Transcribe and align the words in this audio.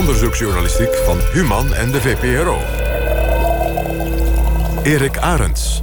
onderzoeksjournalistiek 0.00 0.94
van 1.04 1.18
Human 1.32 1.74
en 1.74 1.90
de 1.90 2.00
VPRO. 2.00 2.58
Erik 4.82 5.18
Arends. 5.18 5.82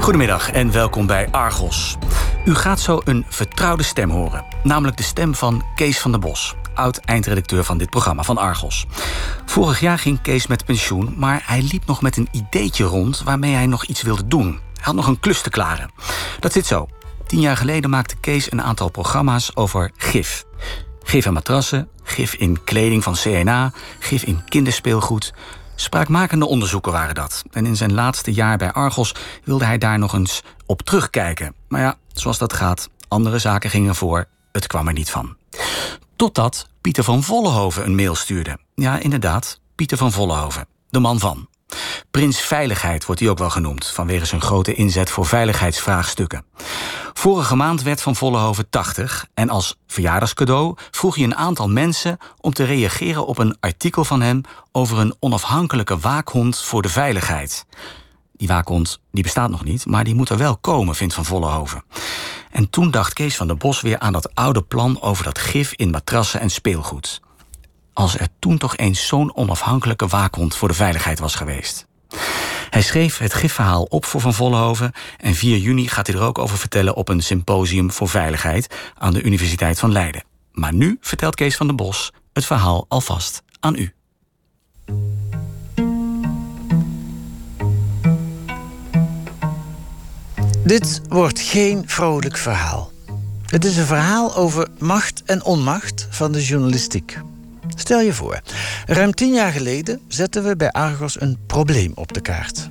Goedemiddag 0.00 0.50
en 0.50 0.72
welkom 0.72 1.06
bij 1.06 1.28
Argos. 1.30 1.96
U 2.44 2.54
gaat 2.54 2.80
zo 2.80 3.00
een 3.04 3.24
vertrouwde 3.28 3.82
stem 3.82 4.10
horen. 4.10 4.44
Namelijk 4.62 4.96
de 4.96 5.02
stem 5.02 5.34
van 5.34 5.64
Kees 5.74 5.98
van 5.98 6.10
der 6.10 6.20
Bos, 6.20 6.54
oud-eindredacteur 6.74 7.64
van 7.64 7.78
dit 7.78 7.90
programma 7.90 8.22
van 8.22 8.38
Argos. 8.38 8.86
Vorig 9.46 9.80
jaar 9.80 9.98
ging 9.98 10.20
Kees 10.22 10.46
met 10.46 10.64
pensioen, 10.64 11.14
maar 11.16 11.42
hij 11.46 11.62
liep 11.62 11.86
nog 11.86 12.02
met 12.02 12.16
een 12.16 12.28
ideetje 12.30 12.84
rond 12.84 13.22
waarmee 13.22 13.54
hij 13.54 13.66
nog 13.66 13.84
iets 13.84 14.02
wilde 14.02 14.26
doen. 14.26 14.48
Hij 14.50 14.84
had 14.84 14.94
nog 14.94 15.06
een 15.06 15.20
klus 15.20 15.40
te 15.40 15.50
klaren. 15.50 15.90
Dat 16.40 16.52
zit 16.52 16.66
zo. 16.66 16.88
Tien 17.26 17.40
jaar 17.40 17.56
geleden 17.56 17.90
maakte 17.90 18.16
Kees 18.16 18.52
een 18.52 18.62
aantal 18.62 18.90
programma's 18.90 19.50
over 19.54 19.90
gif. 19.96 20.46
Gif 21.08 21.26
in 21.26 21.32
matrassen, 21.32 21.88
gif 22.02 22.34
in 22.34 22.64
kleding 22.64 23.02
van 23.02 23.14
CNA, 23.14 23.72
gif 23.98 24.22
in 24.22 24.44
kinderspeelgoed. 24.44 25.32
Spraakmakende 25.74 26.46
onderzoeken 26.46 26.92
waren 26.92 27.14
dat. 27.14 27.42
En 27.50 27.66
in 27.66 27.76
zijn 27.76 27.94
laatste 27.94 28.32
jaar 28.32 28.56
bij 28.56 28.72
Argos 28.72 29.14
wilde 29.44 29.64
hij 29.64 29.78
daar 29.78 29.98
nog 29.98 30.12
eens 30.12 30.42
op 30.66 30.82
terugkijken. 30.82 31.54
Maar 31.68 31.80
ja, 31.80 31.96
zoals 32.12 32.38
dat 32.38 32.52
gaat, 32.52 32.88
andere 33.08 33.38
zaken 33.38 33.70
gingen 33.70 33.94
voor. 33.94 34.24
Het 34.52 34.66
kwam 34.66 34.86
er 34.86 34.92
niet 34.92 35.10
van. 35.10 35.36
Totdat 36.16 36.66
Pieter 36.80 37.04
van 37.04 37.22
Vollenhoven 37.22 37.84
een 37.84 37.94
mail 37.94 38.14
stuurde. 38.14 38.58
Ja, 38.74 38.98
inderdaad, 38.98 39.60
Pieter 39.74 39.96
van 39.96 40.12
Vollenhoven, 40.12 40.66
de 40.90 40.98
man 40.98 41.18
van. 41.18 41.48
Prins 42.10 42.40
Veiligheid 42.40 43.06
wordt 43.06 43.20
hij 43.20 43.30
ook 43.30 43.38
wel 43.38 43.50
genoemd, 43.50 43.86
vanwege 43.86 44.24
zijn 44.24 44.40
grote 44.40 44.74
inzet 44.74 45.10
voor 45.10 45.26
veiligheidsvraagstukken. 45.26 46.44
Vorige 47.12 47.56
maand 47.56 47.82
werd 47.82 48.02
Van 48.02 48.16
Vollenhoven 48.16 48.68
80 48.68 49.26
en 49.34 49.48
als 49.48 49.76
verjaardagscadeau 49.86 50.76
vroeg 50.90 51.14
hij 51.14 51.24
een 51.24 51.36
aantal 51.36 51.68
mensen 51.68 52.18
om 52.40 52.52
te 52.52 52.64
reageren 52.64 53.26
op 53.26 53.38
een 53.38 53.56
artikel 53.60 54.04
van 54.04 54.20
hem 54.20 54.40
over 54.72 54.98
een 54.98 55.14
onafhankelijke 55.20 55.98
waakhond 55.98 56.58
voor 56.58 56.82
de 56.82 56.88
veiligheid. 56.88 57.66
Die 58.32 58.48
waakhond 58.48 59.00
die 59.12 59.22
bestaat 59.22 59.50
nog 59.50 59.64
niet, 59.64 59.86
maar 59.86 60.04
die 60.04 60.14
moet 60.14 60.28
er 60.28 60.38
wel 60.38 60.56
komen, 60.56 60.94
vindt 60.94 61.14
Van 61.14 61.24
Vollenhoven. 61.24 61.84
En 62.50 62.70
toen 62.70 62.90
dacht 62.90 63.12
Kees 63.12 63.36
van 63.36 63.46
der 63.46 63.56
Bos 63.56 63.80
weer 63.80 63.98
aan 63.98 64.12
dat 64.12 64.34
oude 64.34 64.62
plan 64.62 65.00
over 65.02 65.24
dat 65.24 65.38
gif 65.38 65.72
in 65.72 65.90
matrassen 65.90 66.40
en 66.40 66.50
speelgoed 66.50 67.20
als 67.98 68.18
er 68.18 68.28
toen 68.38 68.58
toch 68.58 68.76
eens 68.76 69.06
zo'n 69.06 69.36
onafhankelijke 69.36 70.06
waakhond 70.06 70.56
voor 70.56 70.68
de 70.68 70.74
veiligheid 70.74 71.18
was 71.18 71.34
geweest. 71.34 71.86
Hij 72.70 72.82
schreef 72.82 73.18
het 73.18 73.34
gifverhaal 73.34 73.82
op 73.82 74.04
voor 74.04 74.20
Van 74.20 74.34
Vollenhoven 74.34 74.92
en 75.16 75.34
4 75.34 75.56
juni 75.56 75.88
gaat 75.88 76.06
hij 76.06 76.16
er 76.16 76.22
ook 76.22 76.38
over 76.38 76.58
vertellen 76.58 76.94
op 76.94 77.08
een 77.08 77.22
symposium 77.22 77.92
voor 77.92 78.08
veiligheid 78.08 78.74
aan 78.98 79.12
de 79.12 79.22
Universiteit 79.22 79.78
van 79.78 79.92
Leiden. 79.92 80.24
Maar 80.52 80.74
nu 80.74 80.96
vertelt 81.00 81.34
Kees 81.34 81.56
van 81.56 81.66
den 81.66 81.76
Bos 81.76 82.12
het 82.32 82.44
verhaal 82.44 82.84
alvast 82.88 83.42
aan 83.60 83.74
u. 83.74 83.92
Dit 90.64 91.00
wordt 91.08 91.40
geen 91.40 91.82
vrolijk 91.86 92.36
verhaal. 92.36 92.90
Het 93.46 93.64
is 93.64 93.76
een 93.76 93.86
verhaal 93.86 94.36
over 94.36 94.68
macht 94.78 95.22
en 95.26 95.44
onmacht 95.44 96.06
van 96.10 96.32
de 96.32 96.44
journalistiek. 96.44 97.20
Stel 97.78 98.00
je 98.00 98.12
voor, 98.12 98.40
ruim 98.86 99.14
tien 99.14 99.32
jaar 99.32 99.52
geleden 99.52 100.00
zetten 100.08 100.44
we 100.44 100.56
bij 100.56 100.70
Argos 100.70 101.20
een 101.20 101.38
probleem 101.46 101.92
op 101.94 102.12
de 102.12 102.20
kaart. 102.20 102.70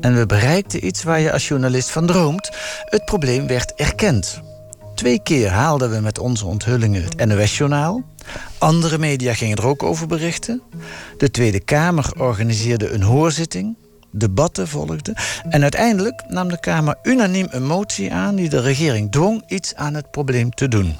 En 0.00 0.16
we 0.16 0.26
bereikten 0.26 0.86
iets 0.86 1.02
waar 1.02 1.20
je 1.20 1.32
als 1.32 1.48
journalist 1.48 1.90
van 1.90 2.06
droomt. 2.06 2.50
Het 2.84 3.04
probleem 3.04 3.46
werd 3.46 3.74
erkend. 3.74 4.40
Twee 4.94 5.22
keer 5.22 5.50
haalden 5.50 5.90
we 5.90 6.00
met 6.00 6.18
onze 6.18 6.46
onthullingen 6.46 7.02
het 7.02 7.26
NOS-journaal. 7.26 8.02
Andere 8.58 8.98
media 8.98 9.34
gingen 9.34 9.56
er 9.56 9.66
ook 9.66 9.82
over 9.82 10.06
berichten. 10.06 10.62
De 11.18 11.30
Tweede 11.30 11.60
Kamer 11.60 12.12
organiseerde 12.18 12.90
een 12.90 13.02
hoorzitting. 13.02 13.76
Debatten 14.10 14.68
volgden. 14.68 15.14
En 15.48 15.62
uiteindelijk 15.62 16.24
nam 16.28 16.48
de 16.48 16.60
Kamer 16.60 16.98
unaniem 17.02 17.46
een 17.50 17.66
motie 17.66 18.12
aan 18.12 18.34
die 18.34 18.48
de 18.48 18.60
regering 18.60 19.12
dwong 19.12 19.42
iets 19.46 19.74
aan 19.74 19.94
het 19.94 20.10
probleem 20.10 20.50
te 20.50 20.68
doen. 20.68 20.96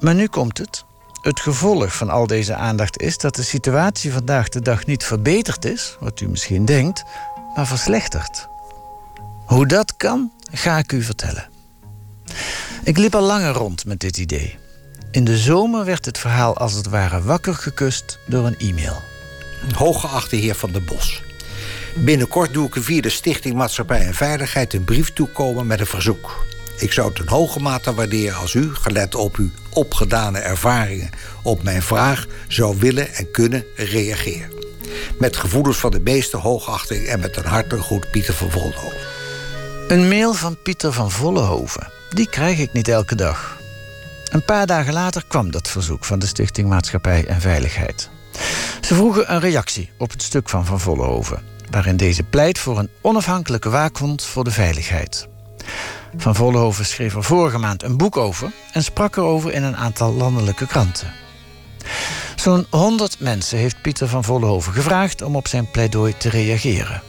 Maar 0.00 0.14
nu 0.14 0.26
komt 0.26 0.58
het. 0.58 0.86
Het 1.20 1.40
gevolg 1.40 1.96
van 1.96 2.10
al 2.10 2.26
deze 2.26 2.54
aandacht 2.54 3.00
is 3.00 3.18
dat 3.18 3.34
de 3.34 3.42
situatie 3.42 4.12
vandaag 4.12 4.48
de 4.48 4.60
dag 4.60 4.86
niet 4.86 5.04
verbeterd 5.04 5.64
is, 5.64 5.96
wat 6.00 6.20
u 6.20 6.28
misschien 6.28 6.64
denkt, 6.64 7.04
maar 7.54 7.66
verslechterd. 7.66 8.48
Hoe 9.46 9.66
dat 9.66 9.96
kan, 9.96 10.32
ga 10.52 10.78
ik 10.78 10.92
u 10.92 11.02
vertellen. 11.02 11.48
Ik 12.84 12.98
liep 12.98 13.14
al 13.14 13.22
langer 13.22 13.52
rond 13.52 13.84
met 13.84 14.00
dit 14.00 14.16
idee. 14.16 14.58
In 15.10 15.24
de 15.24 15.38
zomer 15.38 15.84
werd 15.84 16.04
het 16.04 16.18
verhaal 16.18 16.56
als 16.56 16.72
het 16.72 16.88
ware 16.88 17.22
wakker 17.22 17.54
gekust 17.54 18.18
door 18.26 18.46
een 18.46 18.58
e-mail. 18.58 19.02
Hooggeachte 19.74 20.36
heer 20.36 20.54
Van 20.54 20.72
der 20.72 20.84
Bos. 20.84 21.22
Binnenkort 21.96 22.52
doe 22.52 22.66
ik 22.66 22.74
via 22.78 23.00
de 23.00 23.08
Stichting 23.08 23.54
Maatschappij 23.54 24.00
en 24.06 24.14
Veiligheid 24.14 24.74
een 24.74 24.84
brief 24.84 25.12
toekomen 25.12 25.66
met 25.66 25.80
een 25.80 25.86
verzoek. 25.86 26.46
Ik 26.78 26.92
zou 26.92 27.08
het 27.08 27.18
in 27.18 27.28
hoge 27.28 27.60
mate 27.60 27.94
waarderen 27.94 28.38
als 28.38 28.54
u, 28.54 28.74
gelet 28.74 29.14
op 29.14 29.36
uw 29.36 29.50
opgedane 29.70 30.38
ervaringen, 30.38 31.10
op 31.42 31.62
mijn 31.62 31.82
vraag 31.82 32.26
zou 32.48 32.78
willen 32.78 33.14
en 33.14 33.30
kunnen 33.30 33.64
reageren. 33.74 34.52
Met 35.18 35.36
gevoelens 35.36 35.76
van 35.76 35.90
de 35.90 36.00
meeste 36.00 36.36
hoogachting 36.36 37.06
en 37.06 37.20
met 37.20 37.36
een 37.36 37.44
hartelijk 37.44 37.84
goed 37.84 38.10
Pieter 38.10 38.34
van 38.34 38.50
Vollenhoven. 38.50 38.98
Een 39.88 40.08
mail 40.08 40.34
van 40.34 40.62
Pieter 40.62 40.92
van 40.92 41.10
Vollenhoven. 41.10 41.90
Die 42.10 42.28
krijg 42.28 42.58
ik 42.58 42.72
niet 42.72 42.88
elke 42.88 43.14
dag. 43.14 43.56
Een 44.30 44.44
paar 44.44 44.66
dagen 44.66 44.92
later 44.92 45.24
kwam 45.28 45.50
dat 45.50 45.68
verzoek 45.68 46.04
van 46.04 46.18
de 46.18 46.26
Stichting 46.26 46.68
Maatschappij 46.68 47.26
en 47.26 47.40
Veiligheid. 47.40 48.10
Ze 48.80 48.94
vroegen 48.94 49.32
een 49.32 49.40
reactie 49.40 49.90
op 49.98 50.10
het 50.10 50.22
stuk 50.22 50.48
van 50.48 50.66
Van 50.66 50.80
Vollenhoven, 50.80 51.42
waarin 51.70 51.96
deze 51.96 52.22
pleit 52.22 52.58
voor 52.58 52.78
een 52.78 52.90
onafhankelijke 53.00 53.70
waakhond 53.70 54.24
voor 54.24 54.44
de 54.44 54.50
veiligheid. 54.50 55.28
Van 56.18 56.34
Vollenhoven 56.34 56.86
schreef 56.86 57.14
er 57.14 57.24
vorige 57.24 57.58
maand 57.58 57.82
een 57.82 57.96
boek 57.96 58.16
over 58.16 58.52
en 58.72 58.82
sprak 58.82 59.16
erover 59.16 59.52
in 59.52 59.62
een 59.62 59.76
aantal 59.76 60.12
landelijke 60.12 60.66
kranten. 60.66 61.12
Zo'n 62.36 62.66
100 62.70 63.20
mensen 63.20 63.58
heeft 63.58 63.82
Pieter 63.82 64.08
van 64.08 64.24
Vollenhoven 64.24 64.72
gevraagd 64.72 65.22
om 65.22 65.36
op 65.36 65.48
zijn 65.48 65.70
pleidooi 65.70 66.16
te 66.16 66.28
reageren. 66.28 67.02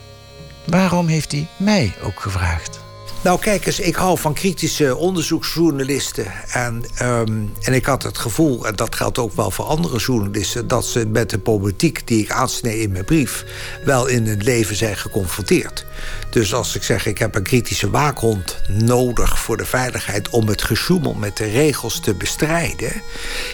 Waarom 0.64 1.06
heeft 1.06 1.32
hij 1.32 1.46
mij 1.56 1.92
ook 2.02 2.20
gevraagd? 2.20 2.89
Nou, 3.22 3.40
kijk 3.40 3.66
eens, 3.66 3.80
ik 3.80 3.94
hou 3.94 4.18
van 4.18 4.34
kritische 4.34 4.96
onderzoeksjournalisten. 4.96 6.26
En, 6.52 6.84
ehm, 6.94 7.42
en 7.62 7.72
ik 7.72 7.84
had 7.84 8.02
het 8.02 8.18
gevoel, 8.18 8.66
en 8.66 8.76
dat 8.76 8.94
geldt 8.94 9.18
ook 9.18 9.32
wel 9.32 9.50
voor 9.50 9.64
andere 9.64 9.98
journalisten... 9.98 10.68
dat 10.68 10.86
ze 10.86 11.06
met 11.06 11.30
de 11.30 11.38
problematiek 11.38 12.06
die 12.06 12.22
ik 12.22 12.30
aansnee 12.30 12.80
in 12.80 12.92
mijn 12.92 13.04
brief... 13.04 13.44
wel 13.84 14.06
in 14.06 14.26
hun 14.26 14.42
leven 14.42 14.76
zijn 14.76 14.96
geconfronteerd. 14.96 15.86
Dus 16.30 16.54
als 16.54 16.76
ik 16.76 16.82
zeg, 16.82 17.06
ik 17.06 17.18
heb 17.18 17.34
een 17.34 17.42
kritische 17.42 17.90
waakhond 17.90 18.56
nodig 18.68 19.38
voor 19.38 19.56
de 19.56 19.66
veiligheid... 19.66 20.28
om 20.28 20.48
het 20.48 20.62
gesjoemel 20.62 21.14
met 21.14 21.36
de 21.36 21.50
regels 21.50 22.00
te 22.00 22.14
bestrijden... 22.14 23.02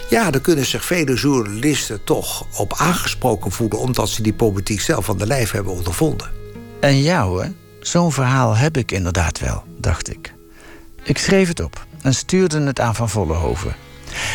ja, 0.09 0.31
dan 0.31 0.41
kunnen 0.41 0.65
zich 0.65 0.85
vele 0.85 1.13
journalisten 1.13 2.03
toch 2.03 2.45
op 2.57 2.73
aangesproken 2.77 3.51
voelen... 3.51 3.79
omdat 3.79 4.09
ze 4.09 4.21
die 4.21 4.33
politiek 4.33 4.81
zelf 4.81 5.09
aan 5.09 5.17
de 5.17 5.27
lijf 5.27 5.51
hebben 5.51 5.73
ondervonden. 5.73 6.31
En 6.79 7.01
jou, 7.01 7.43
hè? 7.43 7.49
Zo'n 7.87 8.11
verhaal 8.11 8.55
heb 8.55 8.77
ik 8.77 8.91
inderdaad 8.91 9.39
wel, 9.39 9.63
dacht 9.77 10.09
ik. 10.09 10.33
Ik 11.03 11.17
schreef 11.17 11.47
het 11.47 11.59
op 11.59 11.85
en 12.01 12.13
stuurde 12.13 12.61
het 12.61 12.79
aan 12.79 12.95
Van 12.95 13.09
Vollenhoven. 13.09 13.75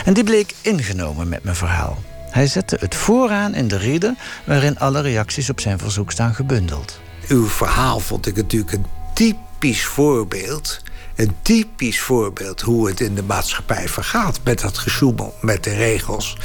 En 0.04 0.14
die 0.14 0.24
bleek 0.24 0.54
ingenomen 0.60 1.28
met 1.28 1.44
mijn 1.44 1.56
verhaal. 1.56 2.02
Hij 2.30 2.46
zette 2.46 2.76
het 2.80 2.94
vooraan 2.94 3.54
in 3.54 3.68
de 3.68 3.76
reader 3.76 4.14
waarin 4.44 4.78
alle 4.78 5.00
reacties 5.00 5.50
op 5.50 5.60
zijn 5.60 5.78
verzoek 5.78 6.10
staan 6.10 6.34
gebundeld. 6.34 7.00
Uw 7.28 7.46
verhaal 7.46 8.00
vond 8.00 8.26
ik 8.26 8.36
natuurlijk 8.36 8.72
een 8.72 8.86
typisch 9.14 9.84
voorbeeld. 9.84 10.80
Een 11.16 11.36
typisch 11.42 12.00
voorbeeld 12.00 12.60
hoe 12.60 12.88
het 12.88 13.00
in 13.00 13.14
de 13.14 13.22
maatschappij 13.22 13.88
vergaat 13.88 14.40
met 14.44 14.60
dat 14.60 14.78
gesjoemel, 14.78 15.34
met 15.40 15.64
de 15.64 15.74
regels. 15.74 16.36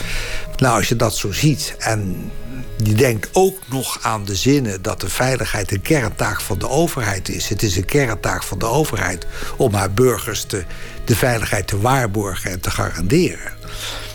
Nou, 0.58 0.78
als 0.78 0.90
je 0.90 0.96
dat 0.96 1.16
zo 1.16 1.32
ziet 1.32 1.76
en 1.80 2.32
die 2.78 2.96
denkt 2.96 3.30
ook 3.34 3.60
nog 3.70 4.00
aan 4.02 4.26
de 4.26 4.36
zinnen 4.36 4.82
dat 4.82 5.02
de 5.02 5.10
veiligheid 5.10 5.72
een 5.72 5.82
kerntaak 5.82 6.42
van 6.42 6.60
de 6.60 6.70
overheid 6.70 7.30
is. 7.30 7.50
Het 7.50 7.64
is 7.64 7.76
een 7.76 7.86
kerntaak 7.86 8.44
van 8.44 8.60
de 8.60 8.66
overheid 8.66 9.26
om 9.58 9.74
haar 9.74 9.92
burgers 9.92 10.44
te, 10.44 10.64
de 11.06 11.16
veiligheid 11.16 11.68
te 11.68 11.80
waarborgen 11.80 12.52
en 12.52 12.60
te 12.60 12.72
garanderen. 12.72 13.54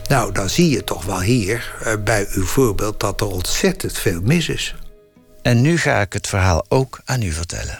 Nou, 0.08 0.32
dan 0.32 0.48
zie 0.48 0.70
je 0.70 0.84
toch 0.84 1.04
wel 1.04 1.20
hier 1.20 1.74
eh, 1.82 1.92
bij 2.04 2.26
uw 2.30 2.44
voorbeeld 2.44 3.00
dat 3.00 3.20
er 3.20 3.26
ontzettend 3.26 3.98
veel 3.98 4.20
mis 4.22 4.48
is. 4.48 4.74
En 5.42 5.60
nu 5.60 5.78
ga 5.78 6.00
ik 6.00 6.12
het 6.12 6.26
verhaal 6.26 6.64
ook 6.68 7.00
aan 7.04 7.22
u 7.22 7.30
vertellen. 7.30 7.78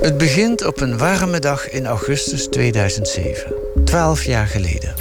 Het 0.00 0.18
begint 0.18 0.64
op 0.64 0.80
een 0.80 0.98
warme 0.98 1.38
dag 1.38 1.68
in 1.70 1.86
augustus 1.86 2.46
2007, 2.46 3.52
twaalf 3.84 4.24
jaar 4.24 4.46
geleden. 4.46 4.94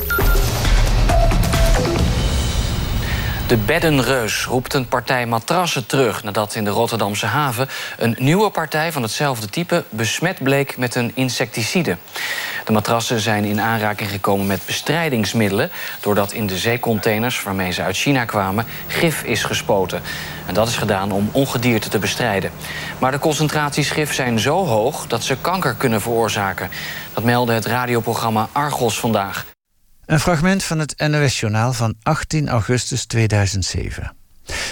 De 3.47 3.57
beddenreus 3.57 4.45
roept 4.45 4.73
een 4.73 4.87
partij 4.87 5.25
matrassen 5.25 5.85
terug... 5.85 6.23
nadat 6.23 6.55
in 6.55 6.63
de 6.63 6.69
Rotterdamse 6.69 7.25
haven 7.25 7.69
een 7.97 8.15
nieuwe 8.19 8.49
partij 8.49 8.91
van 8.91 9.01
hetzelfde 9.01 9.49
type... 9.49 9.83
besmet 9.89 10.43
bleek 10.43 10.77
met 10.77 10.95
een 10.95 11.11
insecticide. 11.15 11.97
De 12.65 12.71
matrassen 12.71 13.19
zijn 13.19 13.43
in 13.45 13.61
aanraking 13.61 14.09
gekomen 14.09 14.47
met 14.47 14.61
bestrijdingsmiddelen... 14.65 15.71
doordat 16.01 16.31
in 16.31 16.47
de 16.47 16.57
zeecontainers 16.57 17.43
waarmee 17.43 17.71
ze 17.71 17.81
uit 17.81 17.97
China 17.97 18.25
kwamen... 18.25 18.65
gif 18.87 19.23
is 19.23 19.43
gespoten. 19.43 20.01
En 20.47 20.53
dat 20.53 20.67
is 20.67 20.77
gedaan 20.77 21.11
om 21.11 21.29
ongedierte 21.31 21.89
te 21.89 21.99
bestrijden. 21.99 22.51
Maar 22.99 23.11
de 23.11 23.19
concentraties 23.19 23.89
gif 23.89 24.13
zijn 24.13 24.39
zo 24.39 24.65
hoog 24.65 25.07
dat 25.07 25.23
ze 25.23 25.37
kanker 25.41 25.73
kunnen 25.73 26.01
veroorzaken. 26.01 26.69
Dat 27.13 27.23
meldde 27.23 27.53
het 27.53 27.65
radioprogramma 27.65 28.49
Argos 28.51 28.99
vandaag. 28.99 29.45
Een 30.07 30.19
fragment 30.19 30.63
van 30.63 30.79
het 30.79 31.07
NOS-journaal 31.09 31.73
van 31.73 31.93
18 32.03 32.47
augustus 32.47 33.05
2007. 33.05 34.15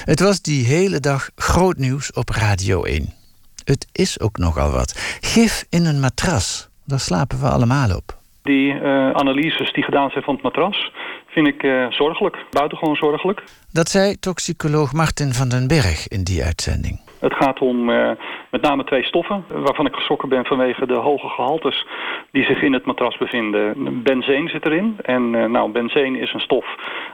Het 0.06 0.20
was 0.20 0.42
die 0.42 0.66
hele 0.66 1.00
dag 1.00 1.30
groot 1.36 1.78
nieuws 1.78 2.14
op 2.14 2.30
Radio 2.30 2.84
1. 2.84 3.14
Het 3.64 3.88
is 3.92 4.20
ook 4.20 4.38
nogal 4.38 4.72
wat. 4.72 5.18
Gif 5.22 5.66
in 5.70 5.86
een 5.86 6.00
matras, 6.00 6.70
daar 6.86 7.00
slapen 7.00 7.40
we 7.40 7.48
allemaal 7.48 7.96
op. 7.96 8.18
Die 8.44 8.74
uh, 8.74 9.12
analyses 9.12 9.74
die 9.74 9.84
gedaan 9.84 10.10
zijn 10.10 10.24
van 10.24 10.34
het 10.34 10.44
matras 10.44 10.92
vind 11.28 11.48
ik 11.48 11.64
uh, 11.64 11.92
zorgelijk, 11.92 12.38
buitengewoon 12.52 12.96
zorgelijk. 12.96 13.44
Dat 13.72 13.90
zei 13.90 14.20
toxicoloog 14.20 14.94
Martin 14.94 15.34
van 15.34 15.50
den 15.50 15.68
Berg 15.68 16.08
in 16.08 16.24
die 16.24 16.44
uitzending. 16.44 17.05
Het 17.20 17.34
gaat 17.34 17.60
om 17.60 17.90
uh, 17.90 18.12
met 18.50 18.62
name 18.62 18.84
twee 18.84 19.04
stoffen, 19.04 19.46
waarvan 19.48 19.86
ik 19.86 19.96
geschrokken 19.96 20.30
ben 20.30 20.46
vanwege 20.46 20.88
de 20.88 20.94
hoge 20.94 21.28
gehaltes 21.28 21.86
die 22.32 22.46
zich 22.46 22.62
in 22.62 22.74
het 22.74 22.86
matras 22.86 23.18
bevinden. 23.18 23.74
Benzeen 24.04 24.50
zit 24.50 24.66
erin. 24.66 24.98
En 25.02 25.34
uh, 25.34 25.46
nou, 25.46 25.72
benzeen 25.72 26.16
is 26.16 26.34
een 26.34 26.40
stof 26.40 26.66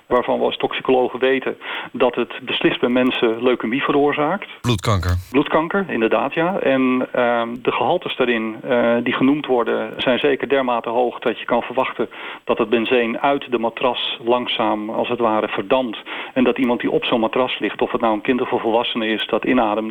waarvan 0.08 0.40
we 0.40 0.46
als 0.46 0.58
toxicologen 0.58 1.20
weten 1.20 1.58
dat 1.92 2.16
het 2.16 2.40
beslist 2.42 2.80
bij 2.80 2.90
mensen 2.90 3.44
leukemie 3.44 3.84
veroorzaakt. 3.84 4.48
Bloedkanker. 4.62 5.16
Bloedkanker, 5.32 5.86
inderdaad, 5.90 6.34
ja. 6.34 6.60
En 6.60 7.08
uh, 7.16 7.42
de 7.62 7.72
gehaltes 7.72 8.16
daarin 8.16 8.56
uh, 8.66 8.96
die 9.04 9.14
genoemd 9.14 9.46
worden 9.46 9.94
zijn 9.98 10.20
zeker 10.20 10.50
dermate 10.50 10.90
hoog 10.90 11.20
dat 11.20 11.40
je 11.40 11.46
kan 11.46 11.62
verwachten 11.62 12.10
dat 12.44 12.58
het 12.58 12.70
benzeen 12.70 13.20
uit 13.20 13.52
de 13.52 13.60
matras 13.60 14.20
langzaam 14.24 14.90
als 14.90 15.10
het 15.10 15.20
ware 15.20 15.48
verdampt. 15.48 15.98
En 16.34 16.44
dat 16.44 16.58
iemand 16.58 16.80
die 16.80 16.92
op 16.92 17.06
zo'n 17.06 17.20
matras 17.20 17.60
ligt, 17.60 17.82
of 17.82 17.92
het 17.92 18.02
nou 18.02 18.14
een 18.14 18.22
kind 18.22 18.42
of 18.42 18.52
een 18.52 18.60
volwassene 18.60 19.08
is, 19.08 19.26
dat 19.28 19.46
inademt. 19.46 19.91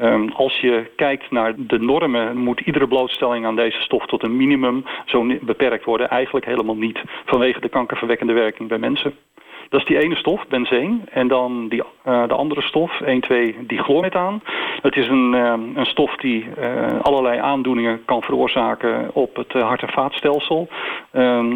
Um, 0.00 0.28
als 0.28 0.60
je 0.60 0.90
kijkt 0.96 1.30
naar 1.30 1.54
de 1.56 1.78
normen, 1.78 2.36
moet 2.36 2.60
iedere 2.60 2.88
blootstelling 2.88 3.46
aan 3.46 3.56
deze 3.56 3.80
stof 3.80 4.06
tot 4.06 4.22
een 4.22 4.36
minimum 4.36 4.84
zo 5.06 5.26
beperkt 5.40 5.84
worden. 5.84 6.08
Eigenlijk 6.08 6.46
helemaal 6.46 6.76
niet, 6.76 7.02
vanwege 7.24 7.60
de 7.60 7.68
kankerverwekkende 7.68 8.32
werking 8.32 8.68
bij 8.68 8.78
mensen. 8.78 9.14
Dat 9.68 9.80
is 9.80 9.86
die 9.86 9.98
ene 9.98 10.16
stof, 10.16 10.46
benzeen. 10.46 11.02
En 11.10 11.28
dan 11.28 11.68
die, 11.68 11.82
uh, 12.06 12.28
de 12.28 12.34
andere 12.34 12.62
stof, 12.62 13.00
1, 13.00 13.20
2, 13.20 13.56
dichlormethaan. 13.66 14.42
Het 14.82 14.96
is 14.96 15.08
een, 15.08 15.32
uh, 15.34 15.54
een 15.74 15.86
stof 15.86 16.16
die 16.16 16.46
uh, 16.58 17.00
allerlei 17.00 17.38
aandoeningen 17.38 18.04
kan 18.04 18.22
veroorzaken 18.22 19.10
op 19.14 19.36
het 19.36 19.52
hart- 19.52 19.82
en 19.82 19.92
vaatstelsel. 19.92 20.68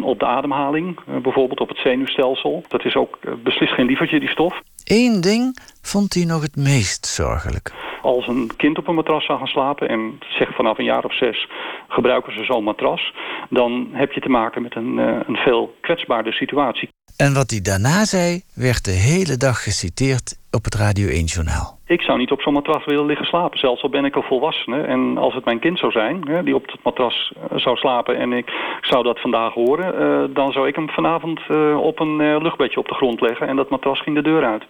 op 0.01 0.19
de 0.19 0.25
ademhaling, 0.25 0.99
bijvoorbeeld 1.21 1.59
op 1.59 1.69
het 1.69 1.77
zenuwstelsel. 1.77 2.63
Dat 2.67 2.85
is 2.85 2.95
ook 2.95 3.17
beslist 3.43 3.73
geen 3.73 3.85
lievertje, 3.85 4.19
die 4.19 4.29
stof. 4.29 4.61
Eén 4.83 5.21
ding 5.21 5.57
vond 5.81 6.13
hij 6.13 6.25
nog 6.25 6.41
het 6.41 6.55
meest 6.55 7.05
zorgelijk. 7.05 7.71
Als 8.01 8.27
een 8.27 8.51
kind 8.57 8.77
op 8.77 8.87
een 8.87 8.95
matras 8.95 9.25
zou 9.25 9.37
gaan 9.37 9.47
slapen... 9.47 9.87
en 9.87 10.19
zeg 10.37 10.55
vanaf 10.55 10.77
een 10.77 10.85
jaar 10.85 11.05
of 11.05 11.17
zes 11.17 11.47
gebruiken 11.87 12.33
ze 12.33 12.43
zo'n 12.43 12.63
matras... 12.63 13.13
dan 13.49 13.89
heb 13.91 14.11
je 14.11 14.21
te 14.21 14.29
maken 14.29 14.61
met 14.61 14.75
een, 14.75 14.97
een 14.97 15.35
veel 15.35 15.75
kwetsbaarder 15.81 16.33
situatie. 16.33 16.89
En 17.17 17.33
wat 17.33 17.49
hij 17.49 17.61
daarna 17.61 18.05
zei, 18.05 18.41
werd 18.55 18.85
de 18.85 18.91
hele 18.91 19.37
dag 19.37 19.63
geciteerd 19.63 20.39
op 20.51 20.63
het 20.63 20.75
Radio 20.75 21.07
1-journaal. 21.07 21.79
Ik 21.85 22.01
zou 22.01 22.17
niet 22.17 22.31
op 22.31 22.41
zo'n 22.41 22.53
matras 22.53 22.85
willen 22.85 23.05
liggen 23.05 23.25
slapen, 23.25 23.59
zelfs 23.59 23.83
al 23.83 23.89
ben 23.89 24.05
ik 24.05 24.15
een 24.15 24.23
volwassene. 24.23 24.81
En 24.81 25.17
als 25.17 25.33
het 25.33 25.45
mijn 25.45 25.59
kind 25.59 25.79
zou 25.79 25.91
zijn, 25.91 26.43
die 26.45 26.55
op 26.55 26.65
het 26.71 26.83
matras 26.83 27.33
zou 27.55 27.75
slapen... 27.77 28.17
en 28.17 28.33
ik 28.33 28.51
zou 28.81 29.03
dat 29.03 29.19
vandaag 29.19 29.53
horen... 29.53 30.33
dan 30.33 30.51
zou 30.51 30.67
ik 30.67 30.75
hem 30.75 30.89
vanavond 30.89 31.39
op 31.77 31.99
een 31.99 32.41
luchtbedje 32.41 32.79
op 32.79 32.87
de 32.87 32.93
grond 32.93 33.21
leggen... 33.21 33.47
en 33.47 33.55
dat 33.55 33.69
matras 33.69 34.01
ging 34.01 34.15
de 34.15 34.21
deur 34.21 34.43
uit. 34.45 34.63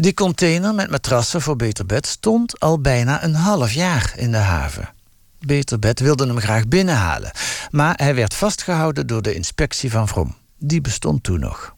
Die 0.00 0.14
container 0.14 0.74
met 0.74 0.90
matrassen 0.90 1.42
voor 1.42 1.56
Beter 1.56 1.86
Bed 1.86 2.06
stond 2.06 2.60
al 2.60 2.80
bijna 2.80 3.24
een 3.24 3.34
half 3.34 3.72
jaar 3.72 4.12
in 4.16 4.30
de 4.30 4.36
haven. 4.36 4.94
Beter 5.38 5.78
Bed 5.78 6.00
wilde 6.00 6.26
hem 6.26 6.38
graag 6.40 6.68
binnenhalen, 6.68 7.30
maar 7.70 7.94
hij 7.96 8.14
werd 8.14 8.34
vastgehouden 8.34 9.06
door 9.06 9.22
de 9.22 9.34
inspectie 9.34 9.90
van 9.90 10.08
Vrom. 10.08 10.36
Die 10.58 10.80
bestond 10.80 11.22
toen 11.22 11.40
nog. 11.40 11.74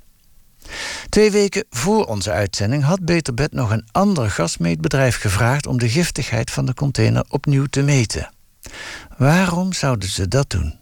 Twee 1.09 1.31
weken 1.31 1.65
voor 1.71 2.05
onze 2.05 2.31
uitzending 2.31 2.83
had 2.83 3.05
Beter 3.05 3.35
Bed 3.35 3.53
nog 3.53 3.71
een 3.71 3.89
ander 3.93 4.31
gasmeetbedrijf 4.31 5.17
gevraagd 5.17 5.67
om 5.67 5.79
de 5.79 5.89
giftigheid 5.89 6.51
van 6.51 6.67
de 6.67 6.75
container 6.75 7.25
opnieuw 7.29 7.67
te 7.67 7.83
meten. 7.83 8.31
Waarom 9.17 9.73
zouden 9.73 10.09
ze 10.09 10.29
dat 10.29 10.51
doen? 10.51 10.79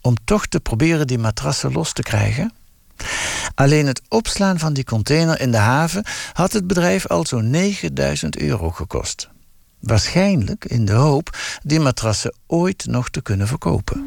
Om 0.00 0.14
toch 0.24 0.46
te 0.46 0.60
proberen 0.60 1.06
die 1.06 1.18
matrassen 1.18 1.72
los 1.72 1.92
te 1.92 2.02
krijgen? 2.02 2.52
Alleen 3.54 3.86
het 3.86 4.02
opslaan 4.08 4.58
van 4.58 4.72
die 4.72 4.84
container 4.84 5.40
in 5.40 5.50
de 5.50 5.56
haven 5.56 6.04
had 6.32 6.52
het 6.52 6.66
bedrijf 6.66 7.06
al 7.06 7.26
zo'n 7.26 7.50
9000 7.50 8.38
euro 8.38 8.70
gekost. 8.70 9.28
Waarschijnlijk 9.80 10.64
in 10.64 10.84
de 10.84 10.92
hoop 10.92 11.36
die 11.62 11.80
matrassen 11.80 12.34
ooit 12.46 12.86
nog 12.86 13.10
te 13.10 13.22
kunnen 13.22 13.46
verkopen. 13.46 14.06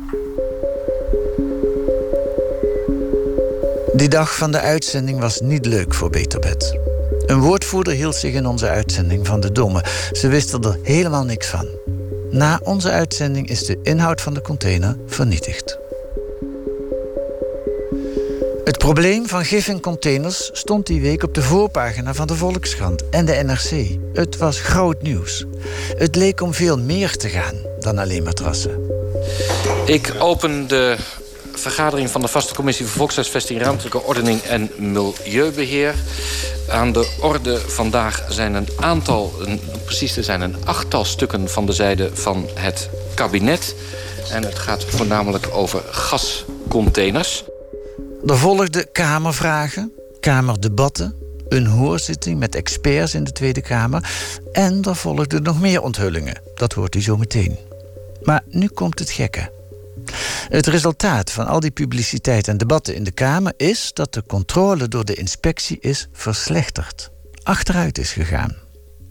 Die 3.94 4.10
dag 4.10 4.36
van 4.36 4.52
de 4.52 4.60
uitzending 4.60 5.20
was 5.20 5.40
niet 5.40 5.66
leuk 5.66 5.94
voor 5.94 6.10
Beterbed. 6.10 6.80
Een 7.26 7.40
woordvoerder 7.40 7.94
hield 7.94 8.16
zich 8.16 8.34
in 8.34 8.46
onze 8.46 8.68
uitzending 8.68 9.28
van 9.28 9.40
de 9.40 9.52
domme. 9.52 9.86
Ze 10.12 10.28
wisten 10.28 10.64
er 10.64 10.80
helemaal 10.84 11.24
niks 11.24 11.48
van. 11.48 11.68
Na 12.32 12.60
onze 12.64 12.90
uitzending 12.90 13.50
is 13.50 13.66
de 13.66 13.80
inhoud 13.84 14.22
van 14.22 14.34
de 14.34 14.42
container 14.42 14.98
vernietigd. 15.08 15.78
Het 18.64 18.78
probleem 18.78 19.28
van 19.28 19.46
gif 19.46 19.68
in 19.68 19.80
containers 19.80 20.50
stond 20.54 20.88
die 20.88 21.02
week 21.02 21.24
op 21.24 21.34
de 21.34 21.42
voorpagina 21.42 22.14
van 22.14 22.28
de 22.28 22.36
Volkskrant 22.36 23.10
en 23.10 23.26
de 23.26 23.44
NRC. 23.46 23.98
Het 24.14 24.38
was 24.38 24.60
groot 24.60 25.02
nieuws. 25.02 25.46
Het 25.98 26.16
leek 26.16 26.42
om 26.42 26.54
veel 26.54 26.78
meer 26.78 27.18
te 27.18 27.30
gaan 27.30 27.56
dan 27.80 27.98
alleen 27.98 28.24
matrassen. 28.24 28.80
Ik 29.86 30.16
open 30.20 30.68
de 30.68 30.98
vergadering 31.54 32.10
van 32.10 32.22
de 32.22 32.28
vaste 32.28 32.54
commissie 32.54 32.86
voor 32.86 32.98
volkshuisvesting, 32.98 33.62
ruimtelijke 33.62 34.04
ordening 34.04 34.42
en 34.42 34.72
milieubeheer. 34.78 35.96
Aan 36.68 36.92
de 36.92 37.10
orde 37.20 37.60
vandaag 37.68 38.26
zijn 38.30 38.54
een 38.54 38.68
aantal, 38.80 39.34
precies 39.86 40.18
er 40.18 40.24
zijn 40.24 40.42
een 40.42 40.56
achttal 40.66 41.06
stukken 41.06 41.50
van 41.50 41.66
de 41.66 41.74
zijde 41.74 42.10
van 42.14 42.50
het 42.54 42.90
kabinet. 43.14 43.76
En 44.32 44.44
het 44.44 44.60
gaat 44.60 44.86
voornamelijk 44.86 45.48
over 45.52 45.84
gascontainers. 45.90 47.44
Er 48.28 48.38
volgden 48.38 48.92
kamervragen, 48.92 49.92
kamerdebatten, 50.20 51.16
een 51.48 51.66
hoorzitting 51.66 52.40
met 52.40 52.56
experts 52.56 53.14
in 53.14 53.24
de 53.24 53.32
Tweede 53.32 53.62
Kamer. 53.62 54.10
En 54.52 54.82
er 54.84 54.96
volgden 54.96 55.44
nog 55.44 55.60
meer 55.60 55.82
onthullingen. 55.82 56.42
Dat 56.56 56.74
hoort 56.74 56.96
u 56.96 57.02
zo 57.02 57.18
meteen. 57.18 57.58
Maar 58.24 58.44
nu 58.48 58.68
komt 58.68 59.00
het 59.00 59.10
gekke. 59.10 59.52
Het 60.50 60.68
resultaat 60.68 61.32
van 61.32 61.48
al 61.48 61.60
die 61.60 61.72
publiciteit 61.72 62.48
en 62.48 62.58
debatten 62.58 62.96
in 62.96 63.04
de 63.04 63.12
Kamer 63.12 63.54
is 63.58 63.92
dat 63.94 64.14
de 64.14 64.24
controle 64.28 64.88
door 64.88 65.06
de 65.06 65.16
inspectie 65.16 65.78
is 65.80 66.08
verslechterd, 66.12 67.12
achteruit 67.44 67.98
is 67.98 68.12
gegaan. 68.12 68.56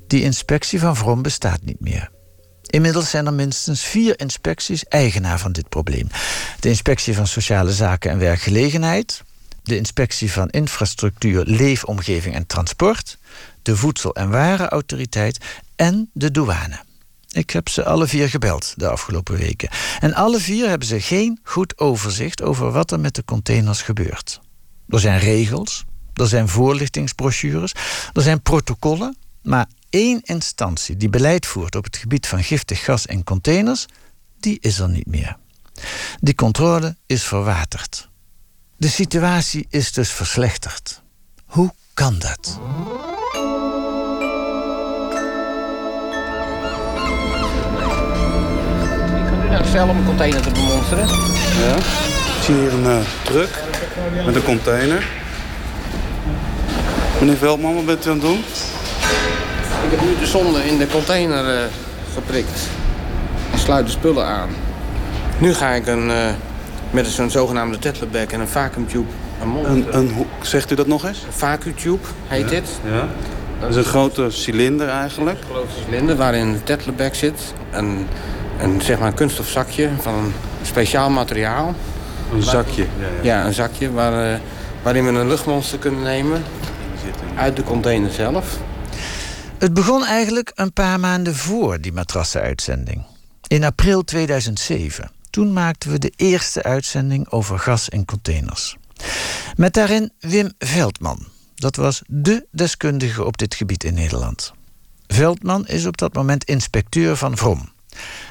Die 0.06 0.22
inspectie 0.22 0.80
van 0.80 0.96
Vrom 0.96 1.22
bestaat 1.22 1.60
niet 1.64 1.80
meer. 1.80 2.10
Inmiddels 2.70 3.10
zijn 3.10 3.26
er 3.26 3.32
minstens 3.32 3.82
vier 3.82 4.20
inspecties 4.20 4.84
eigenaar 4.84 5.38
van 5.38 5.52
dit 5.52 5.68
probleem. 5.68 6.08
De 6.60 6.68
inspectie 6.68 7.14
van 7.14 7.26
Sociale 7.26 7.72
Zaken 7.72 8.10
en 8.10 8.18
Werkgelegenheid, 8.18 9.22
de 9.62 9.76
inspectie 9.76 10.32
van 10.32 10.48
Infrastructuur, 10.48 11.44
Leefomgeving 11.44 12.34
en 12.34 12.46
Transport, 12.46 13.18
de 13.62 13.76
Voedsel- 13.76 14.14
en 14.14 14.30
Warenautoriteit 14.30 15.38
en 15.76 16.10
de 16.12 16.30
douane. 16.30 16.80
Ik 17.28 17.50
heb 17.50 17.68
ze 17.68 17.84
alle 17.84 18.06
vier 18.06 18.28
gebeld 18.28 18.74
de 18.76 18.88
afgelopen 18.88 19.36
weken. 19.36 19.68
En 20.00 20.14
alle 20.14 20.38
vier 20.38 20.68
hebben 20.68 20.88
ze 20.88 21.00
geen 21.00 21.40
goed 21.42 21.78
overzicht 21.78 22.42
over 22.42 22.70
wat 22.70 22.90
er 22.90 23.00
met 23.00 23.14
de 23.14 23.24
containers 23.24 23.82
gebeurt. 23.82 24.40
Er 24.88 25.00
zijn 25.00 25.18
regels, 25.18 25.84
er 26.14 26.26
zijn 26.26 26.48
voorlichtingsbrochures, 26.48 27.72
er 28.12 28.22
zijn 28.22 28.42
protocollen, 28.42 29.16
maar 29.42 29.66
één 29.90 30.20
instantie 30.22 30.96
die 30.96 31.08
beleid 31.08 31.46
voert 31.46 31.76
op 31.76 31.84
het 31.84 31.96
gebied 31.96 32.26
van 32.26 32.42
giftig 32.42 32.84
gas 32.84 33.06
en 33.06 33.24
containers, 33.24 33.86
die 34.40 34.58
is 34.60 34.78
er 34.78 34.88
niet 34.88 35.06
meer. 35.06 35.36
Die 36.20 36.34
controle 36.34 36.96
is 37.06 37.24
verwaterd. 37.24 38.08
De 38.76 38.88
situatie 38.88 39.66
is 39.70 39.92
dus 39.92 40.10
verslechterd. 40.10 41.02
Hoe 41.44 41.72
kan 41.94 42.18
dat? 42.18 42.58
het 49.58 49.76
vel 49.76 49.88
om 49.88 49.96
een 49.96 50.04
container 50.04 50.42
te 50.42 50.50
bemonsteren. 50.50 51.06
Ja, 51.06 51.76
ik 51.76 52.42
zie 52.42 52.54
hier 52.54 52.72
een 52.72 52.84
uh, 52.84 52.98
truck 53.24 53.62
met 54.24 54.34
een 54.34 54.42
container. 54.42 55.06
Meneer 57.20 57.36
Veldman, 57.36 57.74
wat 57.74 57.86
bent 57.86 58.06
u 58.06 58.10
aan 58.10 58.16
het 58.16 58.24
doen? 58.24 58.44
Ik 59.90 59.94
heb 59.98 60.08
nu 60.08 60.18
de 60.18 60.26
zonde 60.26 60.66
in 60.66 60.78
de 60.78 60.86
container 60.86 61.54
uh, 61.54 61.60
geprikt. 62.14 62.68
En 63.52 63.58
sluit 63.58 63.86
de 63.86 63.92
spullen 63.92 64.26
aan. 64.26 64.48
Nu 65.38 65.54
ga 65.54 65.70
ik 65.70 65.86
een, 65.86 66.08
uh, 66.08 66.14
met 66.90 67.06
zo'n 67.06 67.30
zogenaamde 67.30 67.78
tetleback 67.78 68.30
en 68.30 68.40
een 68.40 68.48
vacuumtube... 68.48 69.06
Een, 69.42 69.72
een, 69.72 69.86
een, 69.90 70.26
zegt 70.42 70.70
u 70.70 70.74
dat 70.74 70.86
nog 70.86 71.06
eens? 71.06 71.22
Een 71.26 71.32
vacuumtube 71.32 71.98
heet 72.26 72.42
ja. 72.42 72.48
dit. 72.48 72.68
Ja. 72.84 73.08
Dat 73.60 73.70
is 73.70 73.76
een 73.76 73.84
grote 73.84 74.30
cilinder 74.30 74.88
eigenlijk? 74.88 75.38
Een 75.38 75.46
grote 75.50 75.72
cilinder 75.84 76.16
waarin 76.16 76.46
een 76.46 76.62
tetleback 76.62 77.14
zit. 77.14 77.54
Een, 77.70 78.06
een, 78.60 78.82
zeg 78.82 78.98
maar 78.98 79.08
een 79.08 79.14
kunststof 79.14 79.48
zakje 79.48 79.90
van 80.00 80.14
een 80.14 80.32
speciaal 80.62 81.10
materiaal. 81.10 81.74
Een 82.34 82.42
zakje? 82.42 82.82
Ja, 82.82 83.06
ja. 83.22 83.40
ja 83.40 83.46
een 83.46 83.54
zakje 83.54 83.92
waar, 83.92 84.32
uh, 84.32 84.38
waarin 84.82 85.04
we 85.04 85.10
een 85.10 85.28
luchtmonster 85.28 85.78
kunnen 85.78 86.02
nemen 86.02 86.42
uit 87.36 87.56
de 87.56 87.62
container 87.62 88.10
zelf. 88.12 88.58
Het 89.58 89.74
begon 89.74 90.04
eigenlijk 90.04 90.52
een 90.54 90.72
paar 90.72 91.00
maanden 91.00 91.34
voor 91.34 91.80
die 91.80 91.92
matrassenuitzending. 91.92 93.04
In 93.46 93.64
april 93.64 94.04
2007. 94.04 95.10
Toen 95.30 95.52
maakten 95.52 95.90
we 95.90 95.98
de 95.98 96.12
eerste 96.16 96.62
uitzending 96.62 97.30
over 97.30 97.58
gas 97.58 97.88
in 97.88 98.04
containers. 98.04 98.76
Met 99.56 99.74
daarin 99.74 100.12
Wim 100.20 100.52
Veldman. 100.58 101.26
Dat 101.54 101.76
was 101.76 102.02
dé 102.06 102.44
deskundige 102.50 103.24
op 103.24 103.38
dit 103.38 103.54
gebied 103.54 103.84
in 103.84 103.94
Nederland. 103.94 104.52
Veldman 105.06 105.66
is 105.66 105.86
op 105.86 105.96
dat 105.96 106.14
moment 106.14 106.44
inspecteur 106.44 107.16
van 107.16 107.36
Vrom. 107.36 107.68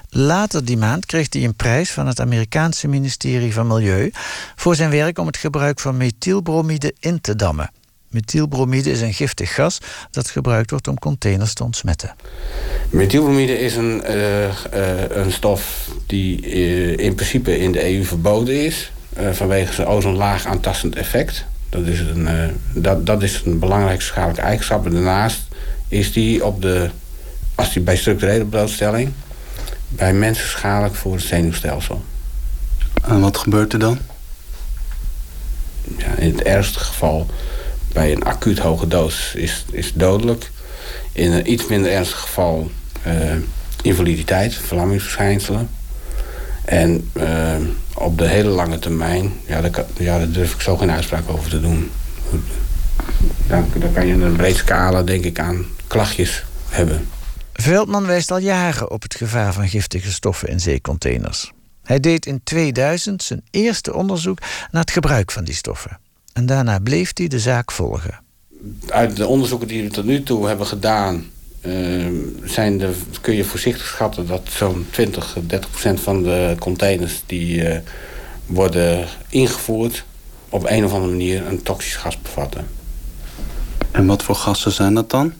Later 0.09 0.65
die 0.65 0.77
maand 0.77 1.05
kreeg 1.05 1.27
hij 1.29 1.43
een 1.43 1.55
prijs 1.55 1.91
van 1.91 2.07
het 2.07 2.19
Amerikaanse 2.19 2.87
ministerie 2.87 3.53
van 3.53 3.67
Milieu 3.67 4.11
voor 4.55 4.75
zijn 4.75 4.89
werk 4.89 5.17
om 5.17 5.27
het 5.27 5.37
gebruik 5.37 5.79
van 5.79 5.97
methylbromide 5.97 6.95
in 6.99 7.21
te 7.21 7.35
dammen. 7.35 7.71
Methylbromide 8.09 8.91
is 8.91 9.01
een 9.01 9.13
giftig 9.13 9.53
gas 9.53 9.77
dat 10.11 10.29
gebruikt 10.29 10.69
wordt 10.69 10.87
om 10.87 10.99
containers 10.99 11.53
te 11.53 11.63
ontsmetten. 11.63 12.15
Methylbromide 12.89 13.59
is 13.59 13.75
een, 13.75 14.03
uh, 14.05 14.43
uh, 14.43 14.49
een 15.09 15.31
stof 15.31 15.89
die 16.05 16.45
uh, 16.45 16.97
in 16.97 17.15
principe 17.15 17.59
in 17.59 17.71
de 17.71 17.95
EU 17.95 18.03
verboden 18.03 18.65
is 18.65 18.91
vanwege 19.31 19.73
zijn 19.73 19.87
ozonlaag 19.87 20.45
aantastend 20.45 20.95
effect. 20.95 21.45
Dat 21.69 21.85
is 21.85 21.99
een, 21.99 22.27
dat, 22.73 23.05
dat 23.05 23.23
is 23.23 23.41
een 23.45 23.59
belangrijke 23.59 24.03
schadelijke 24.03 24.41
eigenschap. 24.41 24.85
En 24.85 24.91
daarnaast 24.91 25.41
is 25.87 26.13
die 26.13 26.45
op 26.45 26.61
de, 26.61 26.89
als 27.55 27.73
die 27.73 27.81
bij 27.81 27.97
structurele 27.97 28.45
blootstelling 28.45 29.11
bij 29.87 30.13
mensen 30.13 30.49
schadelijk 30.49 30.95
voor 30.95 31.13
het 31.13 31.23
zenuwstelsel. 31.23 32.03
En 33.03 33.21
wat 33.21 33.37
gebeurt 33.37 33.73
er 33.73 33.79
dan? 33.79 33.99
Ja, 35.97 36.15
in 36.15 36.31
het 36.31 36.41
ergste 36.41 36.79
geval 36.79 37.27
bij 37.97 38.11
een 38.11 38.23
acuut 38.23 38.59
hoge 38.59 38.87
doos 38.87 39.33
is, 39.35 39.65
is 39.71 39.93
dodelijk. 39.93 40.51
In 41.11 41.31
een 41.31 41.51
iets 41.51 41.67
minder 41.67 41.91
ernstig 41.91 42.19
geval 42.19 42.71
uh, 43.07 43.13
invaliditeit, 43.81 44.55
verlammingsverschijnselen. 44.55 45.69
En 46.65 47.11
uh, 47.13 47.55
op 47.93 48.17
de 48.17 48.27
hele 48.27 48.49
lange 48.49 48.79
termijn, 48.79 49.33
ja 49.45 49.61
daar, 49.61 49.85
ja, 49.97 50.25
durf 50.25 50.53
ik 50.53 50.61
zo 50.61 50.77
geen 50.77 50.91
uitspraak 50.91 51.29
over 51.29 51.49
te 51.49 51.61
doen. 51.61 51.91
Dan, 53.47 53.65
dan 53.75 53.93
kan 53.93 54.07
je 54.07 54.13
een 54.13 54.35
breed 54.35 54.55
scala, 54.55 55.03
denk 55.03 55.23
ik, 55.23 55.39
aan 55.39 55.65
klachtjes 55.87 56.45
hebben. 56.69 57.07
Veldman 57.53 58.05
wijst 58.05 58.31
al 58.31 58.39
jaren 58.39 58.91
op 58.91 59.01
het 59.01 59.15
gevaar 59.15 59.53
van 59.53 59.67
giftige 59.67 60.11
stoffen 60.11 60.49
in 60.49 60.59
zeecontainers. 60.59 61.51
Hij 61.83 61.99
deed 61.99 62.25
in 62.25 62.41
2000 62.43 63.23
zijn 63.23 63.41
eerste 63.51 63.93
onderzoek 63.93 64.39
naar 64.71 64.81
het 64.81 64.91
gebruik 64.91 65.31
van 65.31 65.43
die 65.43 65.55
stoffen. 65.55 66.06
En 66.37 66.45
daarna 66.45 66.79
bleef 66.79 67.11
hij 67.13 67.27
de 67.27 67.39
zaak 67.39 67.71
volgen. 67.71 68.19
Uit 68.87 69.15
de 69.15 69.27
onderzoeken 69.27 69.67
die 69.67 69.83
we 69.83 69.89
tot 69.89 70.05
nu 70.05 70.23
toe 70.23 70.47
hebben 70.47 70.65
gedaan... 70.65 71.25
Uh, 71.61 72.05
zijn 72.43 72.77
de, 72.77 72.93
kun 73.21 73.35
je 73.35 73.43
voorzichtig 73.43 73.85
schatten 73.85 74.27
dat 74.27 74.41
zo'n 74.49 74.85
20, 74.89 75.37
30 75.47 75.69
procent 75.69 75.99
van 75.99 76.23
de 76.23 76.55
containers... 76.59 77.23
die 77.25 77.61
uh, 77.61 77.77
worden 78.45 79.07
ingevoerd 79.29 80.03
op 80.49 80.65
een 80.69 80.85
of 80.85 80.93
andere 80.93 81.11
manier 81.11 81.47
een 81.47 81.63
toxisch 81.63 81.95
gas 81.95 82.21
bevatten. 82.21 82.67
En 83.91 84.05
wat 84.05 84.23
voor 84.23 84.35
gassen 84.35 84.71
zijn 84.71 84.93
dat 84.93 85.09
dan? 85.09 85.33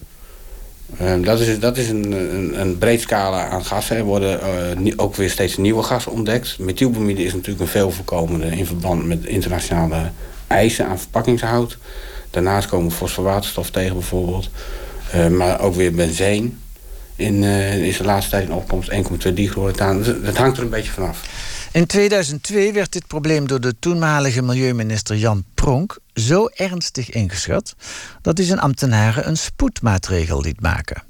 Uh, 1.02 1.24
dat 1.24 1.40
is, 1.40 1.60
dat 1.60 1.78
is 1.78 1.90
een, 1.90 2.12
een, 2.12 2.62
een 2.62 2.78
breed 2.78 3.02
scala 3.02 3.48
aan 3.48 3.66
gassen. 3.66 3.98
Er 3.98 4.04
worden 4.04 4.40
uh, 4.80 4.94
ook 4.96 5.16
weer 5.16 5.30
steeds 5.30 5.58
nieuwe 5.58 5.84
gassen 5.84 6.12
ontdekt. 6.12 6.60
Methylbromide 6.60 7.24
is 7.24 7.34
natuurlijk 7.34 7.62
een 7.62 7.68
veel 7.68 7.92
voorkomende 7.92 8.46
in 8.46 8.66
verband 8.66 9.06
met 9.06 9.26
internationale 9.26 10.12
eisen 10.48 10.88
aan 10.88 11.00
verpakkingshout. 11.00 11.78
Daarnaast 12.30 12.68
komen 12.68 12.92
fosforwaterstof 12.92 13.70
tegen 13.70 13.94
bijvoorbeeld. 13.94 14.50
Uh, 15.16 15.28
maar 15.28 15.60
ook 15.60 15.76
weer 15.76 15.94
benzeen. 15.94 16.60
In, 17.16 17.44
is 17.44 17.98
de 17.98 18.04
laatste 18.04 18.32
tijd 18.32 18.48
in 18.48 18.54
opkomst 18.54 18.92
1,2 18.92 19.34
dichloroethaan. 19.34 19.98
Dus 19.98 20.16
dat 20.24 20.38
hangt 20.38 20.58
er 20.58 20.64
een 20.64 20.70
beetje 20.70 20.92
vanaf. 20.92 21.22
In 21.72 21.86
2002 21.86 22.74
werd 22.74 22.92
dit 22.92 23.08
probleem 23.08 23.48
door 23.48 23.60
de 23.60 23.76
toenmalige 23.80 24.42
milieuminister 24.42 25.16
Jan 25.16 25.44
Pronk 25.54 26.00
zo 26.14 26.48
ernstig 26.48 27.10
ingeschat 27.10 27.76
dat 28.22 28.38
hij 28.38 28.48
zijn 28.48 28.60
ambtenaren 28.60 29.28
een 29.28 29.38
spoedmaatregel 29.38 30.42
liet 30.42 30.62
maken. 30.62 31.04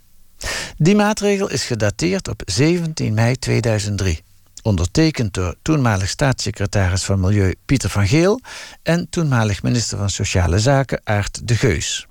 Die 0.77 0.96
maatregel 0.96 1.50
is 1.50 1.63
gedateerd 1.63 2.27
op 2.27 2.41
17 2.46 3.13
mei 3.13 3.36
2003, 3.36 4.24
ondertekend 4.68 5.34
door 5.34 5.56
toenmalig 5.62 6.10
staatssecretaris 6.10 7.04
van 7.04 7.20
Milieu 7.20 7.56
Pieter 7.66 7.90
van 7.90 8.08
Geel 8.08 8.40
en 8.84 9.10
toenmalig 9.10 9.64
minister 9.64 9.98
van 9.98 10.10
Sociale 10.10 10.60
Zaken 10.60 11.02
Aart 11.04 11.48
de 11.48 11.56
Geus. 11.56 12.08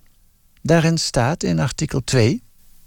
Daarin 0.62 0.98
staat 0.98 1.42
in 1.42 1.58
artikel 1.58 2.04
2 2.04 2.44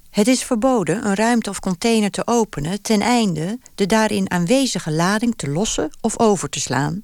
het 0.09 0.27
is 0.27 0.43
verboden 0.43 1.05
een 1.05 1.15
ruimte 1.15 1.49
of 1.49 1.59
container 1.59 2.11
te 2.11 2.27
openen 2.27 2.81
ten 2.81 3.01
einde 3.01 3.59
de 3.75 3.85
daarin 3.85 4.31
aanwezige 4.31 4.91
lading 4.91 5.33
te 5.35 5.49
lossen 5.49 5.89
of 6.01 6.19
over 6.19 6.49
te 6.49 6.59
slaan, 6.59 7.01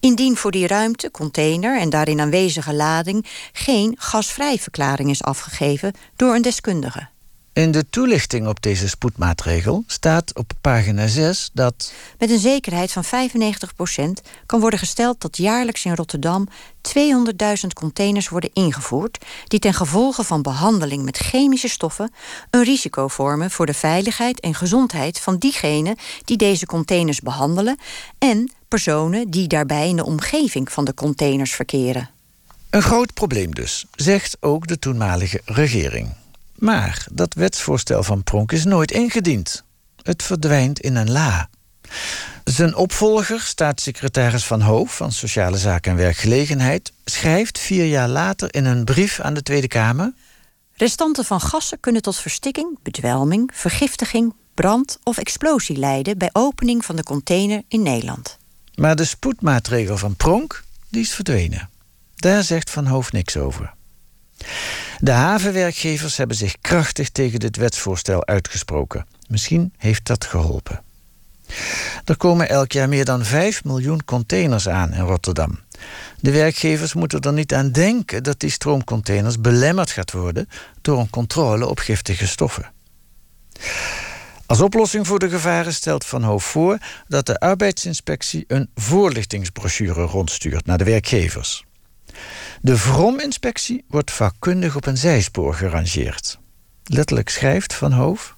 indien 0.00 0.36
voor 0.36 0.50
die 0.50 0.66
ruimte, 0.66 1.10
container 1.10 1.80
en 1.80 1.90
daarin 1.90 2.20
aanwezige 2.20 2.74
lading 2.74 3.26
geen 3.52 3.94
gasvrijverklaring 3.98 5.10
is 5.10 5.22
afgegeven 5.22 5.92
door 6.16 6.34
een 6.34 6.42
deskundige. 6.42 7.08
In 7.56 7.70
de 7.70 7.88
toelichting 7.90 8.46
op 8.46 8.62
deze 8.62 8.88
spoedmaatregel 8.88 9.84
staat 9.86 10.34
op 10.34 10.52
pagina 10.60 11.06
6 11.06 11.50
dat. 11.52 11.92
Met 12.18 12.30
een 12.30 12.38
zekerheid 12.38 12.92
van 12.92 13.04
95% 13.04 13.08
kan 14.46 14.60
worden 14.60 14.78
gesteld 14.78 15.20
dat 15.20 15.36
jaarlijks 15.36 15.84
in 15.84 15.94
Rotterdam 15.94 16.48
200.000 16.80 17.66
containers 17.74 18.28
worden 18.28 18.50
ingevoerd. 18.52 19.24
die 19.46 19.58
ten 19.58 19.74
gevolge 19.74 20.24
van 20.24 20.42
behandeling 20.42 21.04
met 21.04 21.16
chemische 21.16 21.68
stoffen. 21.68 22.12
een 22.50 22.64
risico 22.64 23.08
vormen 23.08 23.50
voor 23.50 23.66
de 23.66 23.74
veiligheid 23.74 24.40
en 24.40 24.54
gezondheid 24.54 25.20
van 25.20 25.38
diegenen 25.38 25.96
die 26.24 26.36
deze 26.36 26.66
containers 26.66 27.20
behandelen. 27.20 27.78
en 28.18 28.52
personen 28.68 29.30
die 29.30 29.46
daarbij 29.46 29.88
in 29.88 29.96
de 29.96 30.04
omgeving 30.04 30.72
van 30.72 30.84
de 30.84 30.94
containers 30.94 31.52
verkeren. 31.52 32.10
Een 32.70 32.82
groot 32.82 33.14
probleem 33.14 33.54
dus, 33.54 33.86
zegt 33.94 34.36
ook 34.40 34.66
de 34.66 34.78
toenmalige 34.78 35.40
regering. 35.44 36.14
Maar 36.58 37.06
dat 37.12 37.34
wetsvoorstel 37.34 38.02
van 38.02 38.22
Pronk 38.22 38.52
is 38.52 38.64
nooit 38.64 38.90
ingediend. 38.90 39.64
Het 40.02 40.22
verdwijnt 40.22 40.80
in 40.80 40.96
een 40.96 41.10
la. 41.10 41.48
Zijn 42.44 42.74
opvolger, 42.74 43.40
staatssecretaris 43.40 44.44
Van 44.44 44.60
Hoof 44.60 44.96
van 44.96 45.12
Sociale 45.12 45.58
Zaken 45.58 45.90
en 45.90 45.96
Werkgelegenheid, 45.96 46.92
schrijft 47.04 47.58
vier 47.58 47.86
jaar 47.86 48.08
later 48.08 48.54
in 48.54 48.64
een 48.64 48.84
brief 48.84 49.20
aan 49.20 49.34
de 49.34 49.42
Tweede 49.42 49.68
Kamer. 49.68 50.12
Restanten 50.72 51.24
van 51.24 51.40
gassen 51.40 51.80
kunnen 51.80 52.02
tot 52.02 52.16
verstikking, 52.16 52.78
bedwelming, 52.82 53.50
vergiftiging, 53.54 54.34
brand 54.54 54.98
of 55.02 55.18
explosie 55.18 55.76
leiden 55.76 56.18
bij 56.18 56.30
opening 56.32 56.84
van 56.84 56.96
de 56.96 57.02
container 57.02 57.62
in 57.68 57.82
Nederland. 57.82 58.38
Maar 58.74 58.96
de 58.96 59.04
spoedmaatregel 59.04 59.96
van 59.96 60.16
Pronk 60.16 60.64
die 60.88 61.00
is 61.00 61.14
verdwenen. 61.14 61.70
Daar 62.16 62.42
zegt 62.42 62.70
Van 62.70 62.86
Hoof 62.86 63.12
niks 63.12 63.36
over. 63.36 63.74
De 64.98 65.10
havenwerkgevers 65.10 66.16
hebben 66.16 66.36
zich 66.36 66.60
krachtig 66.60 67.10
tegen 67.10 67.40
dit 67.40 67.56
wetsvoorstel 67.56 68.26
uitgesproken. 68.26 69.06
Misschien 69.28 69.72
heeft 69.76 70.06
dat 70.06 70.24
geholpen. 70.24 70.82
Er 72.04 72.16
komen 72.16 72.48
elk 72.48 72.72
jaar 72.72 72.88
meer 72.88 73.04
dan 73.04 73.24
5 73.24 73.64
miljoen 73.64 74.04
containers 74.04 74.68
aan 74.68 74.92
in 74.92 75.00
Rotterdam. 75.00 75.58
De 76.20 76.30
werkgevers 76.30 76.94
moeten 76.94 77.20
er 77.20 77.32
niet 77.32 77.54
aan 77.54 77.72
denken 77.72 78.22
dat 78.22 78.40
die 78.40 78.50
stroomcontainers 78.50 79.40
belemmerd 79.40 79.90
gaat 79.90 80.12
worden 80.12 80.48
door 80.80 80.98
een 80.98 81.10
controle 81.10 81.66
op 81.66 81.78
giftige 81.78 82.26
stoffen. 82.26 82.72
Als 84.46 84.60
oplossing 84.60 85.06
voor 85.06 85.18
de 85.18 85.28
gevaren 85.28 85.74
stelt 85.74 86.04
Van 86.04 86.22
Hoof 86.22 86.44
voor 86.44 86.78
dat 87.08 87.26
de 87.26 87.40
arbeidsinspectie 87.40 88.44
een 88.48 88.70
voorlichtingsbrochure 88.74 90.02
rondstuurt 90.02 90.66
naar 90.66 90.78
de 90.78 90.84
werkgevers. 90.84 91.65
De 92.60 92.78
VROM-inspectie 92.78 93.84
wordt 93.88 94.10
vakkundig 94.10 94.76
op 94.76 94.86
een 94.86 94.96
zijspoor 94.96 95.54
gerangeerd. 95.54 96.38
Letterlijk 96.84 97.28
schrijft 97.28 97.74
Van 97.74 97.92
Hoof. 97.92 98.34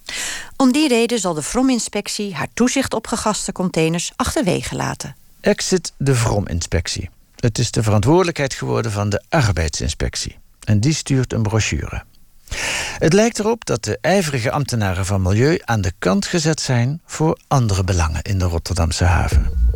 Om 0.55 0.71
die 0.71 0.87
reden 0.87 1.19
zal 1.19 1.33
de 1.33 1.41
VROM-inspectie 1.41 2.35
haar 2.35 2.47
toezicht 2.53 2.93
op 2.93 3.07
gegaste 3.07 3.51
containers 3.51 4.11
achterwege 4.15 4.75
laten. 4.75 5.15
Exit 5.41 5.93
de 5.97 6.15
VROM-inspectie. 6.15 7.09
Het 7.35 7.57
is 7.57 7.71
de 7.71 7.83
verantwoordelijkheid 7.83 8.53
geworden 8.53 8.91
van 8.91 9.09
de 9.09 9.23
arbeidsinspectie. 9.29 10.37
En 10.63 10.79
die 10.79 10.93
stuurt 10.93 11.33
een 11.33 11.41
brochure. 11.41 12.03
Het 12.99 13.13
lijkt 13.13 13.39
erop 13.39 13.65
dat 13.65 13.83
de 13.83 13.97
ijverige 14.01 14.51
ambtenaren 14.51 15.05
van 15.05 15.21
Milieu 15.21 15.59
aan 15.65 15.81
de 15.81 15.93
kant 15.99 16.25
gezet 16.25 16.61
zijn 16.61 17.01
voor 17.05 17.39
andere 17.47 17.83
belangen 17.83 18.21
in 18.21 18.39
de 18.39 18.45
Rotterdamse 18.45 19.03
haven. 19.03 19.68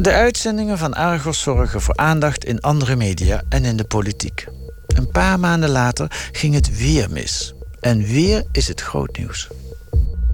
De 0.00 0.12
uitzendingen 0.12 0.78
van 0.78 0.94
Argos 0.94 1.40
zorgen 1.40 1.80
voor 1.80 1.96
aandacht 1.96 2.44
in 2.44 2.60
andere 2.60 2.96
media 2.96 3.42
en 3.48 3.64
in 3.64 3.76
de 3.76 3.84
politiek. 3.84 4.46
Een 4.86 5.10
paar 5.10 5.40
maanden 5.40 5.70
later 5.70 6.28
ging 6.32 6.54
het 6.54 6.78
weer 6.78 7.10
mis. 7.10 7.54
En 7.80 8.02
weer 8.02 8.44
is 8.52 8.68
het 8.68 8.80
groot 8.80 9.16
nieuws. 9.16 9.48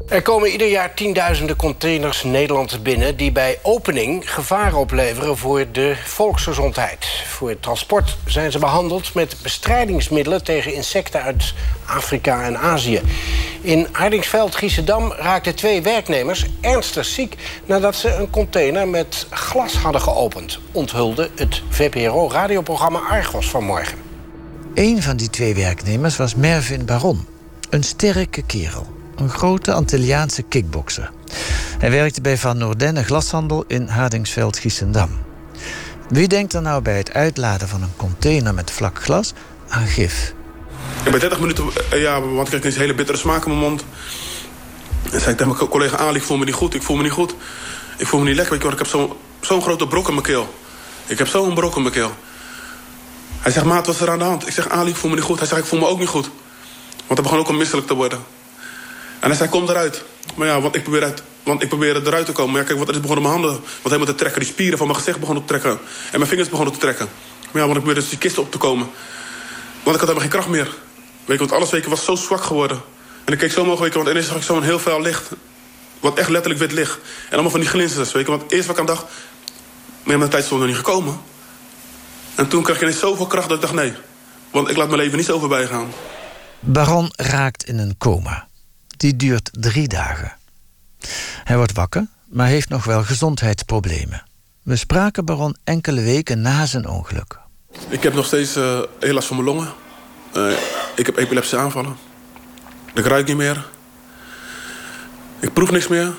Er 0.08 0.22
komen 0.22 0.50
ieder 0.50 0.68
jaar 0.68 0.94
tienduizenden 0.94 1.56
containers 1.56 2.22
Nederland 2.22 2.82
binnen... 2.82 3.16
die 3.16 3.32
bij 3.32 3.58
opening 3.62 4.32
gevaar 4.32 4.74
opleveren 4.74 5.36
voor 5.36 5.66
de 5.72 5.96
volksgezondheid. 6.04 7.06
Voor 7.26 7.48
het 7.48 7.62
transport 7.62 8.16
zijn 8.26 8.52
ze 8.52 8.58
behandeld 8.58 9.14
met 9.14 9.36
bestrijdingsmiddelen... 9.42 10.44
tegen 10.44 10.74
insecten 10.74 11.22
uit 11.22 11.54
Afrika 11.86 12.42
en 12.42 12.58
Azië. 12.58 13.00
In 13.60 13.86
Hardingsveld, 13.92 14.54
Giesendam 14.54 15.12
raakten 15.12 15.54
twee 15.54 15.82
werknemers 15.82 16.46
ernstig 16.60 17.04
ziek... 17.04 17.36
nadat 17.64 17.96
ze 17.96 18.14
een 18.14 18.30
container 18.30 18.88
met 18.88 19.26
glas 19.30 19.74
hadden 19.74 20.00
geopend. 20.00 20.58
Onthulde 20.72 21.30
het 21.36 21.62
VPRO-radioprogramma 21.68 22.98
Argos 22.98 23.50
vanmorgen. 23.50 23.98
Een 24.74 25.02
van 25.02 25.16
die 25.16 25.30
twee 25.30 25.54
werknemers 25.54 26.16
was 26.16 26.34
Mervin 26.34 26.84
Baron. 26.86 27.26
Een 27.70 27.82
sterke 27.82 28.42
kerel 28.42 29.02
een 29.16 29.28
grote 29.28 29.72
Antilliaanse 29.72 30.42
kickbokser. 30.42 31.10
Hij 31.78 31.90
werkte 31.90 32.20
bij 32.20 32.38
Van 32.38 32.58
Noordenne 32.58 33.04
Glashandel 33.04 33.64
in 33.66 33.88
Hardingsveld-Giessendam. 33.88 35.10
Wie 36.08 36.28
denkt 36.28 36.52
er 36.52 36.62
nou 36.62 36.82
bij 36.82 36.96
het 36.96 37.12
uitladen 37.12 37.68
van 37.68 37.82
een 37.82 37.96
container 37.96 38.54
met 38.54 38.70
vlak 38.70 39.02
glas 39.02 39.32
aan 39.68 39.86
gif? 39.86 40.34
En 41.04 41.10
bij 41.10 41.20
30 41.20 41.40
minuten, 41.40 41.64
eh, 41.90 42.00
ja, 42.00 42.20
want 42.20 42.52
ik 42.52 42.60
kreeg 42.60 42.74
een 42.74 42.80
hele 42.80 42.94
bittere 42.94 43.18
smaak 43.18 43.44
in 43.44 43.50
mijn 43.50 43.62
mond. 43.62 43.84
En 45.02 45.20
zei 45.20 45.30
ik 45.30 45.36
tegen 45.36 45.46
mijn 45.56 45.68
collega 45.70 45.96
Ali, 45.96 46.16
ik 46.16 46.22
voel 46.22 46.36
me 46.36 46.44
niet 46.44 46.54
goed, 46.54 46.74
ik 46.74 46.82
voel 46.82 46.96
me 46.96 47.02
niet 47.02 47.12
goed. 47.12 47.34
Ik 47.96 48.06
voel 48.06 48.20
me 48.20 48.26
niet 48.26 48.36
lekker, 48.36 48.56
ik 48.56 48.78
heb 48.78 48.86
zo'n 49.40 49.62
grote 49.62 49.86
brok 49.86 50.08
in 50.08 50.14
mijn 50.14 50.26
keel. 50.26 50.54
Ik 51.06 51.18
heb 51.18 51.26
zo'n 51.26 51.54
brok 51.54 51.76
in 51.76 51.82
mijn 51.82 51.94
keel. 51.94 52.12
Hij 53.40 53.52
zegt, 53.52 53.66
maat, 53.66 53.86
wat 53.86 53.94
is 53.94 54.00
er 54.00 54.10
aan 54.10 54.18
de 54.18 54.24
hand? 54.24 54.46
Ik 54.46 54.52
zeg, 54.52 54.68
Ali, 54.68 54.90
ik 54.90 54.96
voel 54.96 55.10
me 55.10 55.16
niet 55.16 55.24
goed. 55.24 55.38
Hij 55.38 55.48
zegt, 55.48 55.60
ik 55.60 55.66
voel 55.66 55.78
me 55.78 55.86
ook 55.86 55.98
niet 55.98 56.08
goed. 56.08 56.30
Want 57.06 57.18
hij 57.18 57.22
begon 57.22 57.38
ook 57.38 57.48
al 57.48 57.54
misselijk 57.54 57.86
te 57.86 57.94
worden. 57.94 58.18
En 59.24 59.30
hij 59.30 59.38
zei, 59.38 59.48
kom 59.48 59.68
eruit. 59.68 60.02
Maar 60.34 60.46
ja, 60.46 60.60
want 60.60 60.74
ik 60.74 60.82
probeer, 60.82 61.02
uit, 61.02 61.22
want 61.42 61.62
ik 61.62 61.68
probeer 61.68 62.06
eruit 62.06 62.26
te 62.26 62.32
komen. 62.32 62.52
Maar 62.52 62.60
ja, 62.60 62.66
kijk, 62.66 62.78
wat 62.78 62.88
is 62.88 63.00
begonnen 63.00 63.22
mijn 63.24 63.34
handen 63.34 63.60
wat 63.60 63.92
helemaal 63.92 64.06
te 64.06 64.14
trekken. 64.14 64.40
Die 64.40 64.50
spieren 64.50 64.78
van 64.78 64.86
mijn 64.86 64.98
gezicht 64.98 65.20
begonnen 65.20 65.44
te 65.44 65.48
trekken. 65.48 65.70
En 66.10 66.18
mijn 66.18 66.26
vingers 66.26 66.48
begonnen 66.48 66.74
te 66.74 66.80
trekken. 66.80 67.08
Maar 67.50 67.62
ja, 67.62 67.68
want 67.68 67.70
ik 67.70 67.76
probeerde 67.76 68.00
dus 68.00 68.08
die 68.08 68.18
kisten 68.18 68.42
op 68.42 68.50
te 68.50 68.58
komen. 68.58 68.86
Want 69.82 69.96
ik 69.96 70.02
had 70.02 70.08
helemaal 70.08 70.20
geen 70.20 70.30
kracht 70.30 70.48
meer. 70.48 70.74
Weet 71.24 71.38
je, 71.38 71.46
want 71.46 71.52
alles 71.52 71.70
weet 71.70 71.86
was 71.86 72.04
zo 72.04 72.14
zwak 72.14 72.42
geworden. 72.42 72.80
En 73.24 73.32
ik 73.32 73.38
keek 73.38 73.52
zo 73.52 73.64
je, 73.84 73.90
want 73.90 74.08
ineens 74.08 74.26
zag 74.26 74.36
ik 74.36 74.42
zo'n 74.42 74.62
heel 74.62 74.78
veel 74.78 75.00
licht. 75.00 75.30
Wat 76.00 76.18
echt 76.18 76.28
letterlijk 76.28 76.60
wit 76.60 76.72
licht. 76.72 76.98
En 77.26 77.32
allemaal 77.32 77.50
van 77.50 77.60
die 77.60 77.68
glinsters, 77.68 78.12
weet 78.12 78.26
je. 78.26 78.30
Want 78.30 78.52
eerst 78.52 78.66
wat 78.66 78.76
ik 78.76 78.80
aan 78.80 78.94
dacht... 78.94 79.04
Maar 80.02 80.18
mijn 80.18 80.30
tijd 80.30 80.44
stond 80.44 80.60
nog 80.60 80.68
niet 80.68 80.78
gekomen. 80.78 81.20
En 82.34 82.48
toen 82.48 82.62
kreeg 82.62 82.76
ik 82.76 82.82
ineens 82.82 82.98
zoveel 82.98 83.26
kracht 83.26 83.48
dat 83.48 83.56
ik 83.56 83.62
dacht, 83.62 83.74
nee. 83.74 83.92
Want 84.50 84.70
ik 84.70 84.76
laat 84.76 84.88
mijn 84.88 85.00
leven 85.00 85.16
niet 85.16 85.26
zo 85.26 85.38
voorbij 85.38 85.66
gaan. 85.66 85.92
Baron 86.60 87.12
raakt 87.16 87.64
in 87.64 87.78
een 87.78 87.94
coma 87.98 88.48
die 89.04 89.16
duurt 89.16 89.50
drie 89.52 89.88
dagen. 89.88 90.36
Hij 91.44 91.56
wordt 91.56 91.72
wakker, 91.72 92.06
maar 92.24 92.46
heeft 92.46 92.68
nog 92.68 92.84
wel 92.84 93.02
gezondheidsproblemen. 93.02 94.24
We 94.62 94.76
spraken 94.76 95.24
Baron 95.24 95.56
enkele 95.64 96.02
weken 96.02 96.40
na 96.40 96.66
zijn 96.66 96.88
ongeluk. 96.88 97.38
Ik 97.88 98.02
heb 98.02 98.14
nog 98.14 98.26
steeds 98.26 98.56
uh, 98.56 98.80
heel 99.00 99.14
last 99.14 99.26
van 99.26 99.36
mijn 99.36 99.48
longen. 99.48 99.72
Uh, 100.36 100.56
ik 100.96 101.06
heb 101.06 101.16
epileptische 101.16 101.56
aanvallen. 101.56 101.96
Ik 102.94 103.06
ruik 103.06 103.26
niet 103.26 103.36
meer. 103.36 103.66
Ik 105.40 105.52
proef 105.52 105.70
niks 105.70 105.88
meer. 105.88 106.12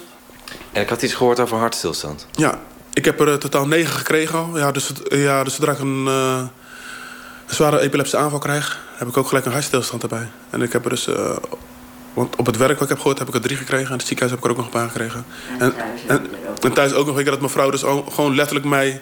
En 0.71 0.81
ik 0.81 0.89
had 0.89 1.01
iets 1.01 1.13
gehoord 1.13 1.39
over 1.39 1.57
hartstilstand. 1.57 2.27
Ja, 2.31 2.59
ik 2.93 3.05
heb 3.05 3.19
er 3.19 3.27
uh, 3.27 3.33
totaal 3.33 3.67
negen 3.67 3.93
gekregen 3.93 4.39
al. 4.39 4.57
Ja, 4.57 4.71
dus, 4.71 4.91
ja, 5.09 5.43
dus 5.43 5.55
zodra 5.55 5.71
ik 5.71 5.79
een, 5.79 6.05
een 6.05 6.49
zware 7.45 7.79
epileptische 7.79 8.17
aanval 8.17 8.39
krijg... 8.39 8.79
heb 8.95 9.07
ik 9.07 9.17
ook 9.17 9.27
gelijk 9.27 9.45
een 9.45 9.51
hartstilstand 9.51 10.03
erbij. 10.03 10.27
En 10.49 10.61
ik 10.61 10.73
heb 10.73 10.83
er 10.83 10.89
dus 10.89 11.07
want 12.15 12.35
op 12.35 12.45
het 12.45 12.57
werk 12.57 12.73
wat 12.73 12.81
ik 12.81 12.89
heb 12.89 12.97
gehoord 12.97 13.19
heb 13.19 13.27
ik 13.27 13.33
er 13.33 13.41
drie 13.41 13.57
gekregen. 13.57 13.85
En 13.85 13.91
in 13.91 13.97
het 13.97 14.07
ziekenhuis 14.07 14.31
heb 14.31 14.39
ik 14.39 14.45
er 14.45 14.51
ook 14.51 14.65
nog 14.65 14.65
een 14.65 14.79
paar 14.81 14.89
gekregen. 14.89 15.25
En, 15.59 15.73
en, 16.07 16.27
en 16.61 16.73
thuis 16.73 16.93
ook 16.93 17.05
nog 17.05 17.15
een 17.15 17.23
keer 17.23 17.31
dat 17.31 17.41
mevrouw 17.41 17.69
dus 17.69 17.81
gewoon 18.09 18.35
letterlijk 18.35 18.65
mij... 18.65 19.01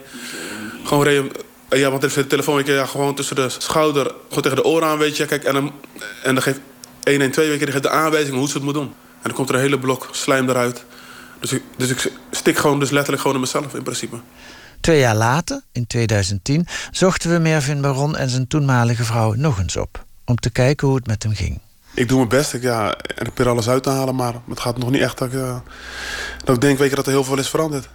Gewoon 0.83 1.03
reed, 1.03 1.43
ja, 1.69 1.89
want 1.89 2.01
de 2.01 2.27
telefoon 2.27 2.65
je, 2.65 2.71
ja, 2.71 2.85
gewoon 2.85 3.15
tussen 3.15 3.35
de 3.35 3.49
schouder... 3.49 4.11
Gewoon 4.27 4.43
tegen 4.43 4.57
de 4.57 4.63
oren 4.63 4.87
aan, 4.87 4.97
weet 4.97 5.17
je. 5.17 5.25
Kijk, 5.25 5.43
en, 5.43 5.53
dan, 5.53 5.71
en 6.23 6.33
dan 6.33 6.43
geeft 6.43 6.59
112 7.03 7.47
weken 7.47 7.65
die 7.65 7.71
geeft 7.71 7.83
de 7.83 7.89
aanwijzing 7.89 8.35
hoe 8.35 8.47
ze 8.47 8.53
het 8.53 8.63
moet 8.63 8.73
doen. 8.73 8.87
En 8.87 9.29
dan 9.29 9.33
komt 9.33 9.49
er 9.49 9.55
een 9.55 9.61
hele 9.61 9.79
blok 9.79 10.09
slijm 10.11 10.49
eruit. 10.49 10.85
Dus 11.39 11.51
ik, 11.51 11.63
dus 11.77 11.89
ik 11.89 12.11
stik 12.31 12.57
gewoon 12.57 12.79
dus 12.79 12.89
letterlijk 12.89 13.21
gewoon 13.21 13.37
in 13.37 13.43
mezelf 13.43 13.73
in 13.73 13.83
principe. 13.83 14.15
Twee 14.81 14.99
jaar 14.99 15.15
later, 15.15 15.61
in 15.71 15.87
2010, 15.87 16.67
zochten 16.91 17.31
we 17.31 17.39
Mervin 17.39 17.81
Baron 17.81 18.15
en 18.15 18.29
zijn 18.29 18.47
toenmalige 18.47 19.03
vrouw 19.03 19.33
nog 19.33 19.59
eens 19.59 19.77
op. 19.77 20.05
Om 20.25 20.35
te 20.35 20.49
kijken 20.49 20.87
hoe 20.87 20.95
het 20.95 21.07
met 21.07 21.23
hem 21.23 21.33
ging 21.33 21.59
ik 21.93 22.07
doe 22.07 22.17
mijn 22.17 22.29
best. 22.29 22.53
Ik, 22.53 22.61
ja, 22.61 22.95
en 22.95 23.25
ik 23.25 23.33
probeer 23.33 23.51
alles 23.51 23.69
uit 23.69 23.83
te 23.83 23.89
halen, 23.89 24.15
maar 24.15 24.33
het 24.49 24.59
gaat 24.59 24.77
nog 24.77 24.89
niet 24.89 25.01
echt 25.01 25.17
dat 25.17 25.27
ik, 25.27 25.33
uh, 25.33 25.57
dat 26.43 26.55
ik 26.55 26.61
denk 26.61 26.77
weet 26.77 26.89
je, 26.89 26.95
dat 26.95 27.05
er 27.05 27.11
heel 27.11 27.23
veel 27.23 27.37
is 27.37 27.49
veranderd. 27.49 27.89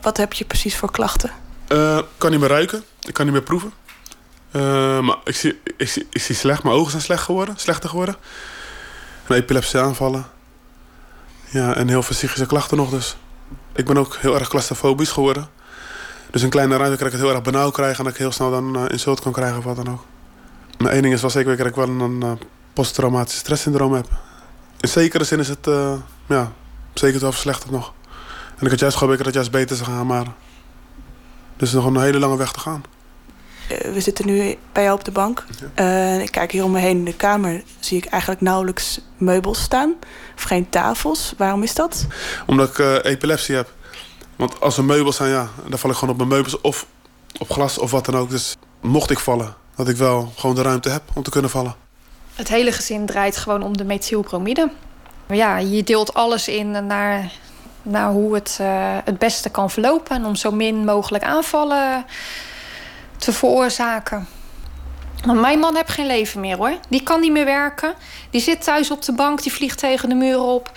Wat 0.00 0.16
heb 0.16 0.32
je 0.32 0.44
precies 0.44 0.76
voor 0.76 0.90
klachten? 0.90 1.30
Uh, 1.68 1.96
ik 1.96 2.04
kan 2.18 2.30
niet 2.30 2.40
meer 2.40 2.48
ruiken, 2.48 2.84
ik 3.00 3.14
kan 3.14 3.24
niet 3.24 3.34
meer 3.34 3.42
proeven. 3.42 3.72
Uh, 4.52 5.00
maar 5.00 5.16
ik 5.24 5.36
zie, 5.36 5.60
ik, 5.76 5.88
zie, 5.88 6.06
ik 6.10 6.22
zie 6.22 6.34
slecht, 6.34 6.62
mijn 6.62 6.74
ogen 6.74 6.90
zijn 6.90 7.02
slecht 7.02 7.22
geworden, 7.22 7.54
slechter 7.56 7.88
geworden. 7.88 8.16
En 9.26 9.34
epileptische 9.34 9.80
aanvallen. 9.80 10.26
Ja, 11.50 11.74
en 11.74 11.88
heel 11.88 12.02
veel 12.02 12.16
psychische 12.16 12.46
klachten 12.46 12.76
nog 12.76 12.90
dus. 12.90 13.16
Ik 13.74 13.84
ben 13.84 13.96
ook 13.96 14.16
heel 14.16 14.34
erg 14.34 14.48
claustrofobisch 14.48 15.10
geworden. 15.10 15.48
Dus 16.30 16.42
een 16.42 16.50
kleine 16.50 16.76
ruimte 16.76 16.96
kan 16.96 17.06
ik 17.06 17.12
het 17.12 17.22
heel 17.22 17.30
erg 17.30 17.42
benauwd 17.42 17.72
krijgen... 17.72 17.98
en 17.98 18.04
dat 18.04 18.12
ik 18.12 18.18
heel 18.18 18.32
snel 18.32 18.50
dan 18.50 18.88
insult 18.88 19.20
kan 19.20 19.32
krijgen 19.32 19.58
of 19.58 19.64
wat 19.64 19.76
dan 19.76 19.90
ook. 19.90 20.04
Maar 20.78 20.92
één 20.92 21.02
ding 21.02 21.14
is 21.14 21.20
wel 21.20 21.30
zeker 21.30 21.56
dat 21.56 21.66
ik 21.66 21.74
wel 21.74 21.88
een 21.88 22.38
posttraumatische 22.76 23.38
stresssyndroom 23.38 23.92
heb. 23.92 24.08
In 24.80 24.88
zekere 24.88 25.24
zin 25.24 25.38
is 25.38 25.48
het 25.48 25.66
uh, 25.66 25.92
ja, 26.26 26.52
zeker 26.94 27.20
wel 27.20 27.32
verslechterd 27.32 27.70
nog. 27.70 27.92
En 28.58 28.64
ik 28.64 28.70
had 28.70 28.80
juist 28.80 28.96
gehoopt 28.96 29.16
dat 29.16 29.26
het 29.26 29.34
juist 29.34 29.50
beter 29.50 29.76
zou 29.76 29.90
gaan, 29.90 30.06
maar... 30.06 30.26
Er 31.56 31.62
is 31.62 31.72
nog 31.72 31.84
een 31.84 32.00
hele 32.00 32.18
lange 32.18 32.36
weg 32.36 32.52
te 32.52 32.60
gaan. 32.60 32.84
Eh, 33.68 33.92
we 33.92 34.00
zitten 34.00 34.26
nu 34.26 34.56
bij 34.72 34.82
jou 34.82 34.98
op 34.98 35.04
de 35.04 35.10
bank. 35.10 35.44
Uh, 35.80 36.20
ik 36.20 36.30
kijk 36.30 36.52
hier 36.52 36.64
om 36.64 36.70
me 36.70 36.78
heen 36.78 36.98
in 36.98 37.04
de 37.04 37.16
kamer. 37.16 37.62
Zie 37.80 37.96
ik 37.96 38.04
eigenlijk 38.04 38.40
nauwelijks 38.42 39.00
meubels 39.16 39.62
staan. 39.62 39.94
Of 40.36 40.42
geen 40.42 40.68
tafels. 40.68 41.34
Waarom 41.36 41.62
is 41.62 41.74
dat? 41.74 42.06
Omdat 42.46 42.68
ik 42.68 42.78
uh, 42.78 42.94
epilepsie 43.02 43.54
heb. 43.54 43.72
Want 44.36 44.60
als 44.60 44.76
er 44.76 44.84
meubels 44.84 45.16
zijn, 45.16 45.30
ja, 45.30 45.48
dan 45.68 45.78
val 45.78 45.90
ik 45.90 45.96
gewoon 45.96 46.10
op 46.10 46.16
mijn 46.16 46.28
meubels. 46.28 46.60
Of 46.60 46.86
op 47.38 47.50
glas 47.50 47.78
of 47.78 47.90
wat 47.90 48.04
dan 48.04 48.16
ook. 48.16 48.30
Dus 48.30 48.56
mocht 48.80 49.10
ik 49.10 49.18
vallen, 49.18 49.54
dat 49.76 49.88
ik 49.88 49.96
wel 49.96 50.32
gewoon 50.36 50.54
de 50.54 50.62
ruimte 50.62 50.88
heb 50.88 51.02
om 51.14 51.22
te 51.22 51.30
kunnen 51.30 51.50
vallen. 51.50 51.85
Het 52.36 52.48
hele 52.48 52.72
gezin 52.72 53.06
draait 53.06 53.36
gewoon 53.36 53.62
om 53.62 53.76
de 53.76 53.84
methylbromide. 53.84 54.70
Ja, 55.28 55.58
je 55.58 55.82
deelt 55.82 56.14
alles 56.14 56.48
in 56.48 56.70
naar, 56.70 57.32
naar 57.82 58.10
hoe 58.10 58.34
het 58.34 58.58
uh, 58.60 58.98
het 59.04 59.18
beste 59.18 59.50
kan 59.50 59.70
verlopen... 59.70 60.16
en 60.16 60.24
om 60.24 60.34
zo 60.34 60.50
min 60.50 60.84
mogelijk 60.84 61.24
aanvallen 61.24 62.04
te 63.16 63.32
veroorzaken. 63.32 64.26
Maar 65.26 65.36
mijn 65.36 65.58
man 65.58 65.74
heeft 65.74 65.90
geen 65.90 66.06
leven 66.06 66.40
meer, 66.40 66.56
hoor. 66.56 66.78
Die 66.88 67.02
kan 67.02 67.20
niet 67.20 67.32
meer 67.32 67.44
werken. 67.44 67.94
Die 68.30 68.40
zit 68.40 68.64
thuis 68.64 68.90
op 68.90 69.02
de 69.02 69.12
bank, 69.12 69.42
die 69.42 69.52
vliegt 69.52 69.78
tegen 69.78 70.08
de 70.08 70.14
muren 70.14 70.46
op. 70.46 70.72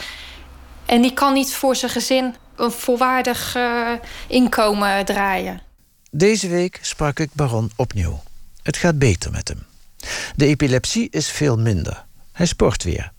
En 0.86 1.02
die 1.02 1.14
kan 1.14 1.34
niet 1.34 1.54
voor 1.54 1.76
zijn 1.76 1.92
gezin 1.92 2.36
een 2.56 2.72
volwaardig 2.72 3.56
uh, 3.56 3.90
inkomen 4.28 5.06
draaien. 5.06 5.62
Deze 6.12 6.48
week 6.48 6.80
sprak 6.82 7.20
ik 7.20 7.30
Baron 7.34 7.72
opnieuw. 7.76 8.22
Het 8.64 8.78
gaat 8.78 9.00
beter 9.00 9.32
met 9.32 9.48
hem. 9.48 9.69
De 10.36 10.46
epilepsie 10.46 11.08
is 11.10 11.30
veel 11.30 11.58
minder. 11.58 12.06
Hij 12.32 12.46
sport 12.46 12.84
weer. 12.84 13.12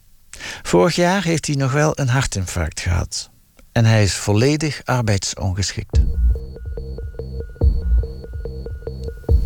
Vorig 0.63 0.95
jaar 0.95 1.23
heeft 1.23 1.47
hij 1.47 1.57
nog 1.57 1.73
wel 1.73 1.93
een 1.99 2.09
hartinfarct 2.09 2.81
gehad. 2.81 3.31
En 3.73 3.85
hij 3.85 4.03
is 4.03 4.15
volledig 4.15 4.81
arbeidsongeschikt. 4.85 6.01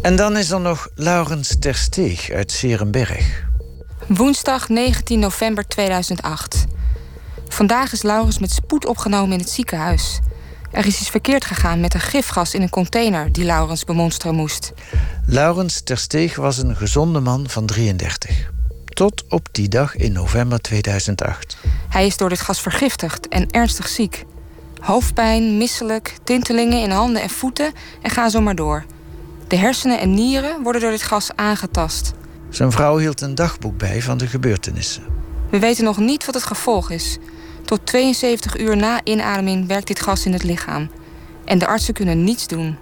En 0.03 0.17
dan 0.17 0.37
is 0.37 0.51
er 0.51 0.61
nog 0.61 0.89
Laurens 0.95 1.57
Tersteeg 1.59 2.31
uit 2.31 2.53
Serenberg. 2.53 3.45
Woensdag 4.07 4.69
19 4.69 5.19
november 5.19 5.67
2008. 5.67 6.65
Vandaag 7.49 7.93
is 7.93 8.03
Laurens 8.03 8.39
met 8.39 8.51
spoed 8.51 8.87
opgenomen 8.87 9.33
in 9.33 9.39
het 9.39 9.49
ziekenhuis. 9.49 10.21
Er 10.75 10.87
is 10.87 11.01
iets 11.01 11.11
verkeerd 11.11 11.45
gegaan 11.45 11.81
met 11.81 11.95
een 11.95 12.01
gifgas 12.01 12.55
in 12.55 12.63
een 12.63 12.71
container 12.71 13.33
die 13.33 13.45
Laurens 13.45 13.85
bemonsteren 13.85 14.35
moest. 14.35 14.73
Laurens 15.27 15.81
Tersteeg 15.81 16.37
was 16.37 16.59
een 16.59 16.77
gezonde 16.77 17.21
man 17.21 17.49
van 17.49 17.67
33. 17.67 18.51
Tot 18.85 19.25
op 19.29 19.49
die 19.53 19.69
dag 19.69 19.97
in 19.97 20.13
november 20.13 20.61
2008. 20.61 21.57
Hij 21.89 22.07
is 22.07 22.17
door 22.17 22.29
dit 22.29 22.41
gas 22.41 22.61
vergiftigd 22.61 23.29
en 23.29 23.51
ernstig 23.51 23.89
ziek. 23.89 24.25
Hoofdpijn, 24.81 25.57
misselijk, 25.57 26.17
tintelingen 26.25 26.83
in 26.83 26.91
handen 26.91 27.23
en 27.23 27.31
voeten 27.31 27.73
en 28.03 28.11
ga 28.11 28.29
zo 28.29 28.41
maar 28.41 28.55
door. 28.57 28.85
De 29.49 29.57
hersenen 29.57 30.01
en 30.01 30.15
nieren 30.15 30.63
worden 30.63 30.81
door 30.81 30.91
dit 30.91 31.03
gas 31.03 31.31
aangetast. 31.35 32.13
Zijn 32.51 32.73
vrouw 32.73 32.97
hield 32.97 33.21
een 33.21 33.35
dagboek 33.35 33.79
bij 33.79 34.03
van 34.03 34.19
de 34.19 34.27
gebeurtenissen. 34.27 35.03
We 35.51 35.59
weten 35.59 35.85
nog 35.85 35.99
niet 35.99 36.25
wat 36.25 36.35
het 36.35 36.45
gevolg 36.45 36.91
is. 36.91 37.19
Tot 37.65 37.87
72 37.87 38.59
uur 38.59 38.77
na 38.77 39.01
inademing 39.05 39.67
werkt 39.67 39.87
dit 39.87 40.01
gas 40.01 40.27
in 40.27 40.33
het 40.33 40.43
lichaam. 40.43 40.91
En 41.45 41.59
de 41.59 41.67
artsen 41.67 41.95
kunnen 41.95 42.25
niets 42.25 42.47
doen. 42.47 42.77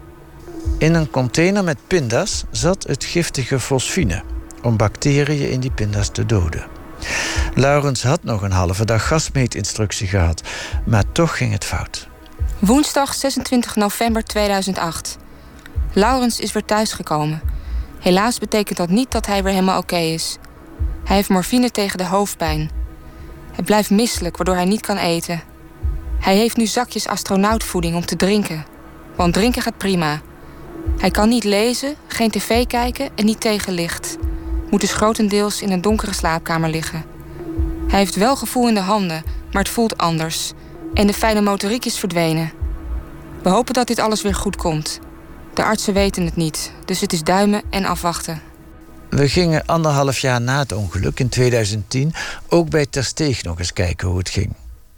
In 0.79 0.95
een 0.95 1.11
container 1.11 1.65
met 1.65 1.79
pinda's 1.87 2.45
zat 2.51 2.83
het 2.83 3.05
giftige 3.05 3.61
fosfine 3.61 4.23
om 4.63 4.77
bacteriën 4.77 5.51
in 5.51 5.61
die 5.61 5.71
pinda's 5.71 6.09
te 6.09 6.27
doden. 6.27 6.67
Laurens 7.55 8.03
had 8.03 8.23
nog 8.23 8.43
een 8.43 8.53
halve 8.53 8.85
dag 8.85 9.07
gasmeetinstructie 9.07 10.07
gehad, 10.07 10.43
maar 10.87 11.05
toch 11.13 11.37
ging 11.37 11.53
het 11.53 11.65
fout. 11.65 12.09
Woensdag 12.59 13.15
26 13.15 13.77
november 13.77 14.25
2008. 14.25 15.19
Laurens 15.93 16.41
is 16.41 16.53
weer 16.53 16.65
thuisgekomen. 16.65 17.41
Helaas 18.01 18.39
betekent 18.39 18.79
dat 18.79 18.89
niet 18.89 19.11
dat 19.11 19.27
hij 19.27 19.43
weer 19.43 19.53
helemaal 19.53 19.79
oké 19.79 19.97
is. 19.97 20.37
Hij 21.05 21.17
heeft 21.17 21.29
morfine 21.29 21.71
tegen 21.71 21.99
de 21.99 22.07
hoofdpijn. 22.07 22.82
Hij 23.53 23.65
blijft 23.65 23.91
misselijk, 23.91 24.37
waardoor 24.37 24.55
hij 24.55 24.65
niet 24.65 24.81
kan 24.81 24.97
eten. 24.97 25.43
Hij 26.21 26.37
heeft 26.37 26.57
nu 26.57 26.67
zakjes 26.67 27.07
astronautvoeding 27.07 27.95
om 27.97 28.07
te 28.07 28.17
drinken. 28.17 28.65
Want 29.17 29.35
drinken 29.35 29.63
gaat 29.63 29.79
prima. 29.79 30.21
Hij 30.99 31.11
kan 31.11 31.29
niet 31.29 31.45
lezen, 31.45 31.95
geen 32.07 32.31
tv 32.31 32.67
kijken 32.67 33.11
en 33.15 33.25
niet 33.25 33.41
tegen 33.41 33.73
licht. 33.73 34.17
Moet 34.71 34.81
dus 34.81 34.93
grotendeels 34.93 35.63
in 35.63 35.73
een 35.73 35.81
donkere 35.81 36.15
slaapkamer 36.15 36.71
liggen. 36.71 37.05
Hij 37.89 37.99
heeft 37.99 38.15
wel 38.15 38.37
gevoel 38.37 38.69
in 38.69 38.75
de 38.75 38.81
handen, 38.81 39.23
maar 39.53 39.63
het 39.63 39.73
voelt 39.73 39.99
anders. 39.99 40.53
En 40.95 41.07
de 41.07 41.13
fijne 41.13 41.41
motoriek 41.41 41.85
is 41.85 41.99
verdwenen. 41.99 42.53
We 43.43 43.49
hopen 43.49 43.75
dat 43.75 43.87
dit 43.87 43.99
alles 43.99 44.23
weer 44.23 44.35
goed 44.35 44.57
komt. 44.57 45.01
De 45.55 45.65
artsen 45.65 45.95
weten 45.95 46.25
het 46.25 46.37
niet, 46.37 46.73
dus 46.85 47.01
het 47.01 47.13
is 47.13 47.23
duimen 47.23 47.63
en 47.71 47.85
afwachten. 47.85 48.52
We 49.13 49.29
gingen 49.29 49.67
anderhalf 49.67 50.19
jaar 50.19 50.41
na 50.41 50.59
het 50.59 50.73
ongeluk 50.73 51.21
in 51.21 51.29
2010 51.29 52.15
ook 52.49 52.71
bij 52.71 52.87
Tersteeg 52.87 53.43
nog 53.43 53.59
eens 53.59 53.73
kijken 53.73 54.09
hoe 54.09 54.19
het 54.19 54.29
ging. 54.29 54.53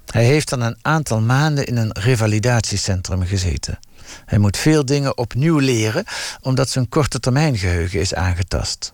Hij 0.06 0.24
heeft 0.24 0.48
dan 0.48 0.60
een 0.60 0.76
aantal 0.82 1.20
maanden 1.20 1.66
in 1.66 1.76
een 1.76 1.92
revalidatiecentrum 1.92 3.22
gezeten. 3.22 3.78
Hij 4.24 4.38
moet 4.38 4.56
veel 4.56 4.84
dingen 4.84 5.18
opnieuw 5.18 5.58
leren 5.58 6.04
omdat 6.40 6.68
zijn 6.68 6.88
korte 6.88 7.20
termijn 7.20 7.56
geheugen 7.56 8.00
is 8.00 8.14
aangetast. 8.14 8.92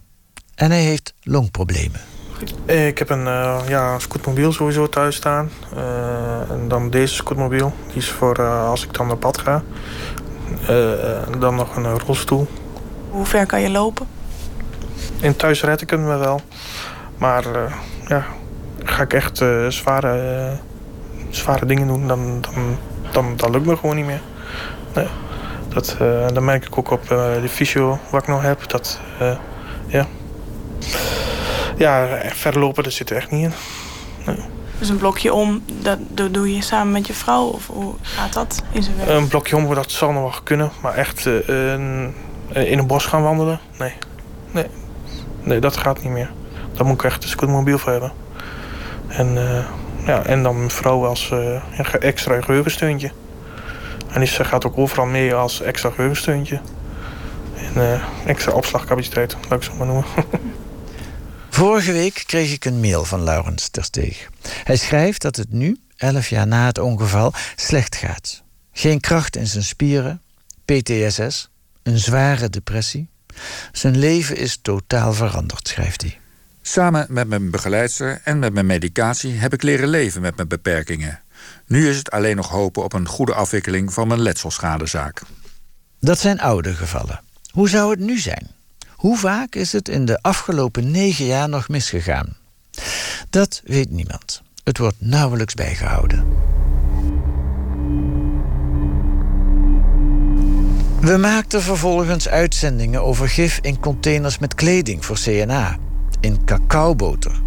En 0.54 0.70
hij 0.70 0.82
heeft 0.82 1.14
longproblemen. 1.22 2.00
Ik 2.66 2.98
heb 2.98 3.10
een 3.10 3.26
uh, 3.26 3.60
ja, 3.68 3.98
scootmobiel 3.98 4.52
sowieso 4.52 4.88
thuis 4.88 5.16
staan. 5.16 5.50
Uh, 5.74 6.50
en 6.50 6.68
dan 6.68 6.90
deze 6.90 7.14
scootmobiel. 7.14 7.74
Die 7.86 7.96
is 7.96 8.10
voor 8.10 8.38
uh, 8.38 8.68
als 8.68 8.84
ik 8.84 8.94
dan 8.94 9.06
naar 9.06 9.16
pad 9.16 9.38
ga. 9.38 9.62
dan 11.38 11.54
nog 11.54 11.76
een 11.76 11.98
rolstoel. 11.98 12.48
Hoe 13.10 13.26
ver 13.26 13.46
kan 13.46 13.60
je 13.60 13.70
lopen? 13.70 14.18
In 15.20 15.36
thuis 15.36 15.62
red 15.62 15.80
ik 15.80 15.90
het 15.90 16.00
me 16.00 16.16
wel. 16.16 16.40
Maar 17.18 17.44
ja, 18.06 18.26
ga 18.84 19.02
ik 19.02 19.12
echt 19.12 19.44
zware, 19.68 20.52
zware 21.30 21.66
dingen 21.66 21.86
doen, 21.86 22.06
dan, 22.06 22.40
dan, 22.40 22.78
dan, 23.12 23.36
dan 23.36 23.50
lukt 23.50 23.66
me 23.66 23.76
gewoon 23.76 23.96
niet 23.96 24.06
meer. 24.06 24.20
Nee. 24.94 25.06
Dat, 25.68 25.96
dan 26.34 26.44
merk 26.44 26.66
ik 26.66 26.78
ook 26.78 26.90
op 26.90 27.08
de 27.08 27.48
fysio 27.48 27.98
wat 28.10 28.22
ik 28.22 28.28
nog 28.28 28.42
heb. 28.42 28.68
Dat, 28.68 29.00
ja, 29.86 30.06
ja, 31.76 32.20
verder 32.26 32.60
lopen, 32.60 32.82
dat 32.82 32.92
zit 32.92 33.10
er 33.10 33.16
echt 33.16 33.30
niet 33.30 33.44
in. 33.44 33.52
Nee. 34.26 34.38
Dus 34.78 34.88
een 34.88 34.96
blokje 34.96 35.34
om, 35.34 35.64
dat, 35.82 35.98
doe 36.30 36.54
je 36.54 36.62
samen 36.62 36.92
met 36.92 37.06
je 37.06 37.14
vrouw? 37.14 37.44
Of 37.44 37.66
hoe 37.66 37.94
gaat 38.00 38.32
dat 38.32 38.62
in 38.72 38.82
zijn 38.82 38.96
werk? 38.96 39.08
Een 39.08 39.28
blokje 39.28 39.56
om, 39.56 39.74
dat 39.74 39.90
zal 39.90 40.12
nog 40.12 40.22
wel 40.22 40.42
kunnen. 40.42 40.70
Maar 40.82 40.94
echt 40.94 41.26
in 41.26 42.14
een 42.54 42.86
bos 42.86 43.06
gaan 43.06 43.22
wandelen? 43.22 43.60
Nee. 43.78 43.92
Nee. 44.50 44.66
Nee, 45.42 45.60
dat 45.60 45.76
gaat 45.76 46.02
niet 46.02 46.12
meer. 46.12 46.30
Daar 46.72 46.86
moet 46.86 46.94
ik 46.94 47.04
echt 47.04 47.22
een 47.22 47.28
scootmobiel 47.28 47.78
voor 47.78 47.92
hebben. 47.92 48.12
En, 49.08 49.34
uh, 49.34 49.64
ja, 50.06 50.24
en 50.24 50.42
dan 50.42 50.70
vrouw 50.70 51.06
als 51.06 51.30
uh, 51.32 51.62
extra 52.00 52.40
geheugensteuntje. 52.40 53.10
En 54.10 54.20
die 54.20 54.28
gaat 54.28 54.66
ook 54.66 54.78
overal 54.78 55.06
mee 55.06 55.34
als 55.34 55.60
extra 55.60 55.90
geheugensteuntje. 55.90 56.60
En 57.74 58.00
extra 58.26 58.52
opslagcapaciteit, 58.52 59.36
laat 59.48 59.58
ik 59.58 59.62
zo 59.62 59.74
maar 59.74 59.86
noemen. 59.86 60.04
Vorige 61.50 61.92
week 61.92 62.22
kreeg 62.26 62.52
ik 62.52 62.64
een 62.64 62.80
mail 62.80 63.04
van 63.04 63.22
Laurens 63.22 63.68
Tersteeg. 63.68 64.30
Hij 64.64 64.76
schrijft 64.76 65.22
dat 65.22 65.36
het 65.36 65.52
nu, 65.52 65.76
elf 65.96 66.28
jaar 66.28 66.46
na 66.46 66.66
het 66.66 66.78
ongeval, 66.78 67.32
slecht 67.56 67.96
gaat. 67.96 68.42
Geen 68.72 69.00
kracht 69.00 69.36
in 69.36 69.46
zijn 69.46 69.64
spieren, 69.64 70.22
PTSS, 70.64 71.50
een 71.82 71.98
zware 71.98 72.50
depressie. 72.50 73.08
Zijn 73.72 73.98
leven 73.98 74.36
is 74.36 74.58
totaal 74.62 75.12
veranderd, 75.12 75.68
schrijft 75.68 76.02
hij. 76.02 76.18
Samen 76.62 77.06
met 77.08 77.28
mijn 77.28 77.50
begeleidster 77.50 78.20
en 78.24 78.38
met 78.38 78.52
mijn 78.52 78.66
medicatie 78.66 79.32
heb 79.32 79.52
ik 79.52 79.62
leren 79.62 79.88
leven 79.88 80.20
met 80.20 80.36
mijn 80.36 80.48
beperkingen. 80.48 81.20
Nu 81.66 81.88
is 81.88 81.96
het 81.96 82.10
alleen 82.10 82.36
nog 82.36 82.48
hopen 82.48 82.84
op 82.84 82.92
een 82.92 83.08
goede 83.08 83.34
afwikkeling 83.34 83.92
van 83.92 84.08
mijn 84.08 84.20
letselschadezaak. 84.20 85.22
Dat 86.00 86.18
zijn 86.18 86.40
oude 86.40 86.74
gevallen. 86.74 87.20
Hoe 87.50 87.68
zou 87.68 87.90
het 87.90 88.00
nu 88.00 88.18
zijn? 88.18 88.50
Hoe 88.88 89.16
vaak 89.18 89.54
is 89.54 89.72
het 89.72 89.88
in 89.88 90.04
de 90.04 90.22
afgelopen 90.22 90.90
negen 90.90 91.24
jaar 91.24 91.48
nog 91.48 91.68
misgegaan? 91.68 92.36
Dat 93.30 93.60
weet 93.64 93.90
niemand. 93.90 94.42
Het 94.64 94.78
wordt 94.78 94.96
nauwelijks 94.98 95.54
bijgehouden. 95.54 96.26
We 101.00 101.16
maakten 101.16 101.62
vervolgens 101.62 102.28
uitzendingen 102.28 103.02
over 103.02 103.28
gif 103.28 103.58
in 103.62 103.80
containers 103.80 104.38
met 104.38 104.54
kleding 104.54 105.04
voor 105.04 105.18
CNA. 105.18 105.76
In 106.20 106.44
cacaoboter, 106.44 107.40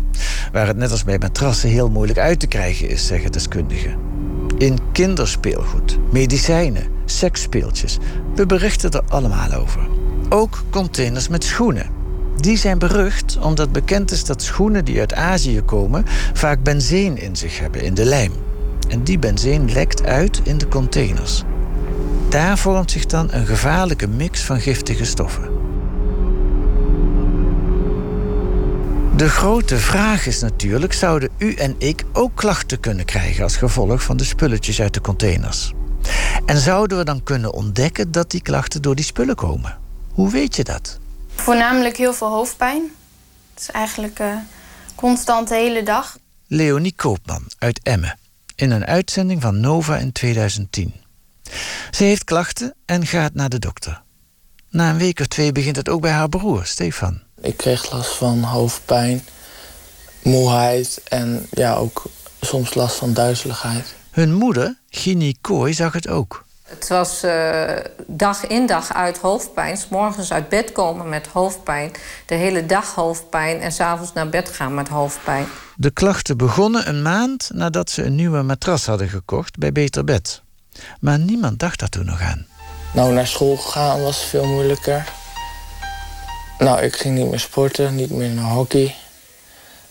waar 0.51 0.67
het 0.67 0.77
net 0.77 0.91
als 0.91 1.03
bij 1.03 1.17
matrassen 1.17 1.69
heel 1.69 1.89
moeilijk 1.89 2.19
uit 2.19 2.39
te 2.39 2.47
krijgen 2.47 2.89
is, 2.89 3.07
zeggen 3.07 3.31
deskundigen. 3.31 3.97
In 4.57 4.79
kinderspeelgoed, 4.91 5.97
medicijnen, 6.11 6.87
seksspeeltjes. 7.05 7.97
We 8.35 8.45
berichten 8.45 8.91
er 8.91 9.03
allemaal 9.07 9.51
over. 9.51 9.81
Ook 10.29 10.63
containers 10.69 11.27
met 11.27 11.43
schoenen. 11.43 11.89
Die 12.37 12.57
zijn 12.57 12.79
berucht 12.79 13.37
omdat 13.37 13.71
bekend 13.71 14.11
is 14.11 14.25
dat 14.25 14.41
schoenen 14.41 14.85
die 14.85 14.99
uit 14.99 15.13
Azië 15.13 15.61
komen 15.61 16.05
vaak 16.33 16.63
benzeen 16.63 17.17
in 17.17 17.35
zich 17.35 17.59
hebben, 17.59 17.81
in 17.81 17.93
de 17.93 18.05
lijm. 18.05 18.31
En 18.89 19.03
die 19.03 19.19
benzeen 19.19 19.71
lekt 19.71 20.05
uit 20.05 20.41
in 20.43 20.57
de 20.57 20.67
containers. 20.67 21.43
Daar 22.33 22.57
vormt 22.57 22.91
zich 22.91 23.05
dan 23.05 23.31
een 23.31 23.45
gevaarlijke 23.45 24.07
mix 24.07 24.41
van 24.41 24.59
giftige 24.59 25.05
stoffen. 25.05 25.43
De 29.15 29.29
grote 29.29 29.77
vraag 29.77 30.25
is 30.25 30.41
natuurlijk: 30.41 30.93
zouden 30.93 31.29
u 31.37 31.53
en 31.53 31.75
ik 31.77 32.03
ook 32.13 32.35
klachten 32.35 32.79
kunnen 32.79 33.05
krijgen 33.05 33.43
als 33.43 33.57
gevolg 33.57 34.03
van 34.03 34.17
de 34.17 34.23
spulletjes 34.23 34.81
uit 34.81 34.93
de 34.93 35.01
containers? 35.01 35.73
En 36.45 36.57
zouden 36.57 36.97
we 36.97 37.03
dan 37.03 37.23
kunnen 37.23 37.53
ontdekken 37.53 38.11
dat 38.11 38.31
die 38.31 38.41
klachten 38.41 38.81
door 38.81 38.95
die 38.95 39.05
spullen 39.05 39.35
komen? 39.35 39.77
Hoe 40.11 40.31
weet 40.31 40.55
je 40.55 40.63
dat? 40.63 40.99
Voornamelijk 41.35 41.97
heel 41.97 42.13
veel 42.13 42.29
hoofdpijn. 42.29 42.81
Het 43.53 43.61
is 43.61 43.71
eigenlijk 43.71 44.19
uh, 44.19 44.35
constant 44.95 45.47
de 45.47 45.55
hele 45.55 45.83
dag. 45.83 46.17
Leonie 46.47 46.93
Koopman 46.95 47.43
uit 47.57 47.79
Emmen. 47.83 48.17
In 48.55 48.71
een 48.71 48.85
uitzending 48.85 49.41
van 49.41 49.59
Nova 49.59 49.97
in 49.97 50.11
2010. 50.11 51.02
Ze 51.91 52.03
heeft 52.03 52.23
klachten 52.23 52.75
en 52.85 53.05
gaat 53.05 53.33
naar 53.33 53.49
de 53.49 53.59
dokter. 53.59 54.01
Na 54.69 54.89
een 54.89 54.97
week 54.97 55.19
of 55.19 55.27
twee 55.27 55.51
begint 55.51 55.75
het 55.75 55.89
ook 55.89 56.01
bij 56.01 56.11
haar 56.11 56.29
broer, 56.29 56.65
Stefan. 56.65 57.21
Ik 57.41 57.57
kreeg 57.57 57.91
last 57.91 58.15
van 58.15 58.43
hoofdpijn, 58.43 59.25
moeheid 60.23 61.01
en 61.07 61.47
ja, 61.51 61.73
ook 61.73 62.03
soms 62.41 62.73
last 62.73 62.95
van 62.95 63.13
duizeligheid. 63.13 63.95
Hun 64.11 64.33
moeder, 64.33 64.79
Ginny 64.89 65.35
Kooi, 65.41 65.73
zag 65.73 65.93
het 65.93 66.07
ook. 66.07 66.45
Het 66.63 66.87
was 66.87 67.23
uh, 67.23 67.63
dag 68.07 68.47
in 68.47 68.65
dag 68.65 68.93
uit 68.93 69.17
hoofdpijn. 69.17 69.77
S 69.77 69.87
morgens 69.89 70.31
uit 70.31 70.49
bed 70.49 70.71
komen 70.71 71.09
met 71.09 71.27
hoofdpijn. 71.27 71.91
De 72.25 72.35
hele 72.35 72.65
dag 72.65 72.93
hoofdpijn. 72.95 73.59
En 73.59 73.71
s'avonds 73.71 74.13
naar 74.13 74.29
bed 74.29 74.49
gaan 74.49 74.73
met 74.73 74.87
hoofdpijn. 74.87 75.45
De 75.75 75.91
klachten 75.91 76.37
begonnen 76.37 76.87
een 76.87 77.01
maand 77.01 77.49
nadat 77.53 77.89
ze 77.89 78.03
een 78.03 78.15
nieuwe 78.15 78.41
matras 78.41 78.85
hadden 78.85 79.09
gekocht 79.09 79.57
bij 79.57 79.71
Beter 79.71 80.03
Bed. 80.03 80.41
Maar 80.99 81.19
niemand 81.19 81.59
dacht 81.59 81.79
daar 81.79 81.89
toen 81.89 82.05
nog 82.05 82.21
aan. 82.21 82.45
Nou, 82.93 83.13
naar 83.13 83.27
school 83.27 83.57
gaan 83.57 84.01
was 84.01 84.23
veel 84.23 84.45
moeilijker. 84.45 85.11
Nou, 86.57 86.81
ik 86.81 86.95
ging 86.95 87.17
niet 87.17 87.29
meer 87.29 87.39
sporten, 87.39 87.95
niet 87.95 88.09
meer 88.09 88.29
naar 88.29 88.51
hockey. 88.51 88.95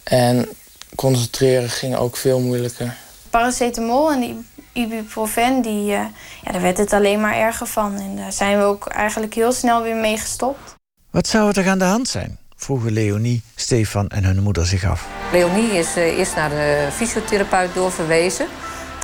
En 0.03 0.49
concentreren 0.95 1.71
ging 1.71 1.97
ook 1.97 2.17
veel 2.17 2.41
moeilijker. 2.41 2.97
Paracetamol 3.31 4.13
en 4.13 4.21
die 4.21 4.37
ibuprofen, 4.73 5.63
die, 5.63 5.93
uh, 5.93 6.05
ja, 6.43 6.53
daar 6.53 6.61
werd 6.63 6.79
het 6.79 6.93
alleen 6.93 7.21
maar 7.21 7.37
erger 7.37 7.67
van. 7.67 7.97
En 7.97 8.17
daar 8.17 8.33
zijn 8.33 8.59
we 8.59 8.65
ook 8.65 8.87
eigenlijk 8.87 9.35
heel 9.35 9.53
snel 9.53 9.83
weer 9.83 9.97
mee 9.97 10.19
gestopt. 10.19 10.75
Wat 11.11 11.27
zou 11.27 11.53
er 11.61 11.69
aan 11.69 11.79
de 11.79 11.85
hand 11.85 12.09
zijn? 12.09 12.39
vroegen 12.57 12.93
Leonie, 12.93 13.43
Stefan 13.55 14.09
en 14.09 14.25
hun 14.25 14.43
moeder 14.43 14.67
zich 14.67 14.85
af. 14.85 15.07
Leonie 15.33 15.71
is 15.71 15.97
uh, 15.97 16.19
eerst 16.19 16.35
naar 16.37 16.51
de 16.51 16.89
fysiotherapeut 16.93 17.75
doorverwezen. 17.75 18.47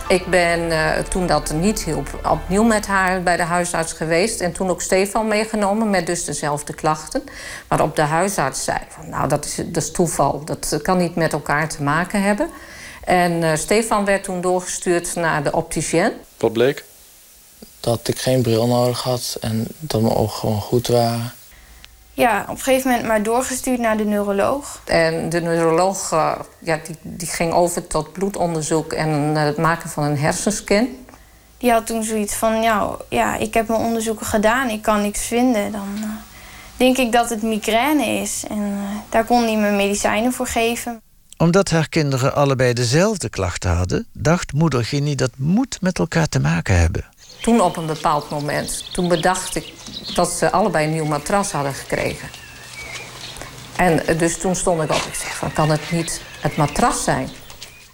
Ik 0.08 0.26
ben 0.26 0.60
uh, 0.60 0.98
toen 0.98 1.26
dat 1.26 1.52
niet 1.52 1.82
hielp 1.82 2.20
opnieuw 2.30 2.62
met 2.62 2.86
haar 2.86 3.22
bij 3.22 3.36
de 3.36 3.42
huisarts 3.42 3.92
geweest. 3.92 4.40
En 4.40 4.52
toen 4.52 4.70
ook 4.70 4.82
Stefan 4.82 5.28
meegenomen 5.28 5.90
met 5.90 6.06
dus 6.06 6.24
dezelfde 6.24 6.74
klachten. 6.74 7.22
Waarop 7.66 7.96
de 7.96 8.02
huisarts 8.02 8.64
zei 8.64 8.78
van 8.88 9.08
nou 9.08 9.28
dat 9.28 9.44
is, 9.44 9.54
dat 9.56 9.82
is 9.82 9.90
toeval. 9.90 10.44
Dat 10.44 10.78
kan 10.82 10.98
niet 10.98 11.14
met 11.14 11.32
elkaar 11.32 11.68
te 11.68 11.82
maken 11.82 12.22
hebben. 12.22 12.50
En 13.04 13.32
uh, 13.32 13.54
Stefan 13.54 14.04
werd 14.04 14.24
toen 14.24 14.40
doorgestuurd 14.40 15.14
naar 15.14 15.42
de 15.42 15.52
opticien. 15.52 16.12
Wat 16.36 16.52
bleek? 16.52 16.84
Dat 17.80 18.08
ik 18.08 18.18
geen 18.18 18.42
bril 18.42 18.66
nodig 18.66 19.02
had 19.02 19.36
en 19.40 19.66
dat 19.78 20.00
mijn 20.00 20.14
ogen 20.14 20.38
gewoon 20.38 20.60
goed 20.60 20.86
waren. 20.86 21.32
Ja, 22.18 22.42
op 22.42 22.56
een 22.56 22.62
gegeven 22.62 22.90
moment 22.90 23.08
maar 23.08 23.22
doorgestuurd 23.22 23.78
naar 23.78 23.96
de 23.96 24.04
neuroloog. 24.04 24.80
En 24.84 25.28
de 25.28 25.40
neuroloog 25.40 26.12
uh, 26.12 26.32
ja, 26.58 26.78
die, 26.86 26.96
die 27.02 27.28
ging 27.28 27.52
over 27.52 27.86
tot 27.86 28.12
bloedonderzoek 28.12 28.92
en 28.92 29.08
uh, 29.08 29.42
het 29.42 29.56
maken 29.56 29.90
van 29.90 30.04
een 30.04 30.18
hersenscan. 30.18 30.88
Die 31.58 31.70
had 31.70 31.86
toen 31.86 32.02
zoiets 32.02 32.34
van, 32.34 32.62
ja, 32.62 32.96
ja 33.08 33.36
ik 33.36 33.54
heb 33.54 33.68
mijn 33.68 33.80
onderzoeken 33.80 34.26
gedaan, 34.26 34.68
ik 34.68 34.82
kan 34.82 35.02
niks 35.02 35.20
vinden. 35.20 35.72
Dan 35.72 35.88
uh, 35.96 36.04
denk 36.76 36.96
ik 36.96 37.12
dat 37.12 37.30
het 37.30 37.42
migraine 37.42 38.06
is. 38.06 38.44
En 38.48 38.78
daar 39.08 39.24
kon 39.24 39.42
hij 39.42 39.56
me 39.56 39.70
medicijnen 39.70 40.32
voor 40.32 40.46
geven. 40.46 41.00
Omdat 41.36 41.70
haar 41.70 41.88
kinderen 41.88 42.34
allebei 42.34 42.72
dezelfde 42.72 43.28
klachten 43.28 43.70
hadden... 43.70 44.06
dacht 44.12 44.52
moeder 44.52 44.84
Ginny 44.84 45.14
dat 45.14 45.30
moet 45.36 45.78
met 45.80 45.98
elkaar 45.98 46.28
te 46.28 46.40
maken 46.40 46.78
hebben. 46.78 47.04
Toen 47.40 47.60
op 47.60 47.76
een 47.76 47.86
bepaald 47.86 48.30
moment, 48.30 48.92
toen 48.92 49.08
bedacht 49.08 49.54
ik 49.54 49.72
dat 50.14 50.30
ze 50.30 50.50
allebei 50.50 50.86
een 50.86 50.92
nieuw 50.92 51.04
matras 51.04 51.52
hadden 51.52 51.74
gekregen. 51.74 52.28
En 53.76 54.18
dus 54.18 54.38
toen 54.38 54.56
stond 54.56 54.82
ik 54.82 54.90
op. 54.90 55.02
Ik 55.06 55.14
zeg, 55.14 55.36
van, 55.36 55.52
kan 55.52 55.70
het 55.70 55.90
niet 55.90 56.20
het 56.40 56.56
matras 56.56 57.04
zijn? 57.04 57.28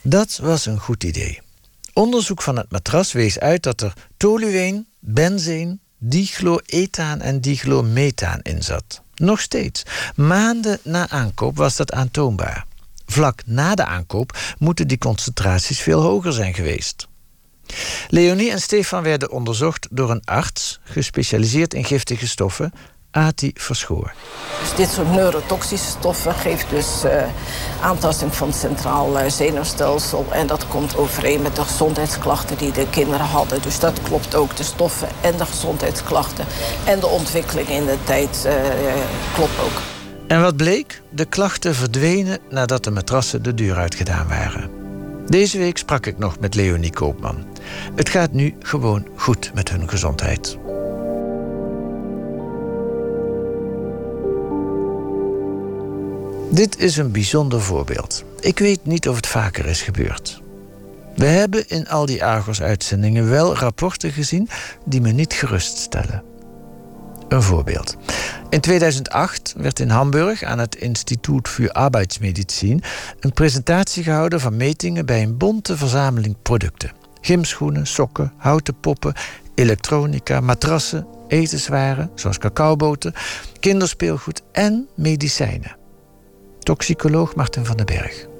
Dat 0.02 0.38
was 0.42 0.66
een 0.66 0.78
goed 0.78 1.04
idee. 1.04 1.40
Onderzoek 1.92 2.42
van 2.42 2.56
het 2.56 2.70
matras 2.70 3.12
wees 3.12 3.38
uit 3.38 3.62
dat 3.62 3.80
er 3.80 3.92
tolueen, 4.16 4.86
benzeen, 4.98 5.80
dichloethaan 5.98 7.20
en 7.20 7.40
dichlomethaan 7.40 8.40
in 8.42 8.62
zat. 8.62 9.02
Nog 9.14 9.40
steeds. 9.40 9.82
Maanden 10.16 10.78
na 10.82 11.08
aankoop 11.08 11.56
was 11.56 11.76
dat 11.76 11.92
aantoonbaar. 11.92 12.66
Vlak 13.06 13.42
na 13.46 13.74
de 13.74 13.84
aankoop 13.84 14.38
moeten 14.58 14.88
die 14.88 14.98
concentraties 14.98 15.80
veel 15.80 16.00
hoger 16.00 16.32
zijn 16.32 16.54
geweest. 16.54 17.08
Leonie 18.08 18.50
en 18.50 18.60
Stefan 18.60 19.02
werden 19.02 19.30
onderzocht 19.30 19.88
door 19.90 20.10
een 20.10 20.24
arts, 20.24 20.80
gespecialiseerd 20.84 21.74
in 21.74 21.84
giftige 21.84 22.26
stoffen, 22.26 22.72
Ati 23.10 23.50
Verschoor. 23.54 24.12
Dus 24.60 24.74
dit 24.74 24.90
soort 24.90 25.10
neurotoxische 25.10 25.86
stoffen 25.86 26.34
geeft 26.34 26.70
dus 26.70 27.04
uh, 27.04 27.22
aantasting 27.80 28.34
van 28.34 28.48
het 28.48 28.56
centraal 28.56 29.20
uh, 29.20 29.30
zenuwstelsel. 29.30 30.26
En 30.30 30.46
dat 30.46 30.68
komt 30.68 30.96
overeen 30.96 31.42
met 31.42 31.56
de 31.56 31.62
gezondheidsklachten 31.62 32.58
die 32.58 32.72
de 32.72 32.86
kinderen 32.90 33.26
hadden. 33.26 33.62
Dus 33.62 33.78
dat 33.78 34.02
klopt 34.02 34.34
ook. 34.34 34.56
De 34.56 34.62
stoffen 34.62 35.08
en 35.20 35.36
de 35.36 35.46
gezondheidsklachten 35.46 36.46
en 36.84 37.00
de 37.00 37.06
ontwikkeling 37.06 37.68
in 37.68 37.84
de 37.84 37.96
tijd 38.04 38.44
uh, 38.46 38.52
klopt 39.34 39.60
ook. 39.60 39.80
En 40.26 40.40
wat 40.40 40.56
bleek? 40.56 41.02
De 41.10 41.24
klachten 41.24 41.74
verdwenen 41.74 42.38
nadat 42.50 42.84
de 42.84 42.90
matrassen 42.90 43.42
de 43.42 43.54
deur 43.54 43.76
uitgedaan 43.76 44.28
waren. 44.28 44.70
Deze 45.26 45.58
week 45.58 45.78
sprak 45.78 46.06
ik 46.06 46.18
nog 46.18 46.38
met 46.38 46.54
Leonie 46.54 46.92
Koopman. 46.92 47.44
Het 47.94 48.08
gaat 48.08 48.32
nu 48.32 48.54
gewoon 48.58 49.06
goed 49.16 49.50
met 49.54 49.70
hun 49.70 49.88
gezondheid. 49.88 50.58
Dit 56.50 56.78
is 56.78 56.96
een 56.96 57.12
bijzonder 57.12 57.60
voorbeeld. 57.60 58.24
Ik 58.40 58.58
weet 58.58 58.86
niet 58.86 59.08
of 59.08 59.16
het 59.16 59.26
vaker 59.26 59.66
is 59.66 59.82
gebeurd. 59.82 60.42
We 61.16 61.24
hebben 61.26 61.68
in 61.68 61.88
al 61.88 62.06
die 62.06 62.24
Argos-uitzendingen 62.24 63.30
wel 63.30 63.56
rapporten 63.56 64.12
gezien 64.12 64.48
die 64.84 65.00
me 65.00 65.10
niet 65.10 65.32
geruststellen. 65.32 66.22
Een 67.28 67.42
voorbeeld. 67.42 67.96
In 68.50 68.60
2008 68.60 69.54
werd 69.56 69.80
in 69.80 69.88
Hamburg 69.88 70.42
aan 70.42 70.58
het 70.58 70.74
Instituut 70.74 71.48
voor 71.48 71.72
Arbeidsmedicijn 71.72 72.82
een 73.20 73.32
presentatie 73.32 74.02
gehouden 74.02 74.40
van 74.40 74.56
metingen 74.56 75.06
bij 75.06 75.22
een 75.22 75.36
bonte 75.36 75.76
verzameling 75.76 76.36
producten. 76.42 77.03
Gymschoenen, 77.24 77.86
sokken, 77.86 78.32
houten 78.36 78.80
poppen, 78.80 79.14
elektronica, 79.54 80.40
matrassen, 80.40 81.06
etenswaren 81.28 82.10
zoals 82.14 82.38
cacaoboten, 82.38 83.14
kinderspeelgoed 83.60 84.42
en 84.52 84.88
medicijnen. 84.96 85.76
Toxicoloog 86.58 87.34
Martin 87.34 87.64
van 87.64 87.76
den 87.76 87.86
Berg. 87.86 88.33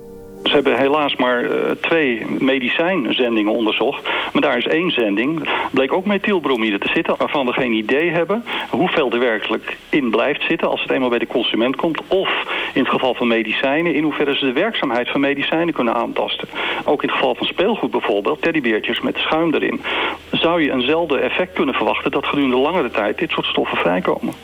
Ze 0.45 0.55
hebben 0.55 0.79
helaas 0.79 1.17
maar 1.17 1.45
uh, 1.45 1.71
twee 1.81 2.27
medicijnzendingen 2.39 3.53
onderzocht. 3.53 4.03
Maar 4.33 4.43
daar 4.43 4.59
is 4.59 4.67
één 4.67 4.91
zending. 4.91 5.49
bleek 5.71 5.93
ook 5.93 6.05
methylbromide 6.05 6.79
te 6.79 6.91
zitten. 6.95 7.15
Waarvan 7.19 7.47
we 7.47 7.53
geen 7.53 7.73
idee 7.73 8.11
hebben 8.11 8.45
hoeveel 8.71 9.11
er 9.11 9.19
werkelijk 9.19 9.77
in 9.89 10.11
blijft 10.11 10.43
zitten. 10.43 10.69
Als 10.69 10.83
het 10.83 10.91
eenmaal 10.91 11.09
bij 11.09 11.19
de 11.19 11.27
consument 11.27 11.77
komt. 11.77 12.03
Of 12.09 12.29
in 12.75 12.81
het 12.81 12.91
geval 12.91 13.15
van 13.15 13.29
medicijnen. 13.29 13.95
In 13.95 14.03
hoeverre 14.03 14.37
ze 14.37 14.45
de 14.45 14.53
werkzaamheid 14.53 15.11
van 15.11 15.21
medicijnen 15.21 15.75
kunnen 15.75 15.95
aantasten. 15.95 16.49
Ook 16.85 17.03
in 17.03 17.09
het 17.09 17.19
geval 17.19 17.35
van 17.35 17.47
speelgoed 17.47 17.91
bijvoorbeeld. 17.91 18.43
Teddybeertjes 18.43 19.01
met 19.01 19.17
schuim 19.17 19.55
erin. 19.55 19.81
Zou 20.31 20.63
je 20.63 20.73
eenzelfde 20.73 21.19
effect 21.19 21.53
kunnen 21.53 21.75
verwachten. 21.75 22.11
Dat 22.11 22.27
gedurende 22.27 22.57
langere 22.57 22.91
tijd 22.91 23.19
dit 23.19 23.31
soort 23.31 23.47
stoffen 23.47 23.77
vrijkomen. 23.77 24.35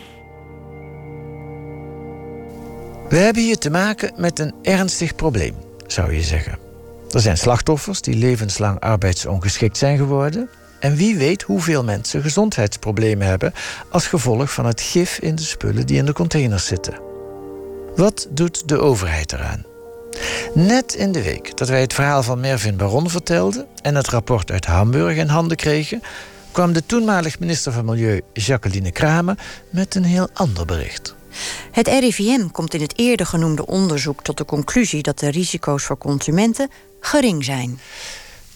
We 3.09 3.17
hebben 3.17 3.43
hier 3.43 3.59
te 3.59 3.71
maken 3.71 4.13
met 4.17 4.39
een 4.39 4.55
ernstig 4.63 5.15
probleem 5.15 5.69
zou 5.93 6.15
je 6.15 6.23
zeggen. 6.23 6.59
Er 7.11 7.21
zijn 7.21 7.39
slachtoffers 7.39 8.01
die 8.01 8.15
levenslang 8.15 8.81
arbeidsongeschikt 8.81 9.77
zijn 9.77 9.97
geworden. 9.99 10.49
En 10.81 10.97
wie 10.97 11.17
weet 11.17 11.43
hoeveel 11.43 11.85
mensen 11.85 12.23
gezondheidsproblemen 12.23 13.27
hebben 13.27 13.53
als 13.91 14.07
gevolg 14.07 14.53
van 14.53 14.67
het 14.67 14.81
gif 14.81 15.19
in 15.19 15.35
de 15.35 15.43
spullen 15.43 15.87
die 15.87 15.97
in 15.97 16.07
de 16.07 16.13
containers 16.13 16.67
zitten. 16.67 17.01
Wat 17.97 18.29
doet 18.31 18.69
de 18.69 18.79
overheid 18.79 19.33
eraan? 19.33 19.65
Net 20.55 20.95
in 20.95 21.13
de 21.13 21.23
week 21.23 21.57
dat 21.57 21.69
wij 21.69 21.81
het 21.81 21.95
verhaal 21.95 22.23
van 22.23 22.41
Mervin 22.41 22.77
Baron 22.77 23.11
vertelden 23.11 23.67
en 23.83 23.95
het 23.95 24.09
rapport 24.09 24.51
uit 24.51 24.67
Hamburg 24.67 25.17
in 25.17 25.29
handen 25.29 25.57
kregen, 25.57 26.03
kwam 26.53 26.73
de 26.73 26.87
toenmalig 26.87 27.39
minister 27.39 27.73
van 27.73 27.85
Milieu 27.85 28.21
Jacqueline 28.33 28.93
Kramer 28.93 29.39
met 29.71 29.95
een 29.95 30.05
heel 30.05 30.29
ander 30.33 30.67
bericht. 30.67 31.15
Het 31.71 31.89
RIVM 31.89 32.47
komt 32.47 32.75
in 32.75 32.81
het 32.81 32.99
eerder 32.99 33.27
genoemde 33.27 33.67
onderzoek 33.67 34.23
tot 34.23 34.37
de 34.37 34.45
conclusie 34.45 35.03
dat 35.03 35.19
de 35.19 35.31
risico's 35.31 35.85
voor 35.85 35.99
consumenten 35.99 36.71
gering 37.01 37.45
zijn. 37.45 37.81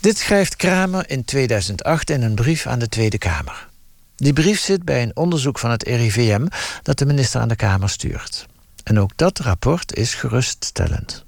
Dit 0.01 0.19
schrijft 0.19 0.57
Kramer 0.57 1.11
in 1.11 1.25
2008 1.25 2.11
in 2.11 2.23
een 2.23 2.35
brief 2.35 2.67
aan 2.67 2.79
de 2.79 2.89
Tweede 2.89 3.19
Kamer. 3.19 3.69
Die 4.17 4.33
brief 4.33 4.61
zit 4.61 4.85
bij 4.85 5.03
een 5.03 5.17
onderzoek 5.17 5.59
van 5.59 5.71
het 5.71 5.83
RIVM 5.83 6.47
dat 6.83 6.99
de 6.99 7.07
minister 7.07 7.41
aan 7.41 7.49
de 7.49 7.57
Kamer 7.57 7.89
stuurt. 7.89 8.47
En 8.83 9.01
ook 9.01 9.11
dat 9.17 9.39
rapport 9.39 9.97
is 9.97 10.15
geruststellend. 10.15 11.25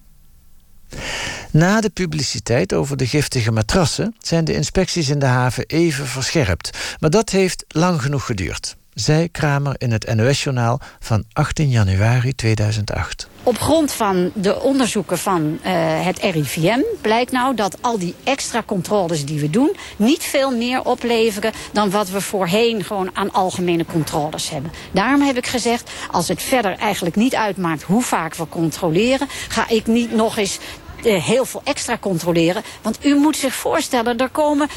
Na 1.50 1.80
de 1.80 1.90
publiciteit 1.90 2.72
over 2.72 2.96
de 2.96 3.06
giftige 3.06 3.52
matrassen 3.52 4.14
zijn 4.18 4.44
de 4.44 4.54
inspecties 4.54 5.08
in 5.08 5.18
de 5.18 5.26
haven 5.26 5.66
even 5.66 6.06
verscherpt. 6.06 6.78
Maar 7.00 7.10
dat 7.10 7.30
heeft 7.30 7.64
lang 7.68 8.02
genoeg 8.02 8.26
geduurd 8.26 8.76
zei 8.96 9.30
Kramer 9.30 9.74
in 9.78 9.92
het 9.92 10.14
NOS-journaal 10.14 10.80
van 11.00 11.24
18 11.32 11.68
januari 11.68 12.34
2008. 12.34 13.28
Op 13.42 13.58
grond 13.58 13.92
van 13.92 14.30
de 14.34 14.60
onderzoeken 14.60 15.18
van 15.18 15.42
uh, 15.42 15.70
het 16.04 16.18
RIVM 16.18 16.80
blijkt 17.00 17.32
nou 17.32 17.54
dat 17.54 17.78
al 17.80 17.98
die 17.98 18.14
extra 18.24 18.62
controles 18.62 19.24
die 19.24 19.40
we 19.40 19.50
doen... 19.50 19.76
niet 19.96 20.22
veel 20.22 20.56
meer 20.56 20.84
opleveren 20.84 21.52
dan 21.72 21.90
wat 21.90 22.10
we 22.10 22.20
voorheen 22.20 22.84
gewoon 22.84 23.10
aan 23.12 23.32
algemene 23.32 23.84
controles 23.84 24.50
hebben. 24.50 24.72
Daarom 24.92 25.20
heb 25.20 25.36
ik 25.36 25.46
gezegd, 25.46 25.90
als 26.10 26.28
het 26.28 26.42
verder 26.42 26.78
eigenlijk 26.78 27.16
niet 27.16 27.34
uitmaakt 27.34 27.82
hoe 27.82 28.02
vaak 28.02 28.34
we 28.34 28.48
controleren... 28.48 29.28
ga 29.48 29.68
ik 29.68 29.86
niet 29.86 30.12
nog 30.12 30.36
eens 30.36 30.58
uh, 31.04 31.24
heel 31.24 31.44
veel 31.44 31.60
extra 31.64 31.98
controleren. 31.98 32.62
Want 32.82 33.04
u 33.04 33.14
moet 33.14 33.36
zich 33.36 33.54
voorstellen, 33.54 34.18
er 34.18 34.28
komen 34.28 34.68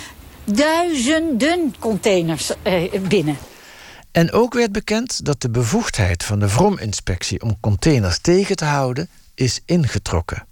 duizenden 0.46 1.76
containers 1.80 2.52
uh, 2.64 2.92
binnen. 3.08 3.38
En 4.20 4.32
ook 4.32 4.54
werd 4.54 4.72
bekend 4.72 5.26
dat 5.26 5.42
de 5.42 5.50
bevoegdheid 5.50 6.24
van 6.24 6.40
de 6.40 6.50
Vrom-inspectie 6.50 7.42
om 7.42 7.60
containers 7.60 8.20
tegen 8.20 8.56
te 8.56 8.66
houden 8.66 9.10
is 9.36 9.62
ingetrokken. 9.66 10.46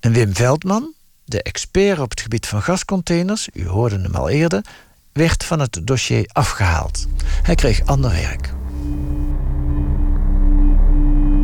En 0.00 0.12
Wim 0.12 0.34
Veldman, 0.34 0.92
de 1.24 1.42
expert 1.42 1.98
op 1.98 2.10
het 2.10 2.20
gebied 2.20 2.46
van 2.46 2.62
gascontainers, 2.62 3.48
u 3.52 3.66
hoorde 3.66 4.00
hem 4.00 4.14
al 4.14 4.28
eerder, 4.28 4.64
werd 5.12 5.44
van 5.44 5.60
het 5.60 5.80
dossier 5.84 6.28
afgehaald. 6.32 7.06
Hij 7.42 7.54
kreeg 7.54 7.86
ander 7.86 8.10
werk. 8.10 8.52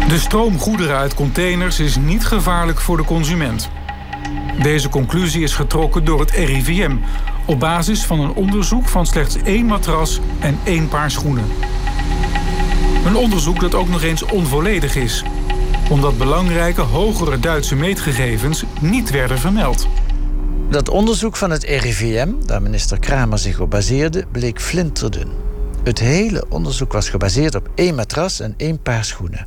De 0.09 0.19
stroom 0.19 0.59
goederen 0.59 0.97
uit 0.97 1.15
containers 1.15 1.81
is 1.81 1.97
niet 1.97 2.27
gevaarlijk 2.27 2.81
voor 2.81 2.97
de 2.97 3.05
consument. 3.05 3.69
Deze 4.63 4.89
conclusie 4.89 5.43
is 5.43 5.55
getrokken 5.55 6.05
door 6.05 6.21
het 6.21 6.31
RIVM 6.31 6.97
op 7.47 7.61
basis 7.61 8.05
van 8.05 8.21
een 8.21 8.33
onderzoek 8.33 8.89
van 8.89 9.07
slechts 9.07 9.37
één 9.37 9.67
matras 9.67 10.21
en 10.41 10.59
één 10.65 10.89
paar 10.89 11.11
schoenen. 11.11 11.45
Een 13.05 13.17
onderzoek 13.17 13.61
dat 13.61 13.75
ook 13.75 13.89
nog 13.89 14.03
eens 14.03 14.23
onvolledig 14.23 14.97
is, 14.97 15.25
omdat 15.91 16.19
belangrijke 16.19 16.81
hogere 16.81 17.41
Duitse 17.41 17.75
meetgegevens 17.75 18.65
niet 18.81 19.11
werden 19.11 19.39
vermeld. 19.39 19.89
Dat 20.71 20.89
onderzoek 20.89 21.37
van 21.37 21.51
het 21.51 21.65
RIVM, 21.65 22.29
daar 22.45 22.63
minister 22.63 22.99
Kramer 22.99 23.39
zich 23.39 23.61
op 23.61 23.71
baseerde, 23.71 24.27
bleek 24.33 24.61
flinterdun. 24.61 25.31
Het 25.85 25.99
hele 25.99 26.47
onderzoek 26.49 26.93
was 26.93 27.09
gebaseerd 27.09 27.55
op 27.55 27.69
één 27.75 27.95
matras 27.95 28.41
en 28.41 28.55
één 28.57 28.83
paar 28.83 29.05
schoenen. 29.05 29.47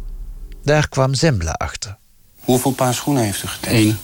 Daar 0.63 0.89
kwam 0.89 1.13
Zembla 1.13 1.51
achter. 1.51 1.97
Hoeveel 2.39 2.71
paar 2.71 2.93
schoenen 2.93 3.23
heeft 3.23 3.43
u 3.43 3.47
getest? 3.47 3.75
Eén. 3.75 3.97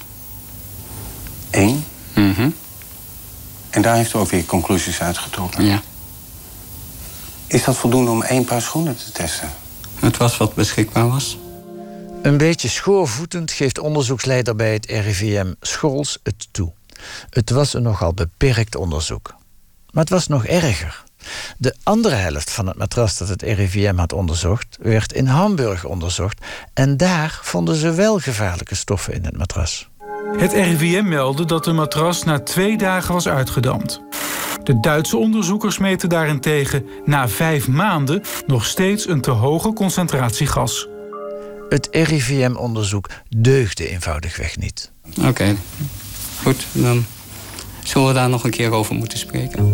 Eén? 1.51 1.83
Mhm. 2.13 2.49
En 3.75 3.81
daar 3.81 3.95
heeft 3.95 4.13
u 4.13 4.17
ook 4.17 4.29
weer 4.29 4.45
conclusies 4.45 5.01
uitgetrokken? 5.01 5.65
Ja. 5.65 5.81
Is 7.47 7.63
dat 7.63 7.77
voldoende 7.77 8.11
om 8.11 8.23
één 8.23 8.45
paar 8.45 8.61
schoenen 8.61 8.97
te 8.97 9.11
testen? 9.11 9.49
Het 9.99 10.17
was 10.17 10.37
wat 10.37 10.53
beschikbaar 10.53 11.09
was. 11.09 11.37
Een 12.21 12.37
beetje 12.37 12.67
schoorvoetend 12.67 13.51
geeft 13.51 13.79
onderzoeksleider 13.79 14.55
bij 14.55 14.73
het 14.73 14.85
RIVM 14.85 15.53
Schols 15.61 16.19
het 16.23 16.47
toe. 16.51 16.71
Het 17.29 17.49
was 17.49 17.73
een 17.73 17.83
nogal 17.83 18.13
beperkt 18.13 18.75
onderzoek. 18.75 19.35
Maar 19.91 20.03
het 20.03 20.13
was 20.13 20.27
nog 20.27 20.45
erger. 20.45 21.03
De 21.57 21.75
andere 21.83 22.15
helft 22.15 22.51
van 22.51 22.67
het 22.67 22.77
matras 22.77 23.17
dat 23.17 23.27
het 23.27 23.41
RIVM 23.41 23.95
had 23.95 24.13
onderzocht, 24.13 24.77
werd 24.81 25.13
in 25.13 25.25
Hamburg 25.25 25.85
onderzocht. 25.85 26.45
En 26.73 26.97
daar 26.97 27.39
vonden 27.41 27.75
ze 27.75 27.91
wel 27.91 28.19
gevaarlijke 28.19 28.75
stoffen 28.75 29.13
in 29.13 29.25
het 29.25 29.37
matras. 29.37 29.89
Het 30.37 30.53
RIVM 30.53 31.07
meldde 31.07 31.45
dat 31.45 31.63
de 31.63 31.71
matras 31.71 32.23
na 32.23 32.39
twee 32.39 32.77
dagen 32.77 33.13
was 33.13 33.27
uitgedampt. 33.27 34.01
De 34.63 34.79
Duitse 34.79 35.17
onderzoekers 35.17 35.77
meten 35.77 36.09
daarentegen 36.09 36.85
na 37.05 37.29
vijf 37.29 37.67
maanden 37.67 38.21
nog 38.47 38.65
steeds 38.65 39.07
een 39.07 39.21
te 39.21 39.31
hoge 39.31 39.73
concentratie 39.73 40.47
gas. 40.47 40.87
Het 41.69 41.87
RIVM-onderzoek 41.91 43.09
deugde 43.37 43.89
eenvoudigweg 43.89 44.57
niet. 44.57 44.91
Oké, 45.21 45.55
goed. 46.43 46.65
Dan 46.71 47.05
zullen 47.83 48.07
we 48.07 48.13
daar 48.13 48.29
nog 48.29 48.43
een 48.43 48.49
keer 48.49 48.71
over 48.71 48.95
moeten 48.95 49.17
spreken. 49.17 49.73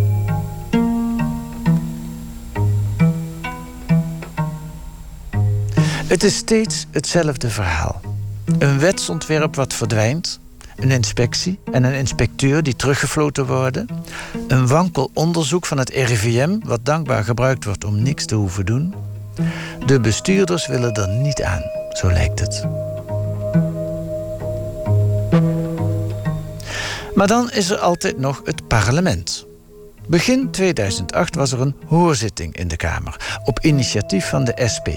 Het 6.11 6.23
is 6.23 6.35
steeds 6.35 6.85
hetzelfde 6.91 7.49
verhaal. 7.49 8.10
Een 8.59 8.79
wetsontwerp 8.79 9.55
wat 9.55 9.73
verdwijnt, 9.73 10.39
een 10.75 10.91
inspectie 10.91 11.59
en 11.71 11.83
een 11.83 11.93
inspecteur 11.93 12.63
die 12.63 12.75
teruggefloten 12.75 13.45
worden, 13.45 13.87
een 14.47 14.67
wankel 14.67 15.11
onderzoek 15.13 15.65
van 15.65 15.77
het 15.77 15.89
RIVM 15.89 16.59
wat 16.63 16.85
dankbaar 16.85 17.23
gebruikt 17.23 17.65
wordt 17.65 17.85
om 17.85 18.01
niks 18.01 18.25
te 18.25 18.35
hoeven 18.35 18.65
doen. 18.65 18.93
De 19.85 19.99
bestuurders 19.99 20.67
willen 20.67 20.93
er 20.93 21.09
niet 21.09 21.41
aan, 21.41 21.63
zo 21.93 22.11
lijkt 22.11 22.39
het. 22.39 22.67
Maar 27.15 27.27
dan 27.27 27.51
is 27.51 27.69
er 27.69 27.77
altijd 27.77 28.17
nog 28.17 28.41
het 28.45 28.67
parlement. 28.67 29.45
Begin 30.07 30.51
2008 30.51 31.35
was 31.35 31.51
er 31.51 31.61
een 31.61 31.75
hoorzitting 31.85 32.55
in 32.55 32.67
de 32.67 32.77
Kamer 32.77 33.39
op 33.45 33.59
initiatief 33.59 34.29
van 34.29 34.43
de 34.43 34.69
SP. 34.73 34.87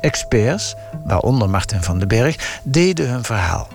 Experts, 0.00 0.74
waaronder 1.04 1.50
Martin 1.50 1.82
van 1.82 1.98
den 1.98 2.08
Berg, 2.08 2.60
deden 2.62 3.08
hun 3.10 3.24
verhaal. 3.24 3.68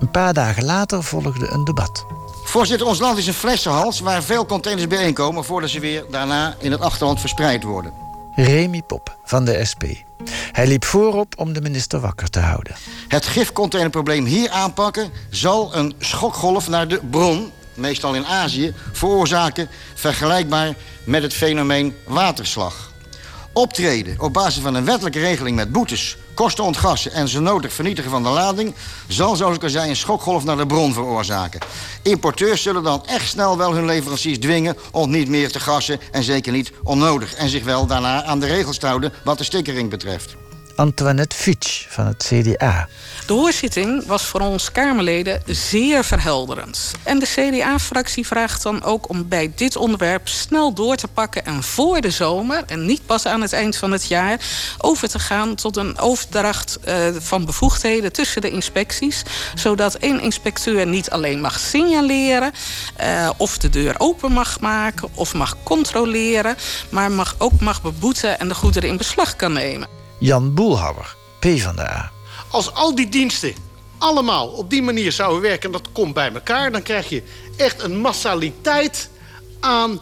Een 0.00 0.10
paar 0.10 0.34
dagen 0.34 0.64
later 0.64 1.04
volgde 1.04 1.48
een 1.48 1.64
debat. 1.64 2.06
Voorzitter, 2.44 2.86
ons 2.86 2.98
land 2.98 3.18
is 3.18 3.26
een 3.26 3.34
flessenhals 3.34 4.00
waar 4.00 4.22
veel 4.22 4.46
containers 4.46 4.86
bijeenkomen 4.86 5.44
voordat 5.44 5.70
ze 5.70 5.80
weer 5.80 6.04
daarna 6.10 6.54
in 6.58 6.70
het 6.70 6.80
achterland 6.80 7.20
verspreid 7.20 7.62
worden. 7.62 7.92
Remy 8.34 8.82
Pop 8.86 9.16
van 9.24 9.44
de 9.44 9.64
SP. 9.70 9.84
Hij 10.52 10.66
liep 10.66 10.84
voorop 10.84 11.34
om 11.36 11.52
de 11.52 11.60
minister 11.60 12.00
wakker 12.00 12.30
te 12.30 12.40
houden. 12.40 12.74
Het 13.08 13.26
gifcontainerprobleem 13.26 14.24
hier 14.24 14.50
aanpakken 14.50 15.10
zal 15.30 15.74
een 15.74 15.94
schokgolf 15.98 16.68
naar 16.68 16.88
de 16.88 17.00
bron, 17.10 17.50
meestal 17.74 18.14
in 18.14 18.26
Azië, 18.26 18.74
veroorzaken 18.92 19.68
vergelijkbaar 19.94 20.74
met 21.04 21.22
het 21.22 21.32
fenomeen 21.32 21.96
waterslag. 22.06 22.91
Optreden 23.54 24.20
op 24.20 24.32
basis 24.32 24.62
van 24.62 24.74
een 24.74 24.84
wettelijke 24.84 25.18
regeling 25.18 25.56
met 25.56 25.72
boetes, 25.72 26.16
kosten 26.34 26.64
ontgassen 26.64 27.12
en 27.12 27.28
zo 27.28 27.40
nodig 27.40 27.72
vernietigen 27.72 28.10
van 28.10 28.22
de 28.22 28.28
lading, 28.28 28.74
zal, 29.08 29.36
zoals 29.36 29.56
ik 29.56 29.62
al 29.62 29.68
zei, 29.68 29.88
een 29.88 29.96
schokgolf 29.96 30.44
naar 30.44 30.56
de 30.56 30.66
bron 30.66 30.92
veroorzaken. 30.92 31.60
Importeurs 32.02 32.62
zullen 32.62 32.82
dan 32.82 33.06
echt 33.06 33.28
snel 33.28 33.58
wel 33.58 33.74
hun 33.74 33.84
leveranciers 33.84 34.38
dwingen 34.38 34.76
om 34.92 35.10
niet 35.10 35.28
meer 35.28 35.52
te 35.52 35.60
gassen 35.60 36.00
en 36.10 36.22
zeker 36.22 36.52
niet 36.52 36.72
onnodig. 36.82 37.34
En 37.34 37.48
zich 37.48 37.64
wel 37.64 37.86
daarna 37.86 38.24
aan 38.24 38.40
de 38.40 38.46
regels 38.46 38.78
te 38.78 38.86
houden 38.86 39.12
wat 39.24 39.38
de 39.38 39.44
stickering 39.44 39.90
betreft. 39.90 40.36
Antoinette 40.76 41.36
Fitsch 41.36 41.86
van 41.88 42.06
het 42.06 42.30
CDA. 42.30 42.88
De 43.26 43.32
hoorzitting 43.32 44.06
was 44.06 44.22
voor 44.22 44.40
ons 44.40 44.72
Kamerleden 44.72 45.42
zeer 45.46 46.04
verhelderend. 46.04 46.92
En 47.02 47.18
de 47.18 47.26
CDA-fractie 47.26 48.26
vraagt 48.26 48.62
dan 48.62 48.82
ook 48.84 49.08
om 49.08 49.28
bij 49.28 49.52
dit 49.54 49.76
onderwerp 49.76 50.28
snel 50.28 50.74
door 50.74 50.96
te 50.96 51.08
pakken 51.08 51.44
en 51.44 51.62
voor 51.62 52.00
de 52.00 52.10
zomer, 52.10 52.62
en 52.66 52.86
niet 52.86 53.06
pas 53.06 53.26
aan 53.26 53.40
het 53.40 53.52
eind 53.52 53.76
van 53.76 53.92
het 53.92 54.06
jaar, 54.06 54.40
over 54.78 55.08
te 55.08 55.18
gaan 55.18 55.54
tot 55.54 55.76
een 55.76 55.98
overdracht 55.98 56.78
uh, 56.88 56.94
van 57.18 57.44
bevoegdheden 57.44 58.12
tussen 58.12 58.40
de 58.40 58.50
inspecties. 58.50 59.22
Zodat 59.54 59.94
één 59.94 60.20
inspecteur 60.20 60.86
niet 60.86 61.10
alleen 61.10 61.40
mag 61.40 61.58
signaleren 61.58 62.52
uh, 63.00 63.30
of 63.36 63.58
de 63.58 63.68
deur 63.68 63.94
open 63.98 64.32
mag 64.32 64.60
maken 64.60 65.08
of 65.14 65.34
mag 65.34 65.56
controleren, 65.62 66.56
maar 66.88 67.12
mag, 67.12 67.34
ook 67.38 67.60
mag 67.60 67.82
beboeten 67.82 68.38
en 68.38 68.48
de 68.48 68.54
goederen 68.54 68.88
in 68.88 68.96
beslag 68.96 69.36
kan 69.36 69.52
nemen. 69.52 70.01
Jan 70.22 70.54
Boelhouwer, 70.54 71.16
PvdA. 71.38 72.12
Als 72.50 72.74
al 72.74 72.94
die 72.94 73.08
diensten 73.08 73.54
allemaal 73.98 74.48
op 74.48 74.70
die 74.70 74.82
manier 74.82 75.12
zouden 75.12 75.40
werken... 75.40 75.66
en 75.66 75.72
dat 75.72 75.92
komt 75.92 76.14
bij 76.14 76.32
elkaar, 76.32 76.72
dan 76.72 76.82
krijg 76.82 77.08
je 77.08 77.22
echt 77.56 77.82
een 77.82 78.00
massaliteit 78.00 79.08
aan 79.60 80.00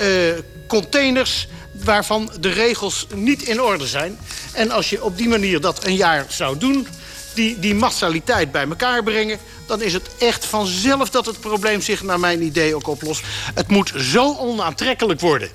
uh, 0.00 0.32
containers... 0.68 1.48
waarvan 1.84 2.30
de 2.40 2.48
regels 2.48 3.06
niet 3.14 3.42
in 3.42 3.62
orde 3.62 3.86
zijn. 3.86 4.18
En 4.52 4.70
als 4.70 4.90
je 4.90 5.04
op 5.04 5.16
die 5.16 5.28
manier 5.28 5.60
dat 5.60 5.84
een 5.84 5.96
jaar 5.96 6.26
zou 6.28 6.58
doen... 6.58 6.86
die, 7.34 7.58
die 7.58 7.74
massaliteit 7.74 8.52
bij 8.52 8.68
elkaar 8.68 9.02
brengen... 9.02 9.38
dan 9.66 9.82
is 9.82 9.92
het 9.92 10.10
echt 10.18 10.46
vanzelf 10.46 11.10
dat 11.10 11.26
het 11.26 11.40
probleem 11.40 11.80
zich 11.80 12.02
naar 12.02 12.20
mijn 12.20 12.42
idee 12.42 12.74
ook 12.74 12.88
oplost. 12.88 13.22
Het 13.54 13.68
moet 13.68 13.92
zo 13.96 14.36
onaantrekkelijk 14.36 15.20
worden 15.20 15.50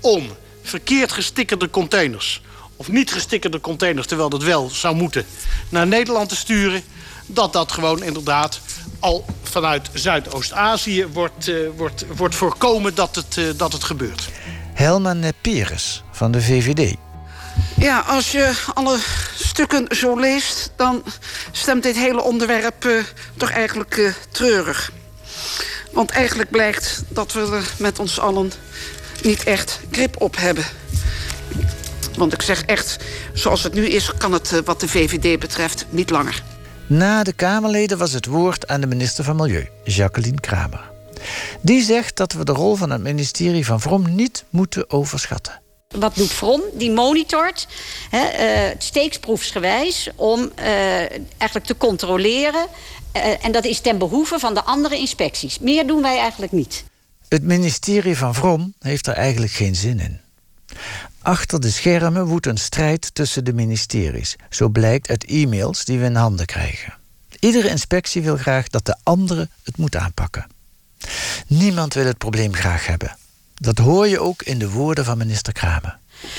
om 0.00 0.30
verkeerd 0.62 1.12
gestikkerde 1.12 1.70
containers 1.70 2.42
of 2.76 2.88
niet 2.88 3.12
gestikkerde 3.12 3.60
containers, 3.60 4.06
terwijl 4.06 4.28
dat 4.28 4.42
wel 4.42 4.70
zou 4.70 4.94
moeten, 4.94 5.26
naar 5.68 5.86
Nederland 5.86 6.28
te 6.28 6.36
sturen, 6.36 6.82
dat 7.26 7.52
dat 7.52 7.72
gewoon 7.72 8.02
inderdaad 8.02 8.60
al 9.00 9.24
vanuit 9.42 9.90
Zuidoost-Azië 9.92 11.06
wordt, 11.06 11.48
uh, 11.48 11.68
wordt, 11.76 12.04
wordt 12.16 12.34
voorkomen 12.34 12.94
dat 12.94 13.16
het, 13.16 13.36
uh, 13.36 13.50
dat 13.56 13.72
het 13.72 13.84
gebeurt. 13.84 14.28
Helma 14.74 15.30
Pires 15.40 16.02
van 16.10 16.30
de 16.30 16.42
VVD. 16.42 16.94
Ja, 17.76 17.98
als 17.98 18.32
je 18.32 18.52
alle 18.74 18.98
stukken 19.34 19.96
zo 19.96 20.18
leest, 20.18 20.72
dan 20.76 21.02
stemt 21.50 21.82
dit 21.82 21.96
hele 21.96 22.22
onderwerp 22.22 22.84
uh, 22.84 23.02
toch 23.36 23.50
eigenlijk 23.50 24.14
treurig. 24.30 24.92
Want 25.92 26.10
eigenlijk 26.10 26.50
blijkt 26.50 27.02
dat 27.08 27.32
we 27.32 27.40
er 27.40 27.70
met 27.78 27.98
ons 27.98 28.20
allen 28.20 28.52
niet 29.22 29.44
echt 29.44 29.80
grip 29.90 30.20
op 30.20 30.36
hebben. 30.36 30.64
Want 32.16 32.32
ik 32.32 32.42
zeg 32.42 32.64
echt, 32.64 32.96
zoals 33.32 33.62
het 33.62 33.74
nu 33.74 33.86
is, 33.86 34.10
kan 34.18 34.32
het 34.32 34.62
wat 34.64 34.80
de 34.80 34.88
VVD 34.88 35.40
betreft 35.40 35.86
niet 35.90 36.10
langer. 36.10 36.42
Na 36.86 37.22
de 37.22 37.32
Kamerleden 37.32 37.98
was 37.98 38.12
het 38.12 38.26
woord 38.26 38.68
aan 38.68 38.80
de 38.80 38.86
minister 38.86 39.24
van 39.24 39.36
Milieu, 39.36 39.68
Jacqueline 39.84 40.40
Kramer. 40.40 40.92
Die 41.60 41.82
zegt 41.82 42.16
dat 42.16 42.32
we 42.32 42.44
de 42.44 42.52
rol 42.52 42.74
van 42.74 42.90
het 42.90 43.02
ministerie 43.02 43.66
van 43.66 43.80
Vrom 43.80 44.14
niet 44.14 44.44
moeten 44.50 44.90
overschatten. 44.90 45.62
Wat 45.88 46.14
doet 46.14 46.32
Vrom? 46.32 46.62
Die 46.72 46.90
monitort, 46.90 47.66
hè, 48.10 48.22
uh, 48.68 48.74
steeksproefsgewijs, 48.78 50.08
om 50.16 50.50
uh, 50.58 50.64
eigenlijk 51.38 51.64
te 51.64 51.76
controleren. 51.76 52.66
Uh, 53.16 53.44
en 53.44 53.52
dat 53.52 53.64
is 53.64 53.80
ten 53.80 53.98
behoeve 53.98 54.38
van 54.38 54.54
de 54.54 54.64
andere 54.64 54.98
inspecties. 54.98 55.58
Meer 55.58 55.86
doen 55.86 56.02
wij 56.02 56.18
eigenlijk 56.18 56.52
niet. 56.52 56.84
Het 57.28 57.42
ministerie 57.42 58.16
van 58.16 58.34
Vrom 58.34 58.74
heeft 58.78 59.06
er 59.06 59.14
eigenlijk 59.14 59.52
geen 59.52 59.74
zin 59.74 60.00
in. 60.00 60.20
Achter 61.24 61.60
de 61.60 61.70
schermen 61.70 62.26
woedt 62.26 62.46
een 62.46 62.56
strijd 62.56 63.14
tussen 63.14 63.44
de 63.44 63.52
ministeries. 63.52 64.36
Zo 64.50 64.68
blijkt 64.68 65.08
uit 65.08 65.24
e-mails 65.24 65.84
die 65.84 65.98
we 65.98 66.04
in 66.04 66.14
handen 66.14 66.46
krijgen. 66.46 66.94
Iedere 67.40 67.68
inspectie 67.68 68.22
wil 68.22 68.36
graag 68.36 68.68
dat 68.68 68.86
de 68.86 68.96
andere 69.02 69.48
het 69.62 69.76
moet 69.76 69.96
aanpakken. 69.96 70.46
Niemand 71.46 71.94
wil 71.94 72.06
het 72.06 72.18
probleem 72.18 72.54
graag 72.54 72.86
hebben. 72.86 73.16
Dat 73.54 73.78
hoor 73.78 74.08
je 74.08 74.20
ook 74.20 74.42
in 74.42 74.58
de 74.58 74.70
woorden 74.70 75.04
van 75.04 75.18
minister 75.18 75.52
Kramer. 75.52 75.98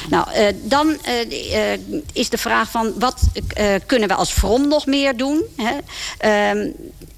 Nou, 0.10 0.28
uh, 0.38 0.48
dan 0.64 0.98
uh, 1.08 1.32
uh, 1.54 1.80
is 2.14 2.30
de 2.30 2.38
vraag 2.38 2.70
van 2.72 2.94
wat 3.00 3.22
kunnen 3.86 4.08
we 4.08 4.16
als 4.16 4.34
Vrom 4.34 4.68
nog 4.68 4.86
meer 4.86 5.18
doen? 5.18 5.44
Hè? 5.56 5.78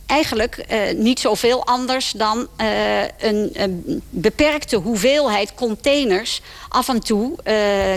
Eigenlijk 0.07 0.65
uh, 0.71 0.79
niet 0.95 1.19
zoveel 1.19 1.65
anders 1.65 2.11
dan 2.11 2.47
uh, 2.61 3.01
een, 3.01 3.49
een, 3.53 4.01
beperkte 4.09 4.75
hoeveelheid 4.75 5.53
containers 5.53 6.41
af 6.69 6.89
en 6.89 6.99
toe 6.99 7.31
uh, 7.31 7.43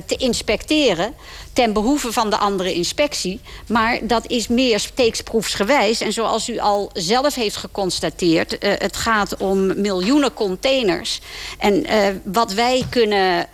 te 0.07 0.17
inspecteren 0.17 1.15
ten 1.53 1.73
behoeve 1.73 2.13
van 2.13 2.31
de 2.31 2.37
andere 2.37 2.75
inspectie. 2.75 3.41
Maar 3.67 3.99
dat 4.03 4.27
is 4.27 4.49
meer 4.49 4.81
steeksproefsgewijs. 4.81 6.01
En 6.01 6.13
zoals 6.13 6.49
u 6.49 6.59
al 6.59 6.91
zelf 6.93 7.35
heeft 7.35 7.57
geconstateerd... 7.57 8.57
Het 8.61 8.97
gaat 8.97 9.37
om 9.37 9.81
miljoenen 9.81 10.35
containers. 10.35 11.21
En 11.59 11.87
wat 12.25 12.53
wij 12.53 12.85
kunnen 12.91 13.47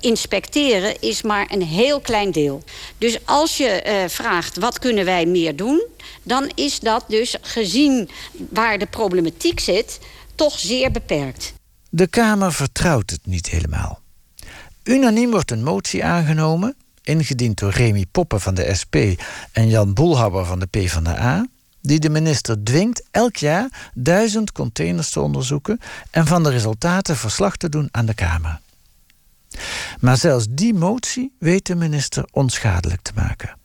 inspecteren 0.00 1.00
is 1.00 1.22
maar 1.22 1.46
een 1.50 1.62
heel 1.62 2.00
klein 2.00 2.30
deel. 2.30 2.62
Dus 2.98 3.18
als 3.24 3.56
je 3.56 4.04
vraagt 4.08 4.56
wat 4.56 4.78
kunnen 4.78 5.04
wij 5.04 5.26
meer 5.26 5.56
doen... 5.56 5.82
dan 6.22 6.50
is 6.54 6.80
dat 6.80 7.04
dus 7.08 7.36
gezien 7.40 7.91
waar 8.50 8.78
de 8.78 8.86
problematiek 8.86 9.60
zit... 9.60 10.00
toch 10.34 10.58
zeer 10.58 10.90
beperkt. 10.90 11.52
De 11.90 12.06
Kamer 12.06 12.52
vertrouwt 12.52 13.10
het 13.10 13.26
niet 13.26 13.48
helemaal. 13.48 14.00
Unaniem 14.82 15.30
wordt 15.30 15.50
een 15.50 15.62
motie 15.62 16.04
aangenomen 16.04 16.76
ingediend 17.02 17.58
door 17.58 17.70
Remy 17.70 18.06
Poppen 18.10 18.40
van 18.40 18.54
de 18.54 18.74
SP 18.80 18.94
en 19.52 19.68
Jan 19.68 19.94
Boelhouwer 19.94 20.44
van 20.44 20.58
de 20.58 20.66
PvdA, 20.66 21.46
die 21.80 21.98
de 21.98 22.10
minister 22.10 22.62
dwingt 22.62 23.02
elk 23.10 23.36
jaar 23.36 23.90
duizend 23.94 24.52
containers 24.52 25.10
te 25.10 25.20
onderzoeken 25.20 25.80
en 26.10 26.26
van 26.26 26.42
de 26.42 26.50
resultaten 26.50 27.16
verslag 27.16 27.56
te 27.56 27.68
doen 27.68 27.88
aan 27.90 28.06
de 28.06 28.14
Kamer. 28.14 28.60
Maar 30.00 30.16
zelfs 30.16 30.46
die 30.50 30.74
motie 30.74 31.32
weet 31.38 31.66
de 31.66 31.74
minister 31.74 32.24
onschadelijk 32.30 33.02
te 33.02 33.12
maken. 33.14 33.56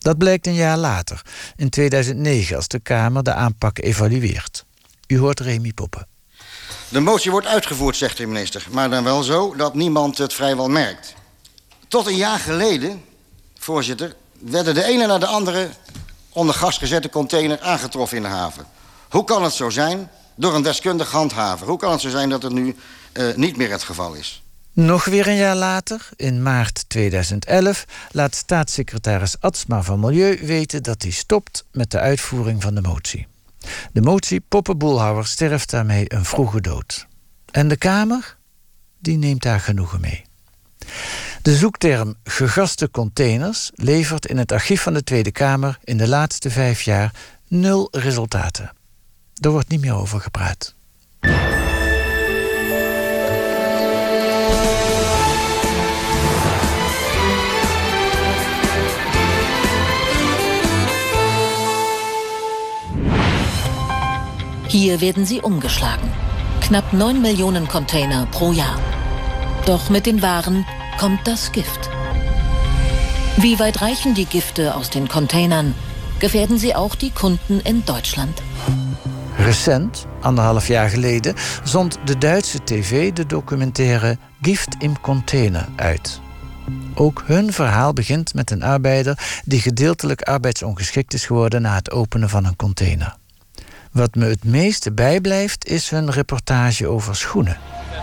Dat 0.00 0.18
blijkt 0.18 0.46
een 0.46 0.54
jaar 0.54 0.76
later, 0.76 1.22
in 1.56 1.70
2009, 1.70 2.56
als 2.56 2.68
de 2.68 2.80
Kamer 2.80 3.22
de 3.22 3.34
aanpak 3.34 3.78
evalueert. 3.78 4.64
U 5.06 5.18
hoort 5.18 5.40
Remy 5.40 5.72
Poppen. 5.72 6.06
De 6.88 7.00
motie 7.00 7.30
wordt 7.30 7.46
uitgevoerd, 7.46 7.96
zegt 7.96 8.16
de 8.16 8.26
minister, 8.26 8.66
maar 8.70 8.90
dan 8.90 9.04
wel 9.04 9.22
zo 9.22 9.56
dat 9.56 9.74
niemand 9.74 10.18
het 10.18 10.34
vrijwel 10.34 10.68
merkt. 10.68 11.14
Tot 11.88 12.06
een 12.06 12.16
jaar 12.16 12.38
geleden, 12.38 13.04
voorzitter, 13.58 14.14
werden 14.38 14.74
de 14.74 14.84
ene 14.84 15.06
na 15.06 15.18
de 15.18 15.26
andere 15.26 15.70
onder 16.30 16.54
gas 16.54 16.78
gezette 16.78 17.08
container 17.08 17.60
aangetroffen 17.60 18.16
in 18.16 18.22
de 18.22 18.28
haven. 18.28 18.66
Hoe 19.08 19.24
kan 19.24 19.42
het 19.42 19.52
zo 19.52 19.70
zijn? 19.70 20.10
Door 20.34 20.54
een 20.54 20.62
deskundig 20.62 21.10
handhaver. 21.10 21.66
Hoe 21.66 21.78
kan 21.78 21.92
het 21.92 22.00
zo 22.00 22.08
zijn 22.08 22.28
dat 22.28 22.42
het 22.42 22.52
nu 22.52 22.76
uh, 23.12 23.34
niet 23.34 23.56
meer 23.56 23.70
het 23.70 23.82
geval 23.82 24.14
is? 24.14 24.42
Nog 24.80 25.04
weer 25.04 25.28
een 25.28 25.36
jaar 25.36 25.56
later, 25.56 26.08
in 26.16 26.42
maart 26.42 26.84
2011, 26.88 27.84
laat 28.10 28.34
staatssecretaris 28.34 29.40
Atsma 29.40 29.82
van 29.82 30.00
Milieu 30.00 30.46
weten 30.46 30.82
dat 30.82 31.02
hij 31.02 31.10
stopt 31.10 31.64
met 31.72 31.90
de 31.90 31.98
uitvoering 31.98 32.62
van 32.62 32.74
de 32.74 32.80
motie. 32.80 33.26
De 33.92 34.00
motie 34.00 34.40
Poppenboelhouwer 34.48 35.26
sterft 35.26 35.70
daarmee 35.70 36.04
een 36.14 36.24
vroege 36.24 36.60
dood. 36.60 37.06
En 37.50 37.68
de 37.68 37.76
Kamer? 37.76 38.36
Die 38.98 39.16
neemt 39.18 39.42
daar 39.42 39.60
genoegen 39.60 40.00
mee. 40.00 40.24
De 41.42 41.56
zoekterm 41.56 42.14
gegaste 42.24 42.90
containers 42.90 43.70
levert 43.74 44.26
in 44.26 44.38
het 44.38 44.52
archief 44.52 44.82
van 44.82 44.94
de 44.94 45.04
Tweede 45.04 45.32
Kamer 45.32 45.78
in 45.84 45.96
de 45.96 46.08
laatste 46.08 46.50
vijf 46.50 46.82
jaar 46.82 47.14
nul 47.48 47.88
resultaten. 47.90 48.72
Er 49.40 49.50
wordt 49.50 49.68
niet 49.68 49.80
meer 49.80 49.94
over 49.94 50.20
gepraat. 50.20 50.74
Hier 64.70 65.00
werden 65.00 65.26
sie 65.26 65.40
umgeschlagen. 65.40 66.08
Knapp 66.60 66.92
9 66.92 67.20
Millionen 67.20 67.66
Container 67.66 68.28
pro 68.30 68.52
Jahr. 68.52 68.78
Doch 69.66 69.90
mit 69.90 70.06
den 70.06 70.22
Waren 70.22 70.64
kommt 70.96 71.26
das 71.26 71.50
Gift. 71.50 71.90
Wie 73.36 73.58
weit 73.58 73.80
reichen 73.82 74.14
die 74.14 74.26
Gifte 74.26 74.76
aus 74.76 74.88
den 74.88 75.08
Containern? 75.08 75.74
Gefährden 76.20 76.56
sie 76.56 76.76
auch 76.76 76.94
die 76.94 77.10
Kunden 77.10 77.58
in 77.64 77.84
Deutschland? 77.84 78.40
Recent, 79.40 80.06
anderhalf 80.20 80.68
jaar 80.68 80.88
geleden, 80.88 81.34
zond 81.64 81.98
de 82.04 82.16
Duitse 82.16 82.64
tv 82.64 83.12
de 83.12 83.26
documentaire 83.26 84.18
Gift 84.40 84.76
im 84.78 85.00
Container 85.00 85.66
uit. 85.78 86.20
Ook 86.94 87.24
hun 87.26 87.52
verhaal 87.52 87.92
begint 87.92 88.34
met 88.34 88.50
een 88.50 88.62
arbeider 88.62 89.42
die 89.44 89.60
gedeeltelijk 89.60 90.22
arbeidsongeschikt 90.22 91.14
is 91.14 91.26
geworden 91.26 91.62
na 91.62 91.74
het 91.74 91.90
openen 91.90 92.28
van 92.28 92.44
een 92.44 92.56
container. 92.56 93.19
Wat 93.92 94.14
me 94.14 94.26
het 94.26 94.44
meeste 94.44 94.92
bijblijft 94.92 95.66
is 95.66 95.90
hun 95.90 96.10
reportage 96.10 96.86
over 96.86 97.16
schoenen. 97.16 97.58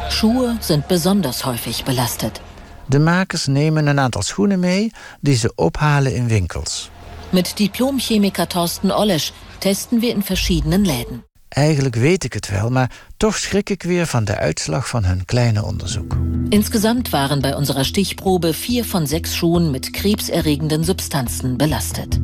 Schuhe 0.10 0.56
sind 0.60 0.88
besonders 0.88 1.44
häufig 1.44 1.84
belastet. 1.84 2.42
De 2.86 3.00
makers 3.00 3.46
nemen 3.46 3.88
een 3.88 4.00
aantal 4.00 4.22
schoenen 4.22 4.60
mee 4.60 4.92
die 5.22 5.36
ze 5.36 5.52
ophalen 5.56 6.16
in 6.16 6.28
winkels. 6.28 6.90
Mit 7.30 7.58
Diplomchemiker 7.58 8.48
Thorsten 8.48 8.92
Olesch 8.92 9.32
testen 9.58 10.00
we 10.00 10.08
in 10.08 10.24
verschillende 10.24 10.78
Läden. 10.78 11.27
Eigenlijk 11.50 11.95
weet 11.95 12.24
ik 12.24 12.34
het 12.34 12.50
wel, 12.50 12.70
maar 12.70 12.91
toch 13.18 13.38
schrik 13.38 13.70
ik 13.70 13.84
weer 13.84 14.08
van 14.08 14.26
de 14.26 14.38
uitslag 14.38 14.88
van 14.88 15.06
hun 15.06 15.26
kleine 15.26 15.66
onderzoek. 15.66 16.18
Insgesamt 16.50 17.10
waren 17.10 17.41
bei 17.41 17.56
unserer 17.56 17.86
Stichprobe 17.86 18.54
vier 18.54 18.86
von 18.86 19.08
sechs 19.08 19.36
Schuhen 19.36 19.72
mit 19.72 19.91
krebserregenden 19.91 20.84
Substanzen 20.84 21.58
belastet. 21.58 22.20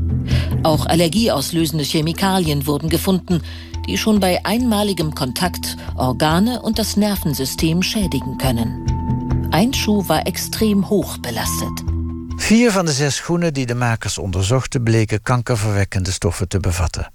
Auch 0.62 0.86
allergieauslösende 0.86 1.84
Chemikalien 1.84 2.66
wurden 2.66 2.90
gefunden, 2.90 3.42
die 3.88 3.98
schon 3.98 4.20
bei 4.20 4.40
einmaligem 4.46 5.14
Kontakt 5.14 5.76
Organe 5.96 6.62
und 6.62 6.78
das 6.78 6.96
Nervensystem 6.96 7.82
schädigen 7.82 8.38
können. 8.38 8.86
Ein 9.52 9.74
Schuh 9.74 10.08
war 10.08 10.26
extreem 10.26 10.90
hoog 10.90 11.22
belastet. 11.22 11.84
Vier 12.38 12.72
van 12.72 12.86
de 12.86 12.94
zes 12.94 13.16
schoenen 13.16 13.54
die 13.54 13.66
de 13.66 13.76
makers 13.76 14.18
onderzochten 14.18 14.84
bleken 14.84 15.22
kankerverwekkende 15.22 16.12
stoffen 16.12 16.48
te 16.48 16.60
bevatten. 16.60 17.08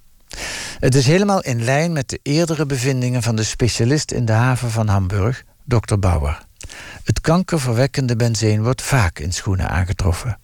Het 0.79 0.95
is 0.95 1.07
helemaal 1.07 1.43
in 1.43 1.65
lijn 1.65 1.93
met 1.93 2.09
de 2.09 2.21
eerdere 2.23 2.67
bevindingen 2.67 3.23
van 3.23 3.37
de 3.37 3.43
specialist 3.43 4.13
in 4.13 4.25
de 4.25 4.33
haven 4.33 4.71
van 4.71 4.89
Hamburg, 4.89 5.45
Dr. 5.65 5.99
Bauer. 5.99 6.39
Het 7.05 7.21
kankerverwekkende 7.21 8.17
benzeen 8.17 8.63
wordt 8.63 8.83
vaak 8.83 9.19
in 9.19 9.33
schoenen 9.33 9.69
aangetroffen. 9.69 10.39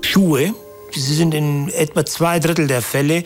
Schuhe 0.00 0.54
Sie 0.92 1.14
sind 1.14 1.34
in 1.34 1.70
etwa 1.70 2.04
zwei 2.04 2.40
Drittel 2.40 2.66
der 2.66 2.82
Fälle 2.82 3.22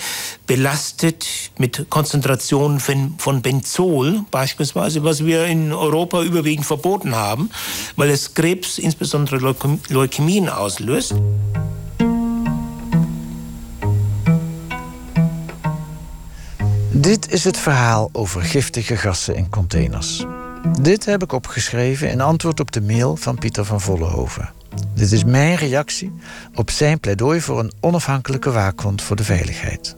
belastet 0.46 1.26
mit 1.56 1.86
Konzentrationen 1.88 2.80
von, 2.80 3.14
von 3.18 3.42
Benzol, 3.42 4.24
beispielsweise, 4.30 5.02
was 5.02 5.24
wir 5.24 5.46
in 5.46 5.72
Europa 5.72 6.22
überwiegend 6.22 6.66
verboten 6.66 7.14
haben, 7.14 7.50
weil 7.96 8.10
es 8.10 8.34
Krebs, 8.34 8.78
insbesondere 8.78 9.38
Leukämien, 9.88 10.48
auslöst. 10.48 11.14
Dit 16.96 17.32
is 17.32 17.44
het 17.44 17.58
verhaal 17.58 18.08
over 18.12 18.42
giftige 18.42 18.96
gassen 18.96 19.34
in 19.34 19.50
containers. 19.50 20.24
Dit 20.80 21.04
heb 21.04 21.22
ik 21.22 21.32
opgeschreven 21.32 22.10
in 22.10 22.20
antwoord 22.20 22.60
op 22.60 22.72
de 22.72 22.80
mail 22.80 23.16
van 23.16 23.38
Pieter 23.38 23.64
van 23.64 23.80
Vollenhoven. 23.80 24.52
Dit 24.94 25.12
is 25.12 25.24
mijn 25.24 25.56
reactie 25.56 26.12
op 26.54 26.70
zijn 26.70 27.00
pleidooi 27.00 27.40
voor 27.40 27.58
een 27.58 27.72
onafhankelijke 27.80 28.50
waakhond 28.50 29.02
voor 29.02 29.16
de 29.16 29.24
veiligheid. 29.24 29.96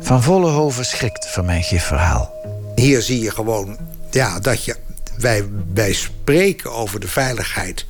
Van 0.00 0.22
Vollenhoven 0.22 0.84
schrikt 0.84 1.28
van 1.30 1.44
mijn 1.44 1.62
gifverhaal. 1.62 2.32
Hier 2.74 3.02
zie 3.02 3.20
je 3.20 3.30
gewoon 3.30 3.78
ja, 4.10 4.40
dat 4.40 4.64
je, 4.64 4.76
wij, 5.18 5.44
wij 5.74 5.92
spreken 5.92 6.72
over 6.72 7.00
de 7.00 7.08
veiligheid, 7.08 7.86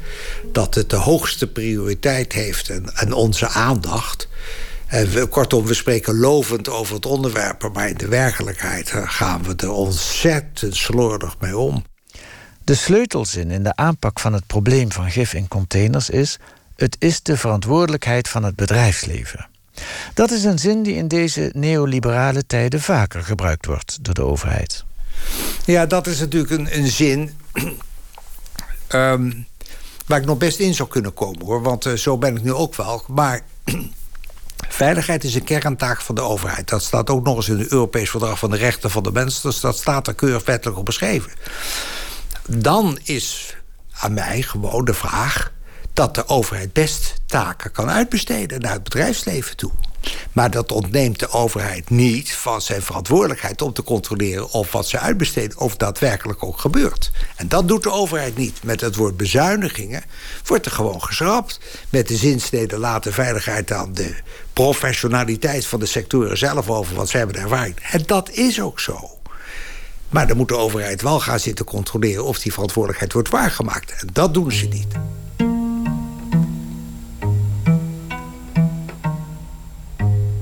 dat 0.53 0.75
het 0.75 0.91
de 0.91 0.97
hoogste 0.97 1.47
prioriteit 1.47 2.33
heeft 2.33 2.69
en, 2.69 2.95
en 2.95 3.13
onze 3.13 3.49
aandacht. 3.49 4.29
We, 4.93 5.27
kortom, 5.27 5.67
we 5.67 5.75
spreken 5.75 6.19
lovend 6.19 6.69
over 6.69 6.95
het 6.95 7.07
onderwerp, 7.07 7.71
maar 7.73 7.89
in 7.89 7.97
de 7.97 8.09
werkelijkheid 8.09 8.91
eh, 8.91 9.03
gaan 9.05 9.43
we 9.43 9.55
er 9.57 9.71
ontzettend 9.71 10.77
slordig 10.77 11.37
mee 11.41 11.57
om. 11.57 11.85
De 12.65 12.75
sleutelzin 12.75 13.51
in 13.51 13.63
de 13.63 13.77
aanpak 13.77 14.21
van 14.21 14.33
het 14.33 14.47
probleem 14.47 14.93
van 14.93 15.11
gif 15.11 15.35
in 15.35 15.49
containers 15.49 16.11
is: 16.11 16.39
het 16.77 16.97
is 16.99 17.23
de 17.23 17.37
verantwoordelijkheid 17.37 18.29
van 18.29 18.45
het 18.45 18.57
bedrijfsleven. 18.57 19.49
Dat 20.15 20.31
is 20.31 20.45
een 20.45 20.59
zin 20.59 20.83
die 20.83 20.95
in 20.95 21.09
deze 21.09 21.51
neoliberale 21.55 22.47
tijden 22.47 22.81
vaker 22.81 23.23
gebruikt 23.23 23.67
wordt 23.67 23.99
door 24.05 24.15
de 24.15 24.23
overheid. 24.23 24.85
Ja, 25.65 25.87
dat 25.87 26.07
is 26.07 26.19
natuurlijk 26.19 26.51
een, 26.51 26.79
een 26.79 26.89
zin 26.89 27.37
um, 28.89 29.47
waar 30.07 30.19
ik 30.19 30.27
nog 30.27 30.39
best 30.39 30.59
in 30.59 30.75
zou 30.75 30.89
kunnen 30.89 31.15
komen 31.15 31.47
hoor. 31.47 31.63
Want 31.63 31.87
uh, 31.87 31.93
zo 31.93 32.19
ben 32.19 32.37
ik 32.37 32.43
nu 32.43 32.53
ook 32.53 32.75
wel. 32.75 33.05
Maar 33.09 33.41
Veiligheid 34.73 35.25
is 35.25 35.35
een 35.35 35.45
kerntaak 35.45 36.01
van 36.01 36.15
de 36.15 36.21
overheid. 36.21 36.69
Dat 36.69 36.83
staat 36.83 37.11
ook 37.11 37.25
nog 37.25 37.37
eens 37.37 37.49
in 37.49 37.59
het 37.59 37.73
Europees 37.73 38.11
Verdrag 38.11 38.39
van 38.39 38.51
de 38.51 38.57
Rechten 38.57 38.91
van 38.91 39.03
de 39.03 39.13
Mens. 39.13 39.41
Dus 39.41 39.61
dat 39.61 39.77
staat 39.77 40.07
er 40.07 40.15
keurig 40.15 40.45
wettelijk 40.45 40.79
op 40.79 40.85
beschreven. 40.85 41.33
Dan 42.49 42.99
is 43.03 43.57
aan 43.93 44.15
mij 44.15 44.43
gewoon 44.43 44.85
de 44.85 44.95
vraag 44.95 45.53
dat 45.93 46.15
de 46.15 46.29
overheid 46.29 46.73
best 46.73 47.15
taken 47.27 47.73
kan 47.73 47.91
uitbesteden 47.91 48.61
naar 48.61 48.73
het 48.73 48.83
bedrijfsleven 48.83 49.57
toe. 49.57 49.71
Maar 50.33 50.51
dat 50.51 50.73
ontneemt 50.73 51.19
de 51.19 51.31
overheid 51.31 51.91
niet 51.91 52.35
van 52.35 52.61
zijn 52.61 52.83
verantwoordelijkheid 52.83 53.63
om 53.63 53.73
te 53.73 53.83
controleren 53.83 54.51
of 54.51 54.73
wat 54.73 54.89
ze 54.89 54.99
uitbesteden, 54.99 55.59
of 55.59 55.77
daadwerkelijk 55.77 56.45
ook 56.45 56.59
gebeurt. 56.59 57.11
En 57.37 57.49
dat 57.49 57.69
doet 57.69 57.83
de 57.83 57.91
overheid 57.91 58.37
niet. 58.37 58.63
Met 58.63 58.81
het 58.81 58.97
woord 58.97 59.17
bezuinigingen 59.17 60.03
wordt 60.45 60.67
er 60.67 60.73
gewoon 60.73 61.03
geschrapt. 61.03 61.61
Met 61.91 62.09
de 62.09 62.17
zinsnede 62.17 62.79
laat 62.79 63.03
de 63.03 63.13
veiligheid 63.13 63.73
aan 63.73 63.93
de 63.93 64.15
professionaliteit 64.53 65.67
van 65.67 65.81
de 65.81 65.87
sectoren 65.87 66.39
zelf 66.39 66.71
over, 66.71 66.95
want 66.95 67.09
ze 67.09 67.17
hebben 67.17 67.37
de 67.37 67.43
ervaring. 67.43 67.77
En 67.91 68.03
dat 68.07 68.31
is 68.31 68.61
ook 68.61 68.81
zo. 68.81 69.11
Maar 70.09 70.27
dan 70.27 70.37
moet 70.37 70.49
de 70.49 70.57
overheid 70.57 71.03
wel 71.03 71.21
gaan 71.21 71.41
zitten 71.41 71.65
controleren 71.65 72.25
of 72.25 72.39
die 72.39 72.53
verantwoordelijkheid 72.53 73.13
wordt 73.13 73.29
waargemaakt. 73.29 73.93
En 74.01 74.09
dat 74.13 74.35
doen 74.35 74.53
ze 74.53 74.67
niet. 74.67 74.87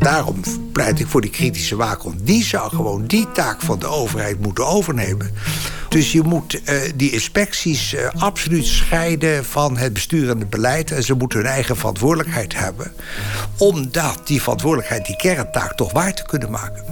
Daarom 0.01 0.41
pleit 0.73 1.01
ik 1.01 1.07
voor 1.07 1.21
die 1.21 1.31
kritische 1.31 1.77
waakhond. 1.77 2.27
Die 2.27 2.45
zou 2.45 2.71
gewoon 2.71 3.07
die 3.07 3.33
taak 3.33 3.61
van 3.61 3.79
de 3.79 3.87
overheid 3.87 4.41
moeten 4.41 4.67
overnemen. 4.67 5.31
Dus 5.89 6.13
je 6.13 6.23
moet 6.23 6.61
uh, 6.65 6.81
die 6.95 7.11
inspecties 7.11 7.95
uh, 7.95 8.09
absoluut 8.17 8.67
scheiden 8.67 9.45
van 9.45 9.77
het 9.77 9.93
besturende 9.93 10.47
beleid. 10.47 10.91
En 10.91 11.03
ze 11.03 11.15
moeten 11.15 11.39
hun 11.39 11.49
eigen 11.49 11.77
verantwoordelijkheid 11.77 12.55
hebben. 12.55 12.93
Omdat 13.59 14.21
die 14.25 14.43
verantwoordelijkheid 14.43 15.07
die 15.07 15.17
kerntaak 15.17 15.77
toch 15.77 15.93
waar 15.93 16.15
te 16.15 16.23
kunnen 16.23 16.51
maken. 16.51 16.85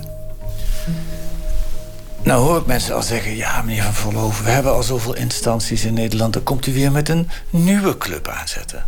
Nou 2.22 2.42
hoor 2.42 2.58
ik 2.58 2.66
mensen 2.66 2.94
al 2.94 3.02
zeggen... 3.02 3.36
ja, 3.36 3.62
meneer 3.62 3.82
Van 3.82 3.94
Volhoven, 3.94 4.44
we 4.44 4.50
hebben 4.50 4.72
al 4.72 4.82
zoveel 4.82 5.14
instanties 5.14 5.84
in 5.84 5.94
Nederland... 5.94 6.32
dan 6.32 6.42
komt 6.42 6.66
u 6.66 6.72
weer 6.72 6.92
met 6.92 7.08
een 7.08 7.28
nieuwe 7.50 7.98
club 7.98 8.28
aanzetten. 8.28 8.84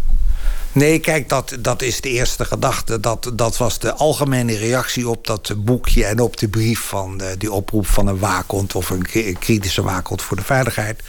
Nee, 0.73 0.99
kijk, 0.99 1.29
dat, 1.29 1.57
dat 1.61 1.83
is 1.83 2.01
de 2.01 2.09
eerste 2.09 2.45
gedachte. 2.45 3.01
Dat, 3.01 3.31
dat 3.35 3.57
was 3.57 3.79
de 3.79 3.95
algemene 3.95 4.57
reactie 4.57 5.09
op 5.09 5.27
dat 5.27 5.53
boekje 5.57 6.05
en 6.05 6.21
op 6.21 6.37
de 6.37 6.49
brief 6.49 6.81
van 6.81 7.21
uh, 7.23 7.27
die 7.39 7.53
oproep 7.53 7.87
van 7.87 8.07
een 8.07 8.19
waakhond 8.19 8.75
of 8.75 8.91
een 8.91 9.07
kritische 9.39 9.83
waakhond 9.83 10.23
voor 10.23 10.37
de 10.37 10.43
veiligheid. 10.43 11.03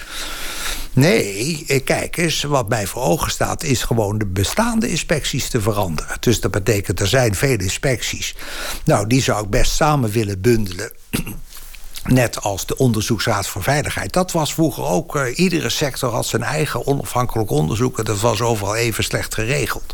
Nee, 0.93 1.63
eh, 1.67 1.83
kijk 1.83 2.17
eens, 2.17 2.43
wat 2.43 2.69
mij 2.69 2.87
voor 2.87 3.01
ogen 3.01 3.31
staat... 3.31 3.63
is 3.63 3.83
gewoon 3.83 4.17
de 4.17 4.25
bestaande 4.25 4.89
inspecties 4.89 5.49
te 5.49 5.61
veranderen. 5.61 6.17
Dus 6.19 6.39
dat 6.39 6.51
betekent, 6.51 6.99
er 6.99 7.07
zijn 7.07 7.35
vele 7.35 7.63
inspecties. 7.63 8.35
Nou, 8.85 9.07
die 9.07 9.21
zou 9.21 9.43
ik 9.43 9.49
best 9.49 9.71
samen 9.71 10.11
willen 10.11 10.41
bundelen 10.41 10.91
Net 12.05 12.41
als 12.41 12.65
de 12.65 12.77
Onderzoeksraad 12.77 13.47
voor 13.47 13.63
Veiligheid. 13.63 14.13
Dat 14.13 14.31
was 14.31 14.53
vroeger 14.53 14.83
ook. 14.83 15.15
Uh, 15.15 15.37
iedere 15.37 15.69
sector 15.69 16.11
had 16.11 16.25
zijn 16.25 16.43
eigen 16.43 16.87
onafhankelijk 16.87 17.49
onderzoek. 17.49 17.97
En 17.97 18.03
dat 18.03 18.19
was 18.19 18.41
overal 18.41 18.75
even 18.75 19.03
slecht 19.03 19.33
geregeld. 19.33 19.93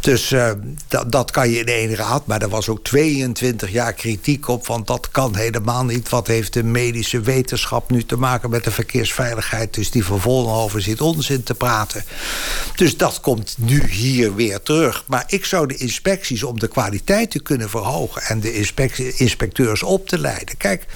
Dus 0.00 0.32
uh, 0.32 0.50
dat, 0.88 1.12
dat 1.12 1.30
kan 1.30 1.50
je 1.50 1.58
in 1.58 1.66
één 1.66 1.94
raad. 1.94 2.26
Maar 2.26 2.42
er 2.42 2.48
was 2.48 2.68
ook 2.68 2.84
22 2.84 3.70
jaar 3.70 3.92
kritiek 3.92 4.48
op. 4.48 4.66
Want 4.66 4.86
dat 4.86 5.10
kan 5.10 5.36
helemaal 5.36 5.84
niet. 5.84 6.08
Wat 6.08 6.26
heeft 6.26 6.52
de 6.52 6.64
medische 6.64 7.20
wetenschap 7.20 7.90
nu 7.90 8.04
te 8.04 8.16
maken 8.16 8.50
met 8.50 8.64
de 8.64 8.70
verkeersveiligheid? 8.70 9.74
Dus 9.74 9.90
die 9.90 10.04
van 10.04 10.20
Vollenhoven 10.20 10.82
zit 10.82 11.00
onzin 11.00 11.42
te 11.42 11.54
praten. 11.54 12.04
Dus 12.74 12.96
dat 12.96 13.20
komt 13.20 13.54
nu 13.58 13.90
hier 13.90 14.34
weer 14.34 14.62
terug. 14.62 15.04
Maar 15.06 15.24
ik 15.26 15.44
zou 15.44 15.66
de 15.66 15.76
inspecties 15.76 16.42
om 16.42 16.58
de 16.58 16.68
kwaliteit 16.68 17.30
te 17.30 17.42
kunnen 17.42 17.70
verhogen. 17.70 18.22
En 18.22 18.40
de 18.40 18.52
inspecteurs 19.16 19.82
op 19.82 20.08
te 20.08 20.18
leiden. 20.18 20.56
Kijk. 20.56 20.86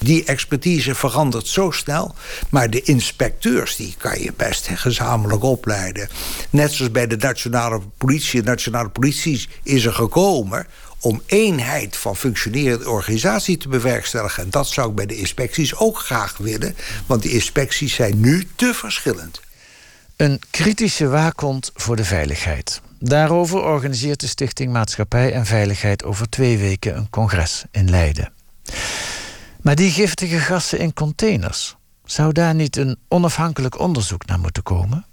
Die 0.00 0.24
expertise 0.24 0.94
verandert 0.94 1.46
zo 1.46 1.70
snel. 1.70 2.14
Maar 2.48 2.70
de 2.70 2.82
inspecteurs, 2.82 3.76
die 3.76 3.94
kan 3.98 4.20
je 4.20 4.32
best 4.36 4.68
gezamenlijk 4.74 5.42
opleiden. 5.42 6.08
Net 6.50 6.72
zoals 6.72 6.92
bij 6.92 7.06
de 7.06 7.16
nationale 7.16 7.80
politie. 7.98 8.42
De 8.42 8.50
nationale 8.50 8.88
politie 8.88 9.48
is 9.62 9.84
er 9.84 9.92
gekomen 9.92 10.66
om 11.00 11.22
eenheid 11.26 11.96
van 11.96 12.16
functionerende 12.16 12.90
organisatie 12.90 13.56
te 13.56 13.68
bewerkstelligen. 13.68 14.42
En 14.42 14.50
dat 14.50 14.68
zou 14.68 14.88
ik 14.88 14.94
bij 14.94 15.06
de 15.06 15.16
inspecties 15.16 15.76
ook 15.76 15.98
graag 15.98 16.36
willen. 16.36 16.76
Want 17.06 17.22
die 17.22 17.32
inspecties 17.32 17.94
zijn 17.94 18.20
nu 18.20 18.48
te 18.56 18.74
verschillend. 18.74 19.40
Een 20.16 20.40
kritische 20.50 21.08
waakhond 21.08 21.70
voor 21.74 21.96
de 21.96 22.04
veiligheid. 22.04 22.80
Daarover 22.98 23.62
organiseert 23.62 24.20
de 24.20 24.26
Stichting 24.26 24.72
Maatschappij 24.72 25.32
en 25.32 25.46
Veiligheid 25.46 26.04
over 26.04 26.28
twee 26.28 26.58
weken 26.58 26.96
een 26.96 27.10
congres 27.10 27.64
in 27.70 27.90
Leiden. 27.90 28.32
Maar 29.64 29.74
die 29.74 29.90
giftige 29.90 30.38
gassen 30.38 30.78
in 30.78 30.92
containers, 30.92 31.76
zou 32.04 32.32
daar 32.32 32.54
niet 32.54 32.76
een 32.76 32.96
onafhankelijk 33.08 33.78
onderzoek 33.78 34.26
naar 34.26 34.38
moeten 34.38 34.62
komen? 34.62 35.04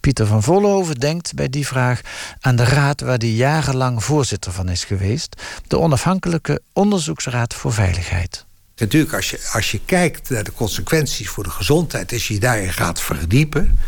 Pieter 0.00 0.26
van 0.26 0.42
Vollenhoven 0.42 0.94
denkt 0.94 1.34
bij 1.34 1.48
die 1.48 1.66
vraag 1.66 2.00
aan 2.40 2.56
de 2.56 2.64
raad 2.64 3.00
waar 3.00 3.18
hij 3.18 3.28
jarenlang 3.28 4.04
voorzitter 4.04 4.52
van 4.52 4.68
is 4.68 4.84
geweest, 4.84 5.42
de 5.66 5.78
Onafhankelijke 5.78 6.60
Onderzoeksraad 6.72 7.54
voor 7.54 7.72
Veiligheid. 7.72 8.44
Natuurlijk, 8.76 9.14
als 9.14 9.30
je, 9.30 9.48
als 9.52 9.70
je 9.70 9.80
kijkt 9.84 10.30
naar 10.30 10.44
de 10.44 10.52
consequenties 10.52 11.28
voor 11.28 11.44
de 11.44 11.50
gezondheid, 11.50 12.12
als 12.12 12.28
je 12.28 12.38
daarin 12.38 12.72
gaat 12.72 13.00
verdiepen, 13.00 13.78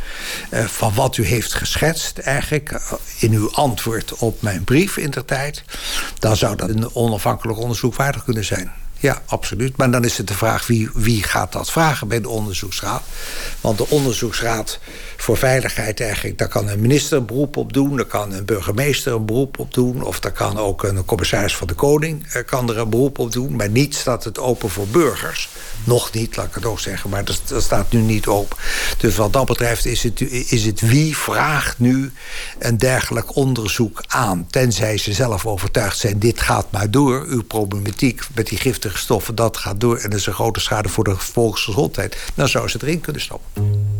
eh, 0.50 0.64
van 0.64 0.94
wat 0.94 1.16
u 1.16 1.24
heeft 1.24 1.54
geschetst, 1.54 2.18
eigenlijk 2.18 2.70
eh, 2.70 2.92
in 3.18 3.32
uw 3.32 3.50
antwoord 3.52 4.14
op 4.14 4.42
mijn 4.42 4.64
brief 4.64 4.96
in 4.96 5.10
de 5.10 5.24
tijd, 5.24 5.64
dan 6.18 6.36
zou 6.36 6.56
dat 6.56 6.68
een 6.68 6.94
onafhankelijk 6.94 7.58
onderzoek 7.58 7.94
waardig 7.94 8.24
kunnen 8.24 8.44
zijn. 8.44 8.72
Ja, 9.00 9.22
absoluut. 9.26 9.76
Maar 9.76 9.90
dan 9.90 10.04
is 10.04 10.18
het 10.18 10.28
de 10.28 10.34
vraag 10.34 10.66
wie, 10.66 10.90
wie 10.94 11.22
gaat 11.22 11.52
dat 11.52 11.70
vragen 11.70 12.08
bij 12.08 12.20
de 12.20 12.28
onderzoeksraad. 12.28 13.02
Want 13.60 13.78
de 13.78 13.88
onderzoeksraad 13.88 14.78
voor 15.16 15.36
veiligheid 15.36 16.00
eigenlijk... 16.00 16.38
daar 16.38 16.48
kan 16.48 16.68
een 16.68 16.80
minister 16.80 17.18
een 17.18 17.26
beroep 17.26 17.56
op 17.56 17.72
doen... 17.72 17.96
daar 17.96 18.04
kan 18.04 18.32
een 18.32 18.44
burgemeester 18.44 19.12
een 19.12 19.24
beroep 19.24 19.58
op 19.58 19.74
doen... 19.74 20.02
of 20.02 20.20
daar 20.20 20.32
kan 20.32 20.58
ook 20.58 20.82
een 20.82 21.04
commissaris 21.04 21.56
van 21.56 21.66
de 21.66 21.74
koning 21.74 22.26
eh, 22.26 22.44
kan 22.44 22.68
er 22.68 22.78
een 22.78 22.90
beroep 22.90 23.18
op 23.18 23.32
doen. 23.32 23.56
Maar 23.56 23.70
niet 23.70 23.94
staat 23.94 24.24
het 24.24 24.38
open 24.38 24.70
voor 24.70 24.86
burgers. 24.86 25.48
Nog 25.84 26.12
niet, 26.12 26.36
laat 26.36 26.46
ik 26.46 26.54
het 26.54 26.64
ook 26.64 26.80
zeggen. 26.80 27.10
Maar 27.10 27.24
dat, 27.24 27.42
staat 27.58 27.92
nu 27.92 28.00
niet 28.00 28.26
open. 28.26 28.56
Dus 28.98 29.16
wat 29.16 29.32
dat 29.32 29.46
betreft 29.46 29.86
is 29.86 30.02
het, 30.02 30.20
is 30.50 30.64
het 30.64 30.80
wie 30.80 31.16
vraagt 31.16 31.78
nu 31.78 32.12
een 32.58 32.78
dergelijk 32.78 33.36
onderzoek 33.36 34.02
aan. 34.06 34.46
Tenzij 34.50 34.98
ze 34.98 35.12
zelf 35.12 35.46
overtuigd 35.46 35.98
zijn... 35.98 36.18
dit 36.18 36.40
gaat 36.40 36.70
maar 36.70 36.90
door, 36.90 37.24
uw 37.28 37.42
problematiek 37.42 38.22
met 38.34 38.46
die 38.46 38.58
giftige 38.58 38.87
stoffen, 38.96 39.34
dat 39.34 39.56
gaat 39.56 39.80
door 39.80 39.96
en 39.96 40.10
er 40.10 40.16
is 40.16 40.26
een 40.26 40.32
grote 40.32 40.60
schade 40.60 40.88
voor 40.88 41.04
de 41.04 41.16
volksgezondheid, 41.16 42.30
dan 42.34 42.48
zou 42.48 42.68
ze 42.68 42.78
erin 42.82 43.00
kunnen 43.00 43.22
stoppen. 43.22 43.97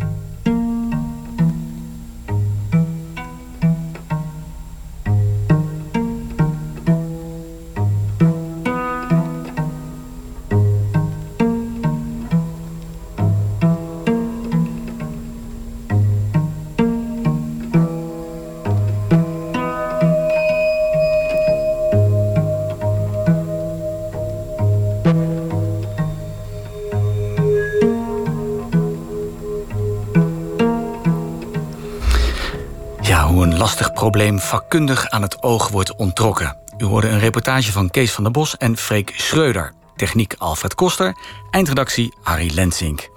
Vakkundig 34.49 35.09
aan 35.09 35.23
het 35.23 35.43
oog 35.43 35.69
wordt 35.69 35.97
ontrokken. 35.97 36.57
U 36.79 36.85
hoorde 36.85 37.09
een 37.09 37.19
reportage 37.19 37.73
van 37.73 37.91
Kees 37.91 38.13
van 38.13 38.23
der 38.25 38.33
Bos 38.33 38.57
en 38.57 38.77
Freek 38.77 39.13
Schreuder. 39.17 39.73
Techniek 39.97 40.35
Alfred 40.39 40.75
Koster, 40.75 41.17
eindredactie 41.51 42.15
Harry 42.23 42.55
Lensink. 42.55 43.09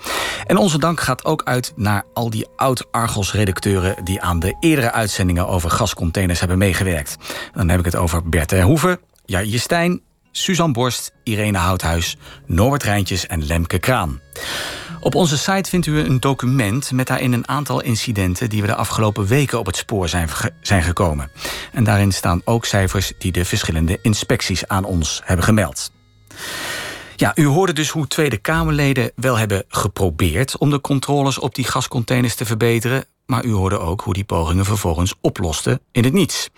En 0.46 0.58
onze 0.58 0.80
dank 0.80 1.00
gaat 1.00 1.26
ook 1.26 1.42
uit 1.44 1.74
naar 1.76 2.04
al 2.14 2.30
die 2.30 2.48
oud-Argos-redacteuren... 2.56 4.04
die 4.04 4.22
aan 4.22 4.40
de 4.40 4.58
eerdere 4.60 4.92
uitzendingen 4.92 5.48
over 5.48 5.70
gascontainers 5.70 6.40
hebben 6.40 6.58
meegewerkt. 6.58 7.16
Dan 7.54 7.70
heb 7.70 7.80
ik 7.80 7.86
het 7.86 7.96
over 7.96 8.30
Bert 8.30 8.48
Terhoeven, 8.48 9.00
Jair 9.26 9.60
Stijn, 9.60 10.02
Suzanne 10.32 10.74
Borst, 10.74 11.12
Irene 11.24 11.58
Houthuis... 11.58 12.18
Norbert 12.46 12.84
Rijntjes 12.84 13.28
en 13.28 13.46
Lemke 13.46 13.80
Kraan. 13.80 14.20
Op 15.04 15.16
onze 15.16 15.38
site 15.38 15.70
vindt 15.70 15.86
u 15.86 15.99
een 15.99 16.20
document 16.20 16.91
met 16.91 17.08
daarin 17.08 17.34
een 17.34 17.47
aantal 17.47 17.82
incidenten 17.82 18.49
die 18.49 18.62
we 18.62 18.68
de 18.68 18.76
afgelopen 18.76 19.26
weken 19.26 19.60
op 19.60 19.66
het 19.66 19.76
spoor 19.76 20.10
zijn, 20.10 20.30
zijn 20.62 20.84
gekomen. 20.84 21.32
En 21.72 21.84
daarin 21.84 22.12
staan 22.12 22.41
ook 22.45 22.66
cijfers 22.66 23.14
die 23.18 23.32
de 23.32 23.45
verschillende 23.45 23.99
inspecties 24.02 24.68
aan 24.68 24.84
ons 24.84 25.22
hebben 25.24 25.45
gemeld. 25.45 25.91
Ja, 27.22 27.32
u 27.36 27.46
hoorde 27.46 27.74
dus 27.74 27.90
hoe 27.90 28.08
Tweede 28.08 28.38
Kamerleden 28.38 29.12
wel 29.16 29.38
hebben 29.38 29.64
geprobeerd 29.68 30.58
om 30.58 30.70
de 30.70 30.82
controles 30.82 31.40
op 31.40 31.56
die 31.56 31.66
gascontainers 31.66 32.36
te 32.36 32.46
verbeteren. 32.46 33.06
Maar 33.26 33.46
u 33.46 33.52
hoorde 33.52 33.80
ook 33.80 34.02
hoe 34.02 34.14
die 34.14 34.24
pogingen 34.24 34.66
vervolgens 34.66 35.14
oplosten 35.20 35.80
in 35.92 36.04
het 36.04 36.14
niets. 36.14 36.50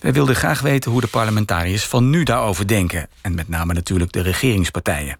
Wij 0.00 0.12
wilden 0.12 0.36
graag 0.36 0.60
weten 0.60 0.90
hoe 0.90 1.00
de 1.00 1.06
parlementariërs 1.06 1.86
van 1.86 2.10
nu 2.10 2.22
daarover 2.22 2.66
denken. 2.66 3.08
En 3.20 3.34
met 3.34 3.48
name 3.48 3.72
natuurlijk 3.72 4.12
de 4.12 4.20
regeringspartijen. 4.20 5.16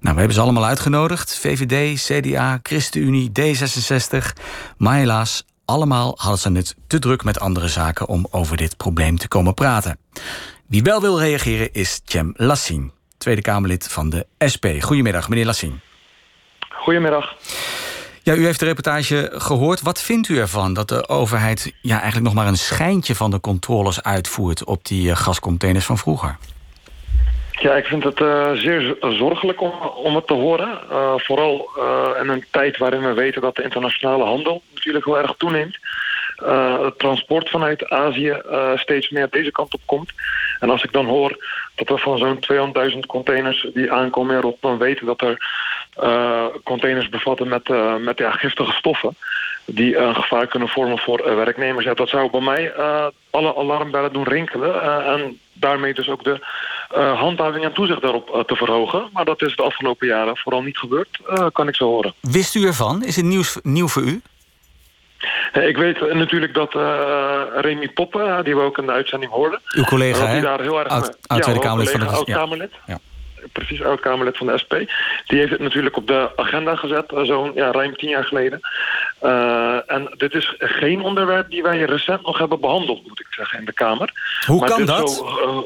Nou, 0.00 0.14
we 0.14 0.18
hebben 0.18 0.34
ze 0.34 0.40
allemaal 0.40 0.64
uitgenodigd. 0.64 1.38
VVD, 1.38 2.02
CDA, 2.02 2.60
ChristenUnie, 2.62 3.30
D66. 3.40 4.42
Maar 4.76 4.96
helaas, 4.96 5.44
allemaal 5.64 6.14
hadden 6.16 6.40
ze 6.40 6.52
het 6.52 6.74
te 6.86 6.98
druk 6.98 7.24
met 7.24 7.40
andere 7.40 7.68
zaken 7.68 8.08
om 8.08 8.26
over 8.30 8.56
dit 8.56 8.76
probleem 8.76 9.18
te 9.18 9.28
komen 9.28 9.54
praten. 9.54 9.98
Wie 10.66 10.82
wel 10.82 11.00
wil 11.00 11.20
reageren 11.20 11.72
is 11.72 12.00
Cem 12.04 12.32
Lassin, 12.36 12.92
Tweede 13.24 13.42
Kamerlid 13.42 13.92
van 13.92 14.10
de 14.10 14.26
SP. 14.52 14.66
Goedemiddag, 14.80 15.28
meneer 15.28 15.44
Lassin. 15.44 15.80
Goedemiddag. 16.68 17.34
Ja, 18.22 18.34
u 18.34 18.44
heeft 18.44 18.60
de 18.60 18.64
reportage 18.64 19.30
gehoord. 19.32 19.82
Wat 19.82 20.02
vindt 20.02 20.28
u 20.28 20.38
ervan 20.38 20.74
dat 20.74 20.88
de 20.88 21.08
overheid 21.08 21.74
ja, 21.82 21.94
eigenlijk 21.94 22.24
nog 22.24 22.34
maar 22.34 22.46
een 22.46 22.56
schijntje 22.56 23.14
van 23.14 23.30
de 23.30 23.40
controles 23.40 24.02
uitvoert 24.02 24.64
op 24.64 24.84
die 24.84 25.08
uh, 25.08 25.16
gascontainers 25.16 25.84
van 25.84 25.98
vroeger? 25.98 26.36
Ja, 27.50 27.74
ik 27.74 27.84
vind 27.84 28.04
het 28.04 28.20
uh, 28.20 28.50
zeer 28.52 28.96
zorgelijk 29.00 29.60
om, 29.60 29.72
om 29.80 30.14
het 30.14 30.26
te 30.26 30.34
horen. 30.34 30.78
Uh, 30.90 31.12
vooral 31.16 31.70
in 32.22 32.28
een 32.28 32.44
tijd 32.50 32.78
waarin 32.78 33.02
we 33.02 33.12
weten 33.12 33.42
dat 33.42 33.56
de 33.56 33.62
internationale 33.62 34.24
handel 34.24 34.62
natuurlijk 34.74 35.04
heel 35.04 35.18
erg 35.18 35.34
toeneemt. 35.38 35.78
het 36.82 36.98
transport 36.98 37.50
vanuit 37.50 37.88
Azië 37.88 38.42
steeds 38.74 39.10
meer 39.10 39.28
deze 39.30 39.50
kant 39.50 39.74
op 39.74 39.80
komt. 39.84 40.12
En 40.60 40.70
als 40.70 40.84
ik 40.84 40.92
dan 40.92 41.06
hoor 41.06 41.36
dat 41.74 41.88
we 41.88 41.98
van 41.98 42.18
zo'n 42.18 42.72
200.000 42.92 42.98
containers 43.06 43.66
die 43.74 43.92
aankomen 43.92 44.34
in 44.34 44.40
Rotterdam 44.40 44.78
weten 44.78 45.06
dat 45.06 45.20
er 45.20 45.38
uh, 46.02 46.44
containers 46.64 47.08
bevatten 47.08 47.48
met, 47.48 47.68
uh, 47.68 47.96
met 47.96 48.18
ja, 48.18 48.30
giftige 48.30 48.72
stoffen 48.72 49.16
die 49.64 49.96
een 49.96 50.14
gevaar 50.14 50.46
kunnen 50.46 50.68
vormen 50.68 50.98
voor 50.98 51.20
uh, 51.20 51.34
werknemers. 51.34 51.84
Ja, 51.84 51.94
dat 51.94 52.08
zou 52.08 52.30
bij 52.30 52.40
mij 52.40 52.72
alle 53.30 53.56
alarmbellen 53.56 54.12
doen 54.12 54.24
rinkelen 54.24 54.82
en 55.04 55.38
daarmee 55.52 55.94
dus 55.94 56.08
ook 56.08 56.24
de 56.24 56.38
handhaving 57.16 57.64
en 57.64 57.72
toezicht 57.72 58.02
daarop 58.02 58.44
te 58.46 58.56
verhogen. 58.56 59.08
Maar 59.12 59.24
dat 59.24 59.42
is 59.42 59.56
de 59.56 59.62
afgelopen 59.62 60.06
jaren 60.06 60.36
vooral 60.36 60.62
niet 60.62 60.78
gebeurd, 60.78 61.18
kan 61.52 61.68
ik 61.68 61.76
zo 61.76 61.84
horen. 61.84 62.14
Wist 62.20 62.54
u 62.54 62.66
ervan? 62.66 63.04
Is 63.04 63.16
het 63.16 63.24
nieuws, 63.24 63.58
nieuw 63.62 63.88
voor 63.88 64.02
u? 64.02 64.22
Ik 65.62 65.76
weet 65.76 66.14
natuurlijk 66.14 66.54
dat 66.54 66.74
uh, 66.74 67.40
Remy 67.54 67.88
Poppen, 67.88 68.44
die 68.44 68.56
we 68.56 68.62
ook 68.62 68.78
in 68.78 68.86
de 68.86 68.92
uitzending 68.92 69.32
hoorden... 69.32 69.60
Uw 69.76 69.84
collega, 69.84 70.26
hij 70.26 70.40
daar 70.40 70.60
heel 70.60 70.78
erg... 70.78 70.88
Oud, 71.26 71.58
Kamerlid 71.58 71.90
van 71.90 72.00
de... 72.00 72.06
Oud-Kamerlid. 72.06 72.72
Ja. 72.86 72.98
Precies, 73.52 73.82
oud-Kamerlid 73.82 74.36
van 74.36 74.46
de 74.46 74.58
SP. 74.62 74.72
Die 75.26 75.38
heeft 75.38 75.50
het 75.50 75.60
natuurlijk 75.60 75.96
op 75.96 76.06
de 76.06 76.30
agenda 76.36 76.76
gezet, 76.76 77.04
zo'n 77.22 77.52
ja, 77.54 77.72
ruim 77.72 77.96
tien 77.96 78.08
jaar 78.08 78.24
geleden. 78.24 78.60
Uh, 79.22 79.90
en 79.90 80.14
dit 80.16 80.34
is 80.34 80.54
geen 80.58 81.02
onderwerp 81.02 81.50
die 81.50 81.62
wij 81.62 81.78
recent 81.78 82.22
nog 82.22 82.38
hebben 82.38 82.60
behandeld, 82.60 83.06
moet 83.08 83.20
ik 83.20 83.26
zeggen, 83.30 83.58
in 83.58 83.64
de 83.64 83.72
Kamer. 83.72 84.10
Hoe 84.46 84.60
maar 84.60 84.68
kan 84.68 84.84
dat? 84.84 85.10
Zo, 85.10 85.24
uh, 85.24 85.58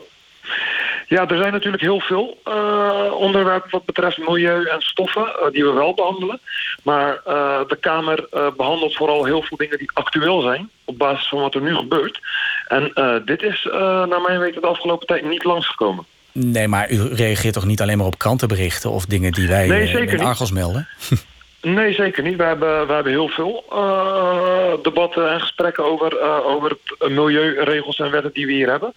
ja, 1.09 1.28
er 1.28 1.36
zijn 1.36 1.52
natuurlijk 1.52 1.82
heel 1.82 2.00
veel 2.00 2.38
uh, 2.48 3.12
onderwerpen 3.12 3.70
wat 3.70 3.84
betreft 3.84 4.18
milieu 4.18 4.64
en 4.64 4.80
stoffen 4.80 5.22
uh, 5.22 5.52
die 5.52 5.64
we 5.64 5.72
wel 5.72 5.94
behandelen. 5.94 6.40
Maar 6.82 7.20
uh, 7.26 7.61
de 7.68 7.76
Kamer 7.80 8.28
behandelt 8.56 8.96
vooral 8.96 9.24
heel 9.24 9.42
veel 9.42 9.56
dingen 9.56 9.78
die 9.78 9.90
actueel 9.92 10.40
zijn 10.40 10.70
op 10.84 10.98
basis 10.98 11.28
van 11.28 11.40
wat 11.40 11.54
er 11.54 11.62
nu 11.62 11.74
gebeurt. 11.74 12.20
En 12.68 12.92
dit 13.24 13.42
is 13.42 13.68
naar 14.09 14.20
mijn 14.20 14.38
weten 14.38 14.61
de 14.61 14.66
afgelopen 14.66 15.06
tijd 15.06 15.28
niet 15.28 15.44
langsgekomen. 15.44 16.04
Nee, 16.32 16.68
maar 16.68 16.90
u 16.90 17.14
reageert 17.14 17.54
toch 17.54 17.64
niet 17.64 17.80
alleen 17.80 17.98
maar 17.98 18.06
op 18.06 18.18
krantenberichten 18.18 18.90
of 18.90 19.04
dingen 19.04 19.32
die 19.32 19.48
wij 19.48 19.66
nee, 19.66 20.06
in 20.06 20.20
Argos 20.20 20.50
melden? 20.50 20.88
Nee, 21.61 21.92
zeker 21.92 22.22
niet. 22.22 22.36
We 22.36 22.42
hebben, 22.42 22.86
we 22.86 22.92
hebben 22.92 23.12
heel 23.12 23.28
veel 23.28 23.64
uh, 23.72 24.72
debatten 24.82 25.30
en 25.30 25.40
gesprekken 25.40 25.84
over, 25.84 26.12
uh, 26.12 26.46
over 26.46 26.76
het 26.98 27.11
milieuregels 27.11 27.98
en 27.98 28.11
wetten 28.11 28.32
die 28.32 28.46
we 28.46 28.52
hier 28.52 28.70
hebben. 28.70 28.92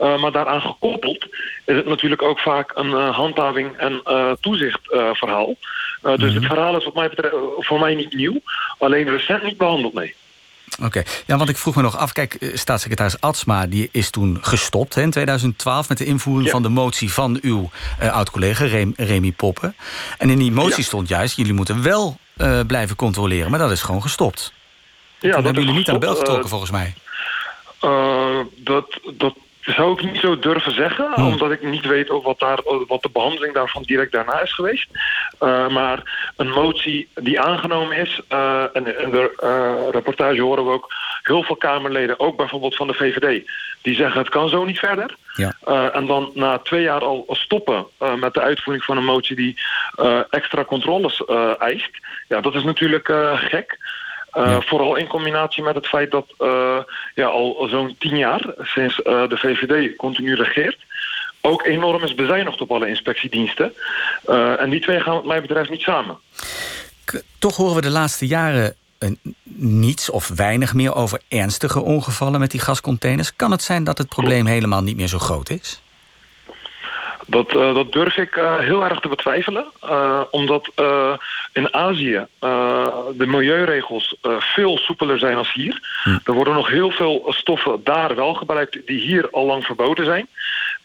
Uh, 0.00 0.20
maar 0.20 0.32
daaraan 0.32 0.60
gekoppeld 0.60 1.26
is 1.64 1.76
het 1.76 1.86
natuurlijk 1.86 2.22
ook 2.22 2.38
vaak 2.38 2.70
een 2.74 2.92
handhaving 2.92 3.76
en 3.76 4.02
toezichtverhaal. 4.40 5.56
Dus 6.02 6.32
het 6.34 6.42
mhm. 6.42 6.46
verhaal 6.46 6.76
is 6.76 6.84
wat 6.84 6.94
mij 6.94 7.08
betreft 7.08 7.34
voor 7.56 7.78
mij 7.78 7.94
niet 7.94 8.14
nieuw. 8.14 8.40
Alleen 8.78 9.10
recent 9.10 9.42
niet 9.42 9.58
behandeld, 9.58 9.94
nee. 9.94 10.14
Oké, 10.80 11.02
ja, 11.26 11.36
want 11.36 11.48
ik 11.48 11.56
vroeg 11.56 11.74
me 11.74 11.82
nog 11.82 11.96
af. 11.96 12.12
Kijk, 12.12 12.52
staatssecretaris 12.54 13.20
Atsma 13.20 13.66
die 13.66 13.88
is 13.92 14.10
toen 14.10 14.38
gestopt 14.40 14.94
hè, 14.94 15.02
in 15.02 15.10
2012 15.10 15.88
met 15.88 15.98
de 15.98 16.04
invoering 16.04 16.50
van 16.50 16.62
de 16.62 16.68
motie 16.68 17.12
van 17.12 17.38
uw 17.42 17.70
uh, 18.02 18.12
oud-collega 18.12 18.64
Remy 18.96 19.32
Poppen. 19.32 19.76
En 20.18 20.30
in 20.30 20.38
die 20.38 20.52
motie 20.52 20.84
stond 20.84 21.08
juist: 21.08 21.36
jullie 21.36 21.52
moeten 21.52 21.82
wel 21.82 22.18
uh, 22.36 22.60
blijven 22.66 22.96
controleren, 22.96 23.50
maar 23.50 23.58
dat 23.58 23.70
is 23.70 23.82
gewoon 23.82 24.02
gestopt. 24.02 24.52
Ja, 25.18 25.30
dat 25.30 25.44
hebben 25.44 25.62
jullie 25.62 25.78
niet 25.78 25.88
aan 25.88 25.94
de 25.94 26.06
bel 26.06 26.14
getrokken, 26.14 26.44
uh, 26.44 26.50
volgens 26.50 26.70
mij. 26.70 26.94
dat, 28.56 29.00
dat 29.16 29.34
zou 29.62 29.92
ik 29.92 30.12
niet 30.12 30.20
zo 30.20 30.38
durven 30.38 30.74
zeggen, 30.74 31.12
hmm. 31.14 31.26
omdat 31.26 31.50
ik 31.50 31.62
niet 31.62 31.86
weet 31.86 32.08
wat, 32.08 32.38
daar, 32.38 32.58
wat 32.86 33.02
de 33.02 33.10
behandeling 33.12 33.54
daarvan 33.54 33.82
direct 33.82 34.12
daarna 34.12 34.40
is 34.40 34.52
geweest. 34.54 34.88
Uh, 35.40 35.68
maar 35.68 36.30
een 36.36 36.50
motie 36.50 37.08
die 37.14 37.40
aangenomen 37.40 37.96
is, 37.96 38.20
uh, 38.32 38.62
en 38.72 39.00
in 39.00 39.10
de 39.10 39.38
uh, 39.42 39.90
reportage 39.90 40.40
horen 40.40 40.64
we 40.64 40.70
ook 40.70 40.92
heel 41.22 41.42
veel 41.42 41.56
Kamerleden, 41.56 42.20
ook 42.20 42.36
bijvoorbeeld 42.36 42.76
van 42.76 42.86
de 42.86 42.94
VVD, 42.94 43.48
die 43.82 43.94
zeggen 43.94 44.20
het 44.20 44.28
kan 44.28 44.48
zo 44.48 44.64
niet 44.64 44.78
verder. 44.78 45.16
Ja. 45.34 45.90
en 45.92 46.06
dan 46.06 46.30
na 46.34 46.58
twee 46.58 46.82
jaar 46.82 47.04
al 47.04 47.24
stoppen 47.28 47.86
met 48.16 48.34
de 48.34 48.40
uitvoering 48.40 48.84
van 48.84 48.96
een 48.96 49.04
motie 49.04 49.36
die 49.36 49.58
extra 50.30 50.64
controles 50.64 51.24
eist. 51.58 51.90
Ja, 52.28 52.40
dat 52.40 52.54
is 52.54 52.64
natuurlijk 52.64 53.12
gek. 53.34 53.78
Uh, 54.36 54.60
Vooral 54.60 54.96
in 54.96 55.06
combinatie 55.06 55.62
met 55.62 55.74
het 55.74 55.86
feit 55.86 56.10
dat 56.10 56.26
uh, 56.38 56.78
ja, 57.14 57.26
al 57.26 57.66
zo'n 57.70 57.96
tien 57.98 58.16
jaar 58.16 58.54
sinds 58.60 58.98
uh, 58.98 59.28
de 59.28 59.36
VVD 59.36 59.96
continu 59.96 60.34
regeert... 60.34 60.78
ook 61.40 61.64
enorm 61.64 62.02
is 62.02 62.14
bezuinigd 62.14 62.60
op 62.60 62.70
alle 62.70 62.88
inspectiediensten. 62.88 63.72
en 64.58 64.70
die 64.70 64.80
twee 64.80 65.00
gaan 65.00 65.14
wat 65.14 65.24
mij 65.24 65.40
betreft 65.40 65.70
niet 65.70 65.80
samen. 65.80 66.18
Toch 67.38 67.56
horen 67.56 67.74
we 67.74 67.80
de 67.80 67.90
laatste 67.90 68.26
jaren 68.26 68.76
niets 69.56 70.10
of 70.10 70.28
weinig 70.28 70.74
meer 70.74 70.94
over 70.94 71.20
ernstige 71.28 71.80
ongevallen 71.80 72.40
met 72.40 72.50
die 72.50 72.60
gascontainers. 72.60 73.36
Kan 73.36 73.50
het 73.50 73.62
zijn 73.62 73.84
dat 73.84 73.98
het 73.98 74.08
probleem 74.08 74.46
helemaal 74.46 74.82
niet 74.82 74.96
meer 74.96 75.08
zo 75.08 75.18
groot 75.18 75.50
is? 75.50 75.82
Dat, 77.32 77.54
uh, 77.54 77.74
dat 77.74 77.92
durf 77.92 78.16
ik 78.16 78.36
uh, 78.36 78.58
heel 78.58 78.84
erg 78.84 79.00
te 79.00 79.08
betwijfelen. 79.08 79.64
Uh, 79.84 80.20
omdat 80.30 80.72
in 81.52 81.74
Azië 81.74 82.26
de 83.12 83.26
milieuregels 83.26 84.16
veel 84.38 84.78
soepeler 84.78 85.18
zijn 85.18 85.36
als 85.36 85.52
hier. 85.52 85.80
Hm. 86.02 86.18
Er 86.24 86.32
worden 86.32 86.54
nog 86.54 86.68
heel 86.68 86.90
veel 86.90 87.24
stoffen 87.28 87.80
daar 87.84 88.14
wel 88.14 88.34
gebruikt 88.34 88.86
die 88.86 89.00
hier 89.00 89.30
al 89.30 89.46
lang 89.46 89.64
verboden 89.64 90.04
zijn. 90.04 90.28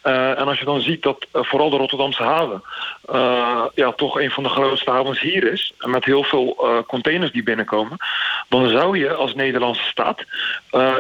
Uh, 0.08 0.40
en 0.40 0.48
als 0.48 0.60
je 0.60 0.66
dan 0.66 0.82
ziet 0.82 1.04
dat 1.04 1.26
uh, 1.34 1.44
vooral 1.44 1.70
de 1.70 1.78
Rotterdamse 1.78 2.24
haven 2.24 2.64
uh, 3.14 3.66
ja, 3.76 3.92
toch 3.92 4.20
een 4.20 4.32
van 4.32 4.44
de 4.44 4.50
grootste 4.50 4.92
havens 4.92 5.20
hier 5.20 5.52
is, 5.52 5.74
met 5.80 6.06
heel 6.06 6.24
veel 6.24 6.84
containers 6.88 7.32
die 7.32 7.44
binnenkomen, 7.44 7.98
dan 8.50 8.70
zou 8.70 8.98
je 8.98 9.14
als 9.14 9.36
Nederlandse 9.36 9.84
staat 9.84 10.24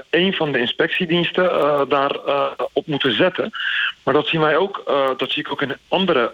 een 0.09 0.33
van 0.33 0.51
de 0.51 0.59
inspectiediensten 0.59 1.49
daar 1.89 2.15
op 2.73 2.87
moeten 2.87 3.13
zetten. 3.13 3.51
Maar 4.03 4.13
dat 4.13 4.27
zien 4.27 4.41
wij 4.41 4.57
ook, 4.57 4.83
dat 5.17 5.31
zie 5.31 5.43
ik 5.43 5.51
ook 5.51 5.61
in 5.61 5.77
andere 5.87 6.33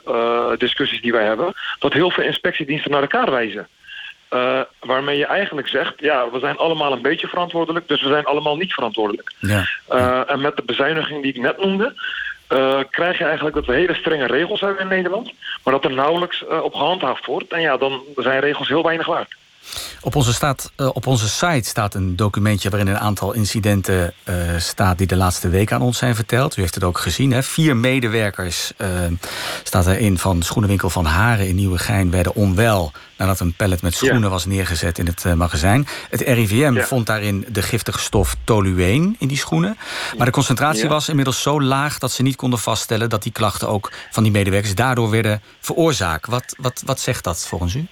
discussies 0.58 1.02
die 1.02 1.12
wij 1.12 1.26
hebben, 1.26 1.54
dat 1.80 1.94
heel 1.94 2.10
veel 2.12 2.24
inspectiediensten 2.24 2.92
naar 2.92 3.02
elkaar 3.02 3.32
wijzen. 3.32 3.68
Uh, 4.34 4.62
waarmee 4.80 5.18
je 5.18 5.26
eigenlijk 5.26 5.68
zegt, 5.68 5.94
ja, 5.98 6.30
we 6.30 6.40
zijn 6.40 6.58
allemaal 6.58 6.92
een 6.92 7.02
beetje 7.02 7.28
verantwoordelijk, 7.28 7.88
dus 7.88 8.02
we 8.02 8.08
zijn 8.08 8.26
allemaal 8.26 8.56
niet 8.56 8.74
verantwoordelijk. 8.74 9.34
Ja. 9.40 9.68
Uh, 9.92 10.32
en 10.32 10.42
met 10.42 10.56
de 10.56 10.64
bezuiniging 10.64 11.22
die 11.22 11.34
ik 11.34 11.42
net 11.42 11.58
noemde, 11.58 11.94
uh, 12.54 12.80
krijg 12.90 13.18
je 13.18 13.24
eigenlijk 13.24 13.56
dat 13.56 13.66
we 13.66 13.74
hele 13.74 13.94
strenge 13.94 14.28
regels 14.28 14.62
hebben 14.62 14.82
in 14.82 14.88
Nederland, 14.88 15.32
maar 15.64 15.74
dat 15.74 15.84
er 15.84 15.94
nauwelijks 15.94 16.46
op 16.48 16.74
gehandhaafd 16.74 17.26
wordt. 17.26 17.52
En 17.52 17.62
ja, 17.62 17.78
dan 17.78 18.02
zijn 18.16 18.40
regels 18.40 18.68
heel 18.68 18.84
weinig 18.84 19.08
waard. 19.08 19.36
Op 20.02 20.16
onze, 20.16 20.34
staat, 20.34 20.72
uh, 20.78 20.90
op 20.94 21.08
onze 21.08 21.30
site 21.30 21.70
staat 21.70 21.94
een 21.94 22.16
documentje 22.16 22.70
waarin 22.70 22.88
een 22.88 23.00
aantal 23.00 23.34
incidenten 23.34 24.14
uh, 24.30 24.36
staat 24.58 24.98
die 24.98 25.08
de 25.08 25.16
laatste 25.16 25.50
week 25.50 25.72
aan 25.72 25.82
ons 25.82 25.98
zijn 25.98 26.16
verteld. 26.16 26.58
U 26.58 26.62
heeft 26.62 26.76
het 26.76 26.84
ook 26.84 26.98
gezien. 26.98 27.32
Hè? 27.32 27.44
Vier 27.44 27.78
medewerkers 27.78 28.72
uh, 28.78 28.88
staat 29.64 29.88
erin 29.88 30.18
van 30.18 30.42
schoenenwinkel 30.42 30.90
van 30.90 31.06
Haren 31.06 31.48
in 31.48 31.56
Nieuwegein 31.56 32.12
werden 32.12 32.36
onwel 32.36 32.92
nadat 33.18 33.40
een 33.40 33.54
pallet 33.54 33.82
met 33.82 33.96
schoenen 33.96 34.22
ja. 34.22 34.30
was 34.30 34.46
neergezet 34.46 35.00
in 35.00 35.06
het 35.06 35.36
magazijn. 35.36 35.88
Het 36.10 36.22
RIVM 36.22 36.74
ja. 36.74 36.86
vond 36.86 37.06
daarin 37.06 37.46
de 37.50 37.62
giftige 37.62 38.00
stof 38.00 38.36
tolueen 38.44 39.16
in 39.20 39.28
die 39.28 39.38
schoenen. 39.38 39.78
Maar 40.18 40.26
de 40.26 40.32
concentratie 40.32 40.84
ja. 40.84 40.90
was 40.90 41.10
inmiddels 41.10 41.42
zo 41.42 41.62
laag 41.62 41.98
dat 41.98 42.12
ze 42.12 42.22
niet 42.22 42.36
konden 42.36 42.60
vaststellen 42.60 43.10
dat 43.10 43.24
die 43.24 43.32
klachten 43.32 43.70
ook 43.70 43.92
van 44.12 44.24
die 44.24 44.32
medewerkers 44.32 44.76
daardoor 44.76 45.10
werden 45.10 45.42
veroorzaakt. 45.60 46.28
Wat, 46.28 46.56
wat, 46.58 46.82
wat 46.86 47.00
zegt 47.00 47.24
dat 47.24 47.46
volgens 47.48 47.74
u? 47.74 47.88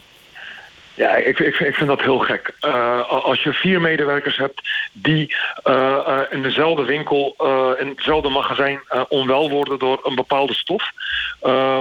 Ja, 0.96 1.16
ik, 1.16 1.40
ik, 1.40 1.60
ik 1.60 1.76
vind 1.76 1.90
dat 1.90 2.02
heel 2.02 2.20
gek. 2.20 2.54
Uh, 2.66 3.10
als 3.10 3.44
je 3.44 3.54
vier 3.54 3.82
medewerkers 3.82 4.38
hebt 4.38 4.62
die 4.94 5.36
uh, 5.68 5.74
uh, 6.08 6.20
in 6.30 6.42
dezelfde 6.42 6.84
winkel, 6.84 7.36
in 7.80 7.88
hetzelfde 7.88 8.30
magazijn 8.30 8.82
onwel 9.08 9.50
worden 9.50 9.80
door 9.80 10.00
een 10.04 10.16
bepaalde 10.16 10.54
stof, 10.54 10.92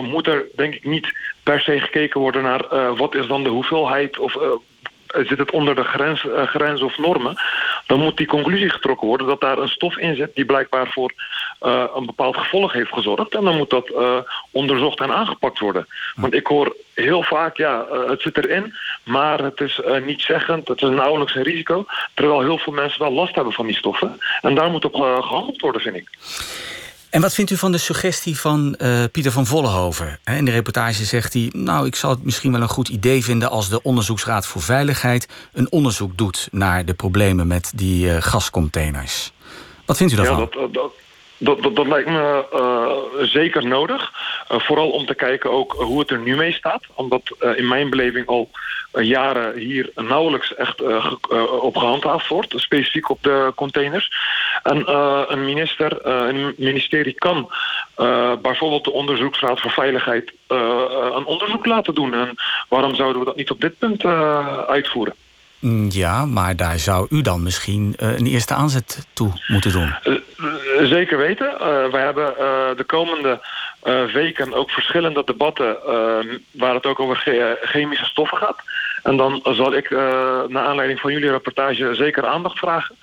moet 0.02 0.26
er 0.26 0.46
denk 0.56 0.74
ik 0.74 0.84
niet 0.84 1.14
per 1.42 1.60
se 1.60 1.80
gekeken 1.80 2.20
worden 2.20 2.42
naar 2.42 2.94
wat 2.96 3.14
is 3.14 3.26
dan 3.26 3.42
de 3.42 3.48
hoeveelheid 3.48 4.18
of 4.18 4.36
zit 5.06 5.38
het 5.38 5.50
onder 5.50 5.74
de 5.74 5.84
grens, 5.84 6.24
grens 6.36 6.82
of 6.82 6.98
normen, 6.98 7.36
dan 7.86 8.00
moet 8.00 8.16
die 8.16 8.26
conclusie 8.26 8.70
getrokken 8.70 9.06
worden 9.06 9.26
dat 9.26 9.40
daar 9.40 9.58
een 9.58 9.68
stof 9.68 9.96
in 9.96 10.16
zit 10.16 10.34
die 10.34 10.44
blijkbaar 10.44 10.86
voor 10.86 11.12
uh, 11.62 11.84
een 11.94 12.06
bepaald 12.06 12.36
gevolg 12.36 12.72
heeft 12.72 12.92
gezorgd. 12.92 13.34
En 13.34 13.44
dan 13.44 13.56
moet 13.56 13.70
dat 13.70 13.88
uh, 13.88 14.16
onderzocht 14.50 15.00
en 15.00 15.12
aangepakt 15.12 15.58
worden. 15.58 15.86
Want 16.14 16.34
ik 16.34 16.46
hoor 16.46 16.76
heel 16.94 17.22
vaak, 17.22 17.56
ja, 17.56 17.86
uh, 17.92 18.08
het 18.08 18.20
zit 18.20 18.36
erin, 18.36 18.74
maar 19.04 19.38
het 19.38 19.60
is 19.60 19.80
niet 20.04 20.20
zeggend, 20.20 20.68
het 20.68 20.82
is 20.82 20.88
nauwelijks 20.88 21.34
een 21.34 21.42
risico. 21.42 21.84
Terwijl 22.14 22.40
heel 22.40 22.58
veel 22.58 22.72
mensen 22.72 23.02
wel 23.02 23.12
last 23.12 23.34
hebben 23.34 23.52
van 23.52 23.66
die 23.66 23.76
stoffen. 23.76 24.20
En 24.40 24.54
daar 24.54 24.70
moet 24.70 24.84
op 24.84 24.94
gehandeld 24.94 25.60
worden, 25.60 25.80
vind 25.80 25.96
ik. 25.96 26.08
En 27.10 27.20
wat 27.20 27.34
vindt 27.34 27.50
u 27.50 27.56
van 27.56 27.72
de 27.72 27.78
suggestie 27.78 28.38
van 28.38 28.74
uh, 28.78 29.04
Pieter 29.12 29.32
van 29.32 29.46
Vollenhoven? 29.46 30.18
In 30.24 30.44
de 30.44 30.50
reportage 30.50 31.04
zegt 31.04 31.32
hij... 31.32 31.50
nou, 31.52 31.86
ik 31.86 31.94
zou 31.94 32.14
het 32.14 32.24
misschien 32.24 32.52
wel 32.52 32.60
een 32.60 32.68
goed 32.68 32.88
idee 32.88 33.24
vinden... 33.24 33.50
als 33.50 33.68
de 33.68 33.82
Onderzoeksraad 33.82 34.46
voor 34.46 34.62
Veiligheid 34.62 35.28
een 35.52 35.72
onderzoek 35.72 36.18
doet... 36.18 36.48
naar 36.50 36.84
de 36.84 36.94
problemen 36.94 37.46
met 37.46 37.72
die 37.74 38.06
uh, 38.06 38.16
gascontainers. 38.20 39.32
Wat 39.84 39.96
vindt 39.96 40.12
u 40.12 40.16
daarvan? 40.16 40.38
Ja, 40.38 40.60
dat, 40.60 40.74
dat, 40.74 40.92
dat, 41.42 41.62
dat, 41.62 41.76
dat, 41.76 41.86
lijkt 41.86 42.08
me 42.08 42.44
uh, 42.54 43.26
zeker 43.26 43.66
nodig. 43.66 44.12
Uh, 44.52 44.58
vooral 44.58 44.90
om 44.90 45.06
te 45.06 45.14
kijken 45.14 45.50
ook 45.50 45.72
hoe 45.72 45.98
het 45.98 46.10
er 46.10 46.18
nu 46.18 46.36
mee 46.36 46.52
staat. 46.52 46.82
Omdat 46.94 47.36
uh, 47.40 47.58
in 47.58 47.68
mijn 47.68 47.90
beleving 47.90 48.26
al 48.26 48.50
jaren 48.92 49.58
hier 49.58 49.90
nauwelijks 49.94 50.54
echt 50.54 50.82
op 51.60 51.76
gehandhaafd 51.76 52.28
wordt. 52.28 52.52
Specifiek 52.56 53.10
op 53.10 53.22
de 53.22 53.52
containers. 53.54 54.12
En 54.62 54.92
een 55.32 55.44
minister, 55.44 56.06
een 56.06 56.54
ministerie 56.56 57.12
kan 57.12 57.50
bijvoorbeeld 58.42 58.84
de 58.84 58.92
Onderzoeksraad 58.92 59.60
voor 59.60 59.70
Veiligheid 59.70 60.32
een 60.46 61.24
onderzoek 61.24 61.66
laten 61.66 61.94
doen. 61.94 62.14
En 62.14 62.34
waarom 62.68 62.94
zouden 62.94 63.18
we 63.18 63.26
dat 63.26 63.36
niet 63.36 63.50
op 63.50 63.60
dit 63.60 63.78
punt 63.78 64.04
uitvoeren? 64.66 65.14
Mm, 65.60 65.86
ja, 65.90 66.26
maar 66.26 66.56
daar 66.56 66.78
zou 66.78 67.06
u 67.10 67.22
dan 67.22 67.42
misschien 67.42 67.96
uh, 67.98 68.18
een 68.18 68.26
eerste 68.26 68.54
aanzet 68.54 69.06
toe 69.12 69.32
moeten 69.46 69.72
doen. 69.72 69.94
Uh, 70.04 70.18
zeker 70.82 71.18
weten. 71.18 71.52
Uh, 71.52 71.90
wij 71.90 72.02
hebben 72.02 72.34
de 72.76 72.84
komende 72.84 73.40
weken 74.12 74.54
ook 74.54 74.70
verschillende 74.70 75.22
debatten... 75.24 75.76
waar 76.50 76.74
het 76.74 76.86
ook 76.86 77.00
over 77.00 77.16
chemische 77.62 78.04
stoffen 78.04 78.38
gaat. 78.38 78.62
En 79.02 79.16
dan 79.16 79.40
zal 79.44 79.74
ik, 79.74 79.90
naar 80.48 80.64
aanleiding 80.64 81.00
van 81.00 81.12
jullie 81.12 81.30
rapportage, 81.30 81.94
zeker 81.94 82.26
aandacht 82.26 82.58
vragen. 82.58 82.96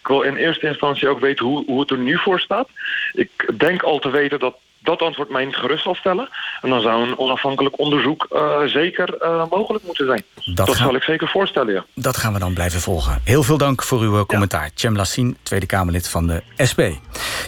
Ik 0.00 0.06
wil 0.06 0.22
in 0.22 0.36
eerste 0.36 0.66
instantie 0.66 1.08
ook 1.08 1.20
weten 1.20 1.46
hoe, 1.46 1.64
hoe 1.66 1.80
het 1.80 1.90
er 1.90 1.98
nu 1.98 2.18
voor 2.18 2.40
staat. 2.40 2.68
Ik 3.12 3.48
denk 3.58 3.82
al 3.82 3.98
te 3.98 4.10
weten 4.10 4.38
dat 4.38 4.54
dat 4.82 5.00
antwoord 5.00 5.30
mij 5.30 5.44
niet 5.44 5.56
gerust 5.56 5.82
zal 5.82 5.94
stellen. 5.94 6.28
En 6.60 6.70
dan 6.70 6.80
zou 6.80 7.08
een 7.08 7.18
onafhankelijk 7.18 7.78
onderzoek 7.78 8.26
uh, 8.32 8.60
zeker 8.66 9.14
uh, 9.22 9.44
mogelijk 9.50 9.84
moeten 9.84 10.06
zijn. 10.06 10.22
Dat, 10.54 10.66
dat 10.66 10.76
zal 10.76 10.94
ik 10.94 11.02
zeker 11.02 11.28
voorstellen, 11.28 11.74
ja. 11.74 11.84
Dat 11.94 12.16
gaan 12.16 12.32
we 12.32 12.38
dan 12.38 12.54
blijven 12.54 12.80
volgen. 12.80 13.20
Heel 13.24 13.42
veel 13.42 13.58
dank 13.58 13.82
voor 13.82 14.00
uw 14.00 14.26
commentaar. 14.26 14.64
Ja. 14.64 14.70
Cem 14.74 14.96
Lassine, 14.96 15.34
Tweede 15.42 15.66
Kamerlid 15.66 16.08
van 16.08 16.26
de 16.26 16.42
SP. 16.70 16.80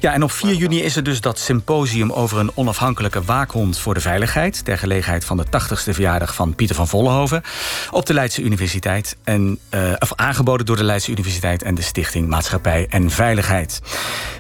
Ja, 0.01 0.12
en 0.12 0.22
op 0.22 0.30
4 0.30 0.55
juni 0.55 0.82
is 0.82 0.97
er 0.97 1.03
dus 1.03 1.20
dat 1.20 1.39
symposium 1.39 2.12
over 2.12 2.39
een 2.39 2.51
onafhankelijke 2.55 3.22
waakhond 3.22 3.78
voor 3.78 3.95
de 3.95 4.01
veiligheid... 4.01 4.64
ter 4.64 4.78
gelegenheid 4.78 5.24
van 5.24 5.37
de 5.37 5.45
80ste 5.47 5.91
verjaardag 5.91 6.35
van 6.35 6.55
Pieter 6.55 6.76
van 6.76 6.89
Vollenhoven... 6.89 7.43
op 7.91 8.07
de 8.07 8.14
Leidse 8.14 8.43
Universiteit, 8.43 9.16
en, 9.24 9.59
uh, 9.74 9.93
of 9.99 10.12
aangeboden 10.14 10.66
door 10.66 10.76
de 10.76 10.85
Leidse 10.85 11.11
Universiteit... 11.11 11.62
en 11.62 11.74
de 11.74 11.82
Stichting 11.82 12.28
Maatschappij 12.28 12.87
en 12.91 13.11
Veiligheid. 13.11 13.80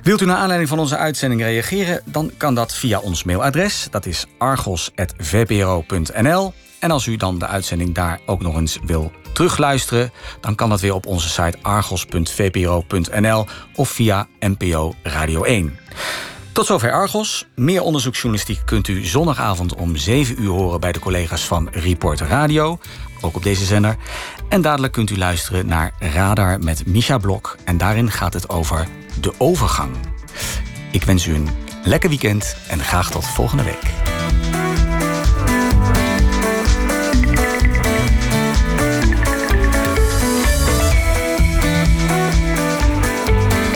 Wilt 0.02 0.20
u 0.20 0.24
naar 0.24 0.36
aanleiding 0.36 0.68
van 0.68 0.78
onze 0.78 0.96
uitzending 0.96 1.42
reageren... 1.42 2.02
dan 2.04 2.30
kan 2.36 2.54
dat 2.54 2.74
via 2.84 2.98
ons 2.98 3.24
mailadres. 3.24 3.86
Dat 3.90 4.06
is 4.06 4.26
argos.vpro.nl. 4.38 6.52
En 6.78 6.90
als 6.90 7.06
u 7.06 7.16
dan 7.16 7.38
de 7.38 7.46
uitzending 7.46 7.94
daar 7.94 8.20
ook 8.26 8.42
nog 8.42 8.56
eens 8.56 8.78
wil 8.86 9.12
terugluisteren... 9.32 10.12
dan 10.40 10.54
kan 10.54 10.68
dat 10.68 10.80
weer 10.80 10.94
op 10.94 11.06
onze 11.06 11.28
site 11.28 11.58
argos.vpro.nl 11.62 13.46
of 13.74 13.88
via 13.88 14.26
NPO 14.40 14.94
Radio 15.02 15.42
1. 15.42 15.78
Tot 16.52 16.66
zover 16.66 16.92
Argos. 16.92 17.46
Meer 17.54 17.82
onderzoeksjournalistiek 17.82 18.60
kunt 18.64 18.88
u 18.88 19.04
zondagavond 19.04 19.74
om 19.74 19.96
7 19.96 20.42
uur 20.42 20.50
horen... 20.50 20.80
bij 20.80 20.92
de 20.92 20.98
collega's 20.98 21.44
van 21.44 21.68
Report 21.70 22.20
Radio, 22.20 22.78
ook 23.20 23.36
op 23.36 23.42
deze 23.42 23.64
zender. 23.64 23.96
En 24.48 24.62
dadelijk 24.62 24.92
kunt 24.92 25.10
u 25.10 25.18
luisteren 25.18 25.66
naar 25.66 25.92
Radar 25.98 26.58
met 26.58 26.86
Misha 26.86 27.18
Blok. 27.18 27.56
En 27.64 27.76
daarin 27.76 28.10
gaat 28.10 28.34
het 28.34 28.48
over 28.48 28.86
de 29.20 29.32
overgang. 29.38 29.90
Ik 30.90 31.02
wens 31.02 31.26
u 31.26 31.34
een 31.34 31.63
lekker 31.84 32.08
weekend 32.08 32.56
en 32.68 32.80
graag 32.80 33.10
tot 33.10 33.26
volgende 33.26 33.64
week. 33.64 33.92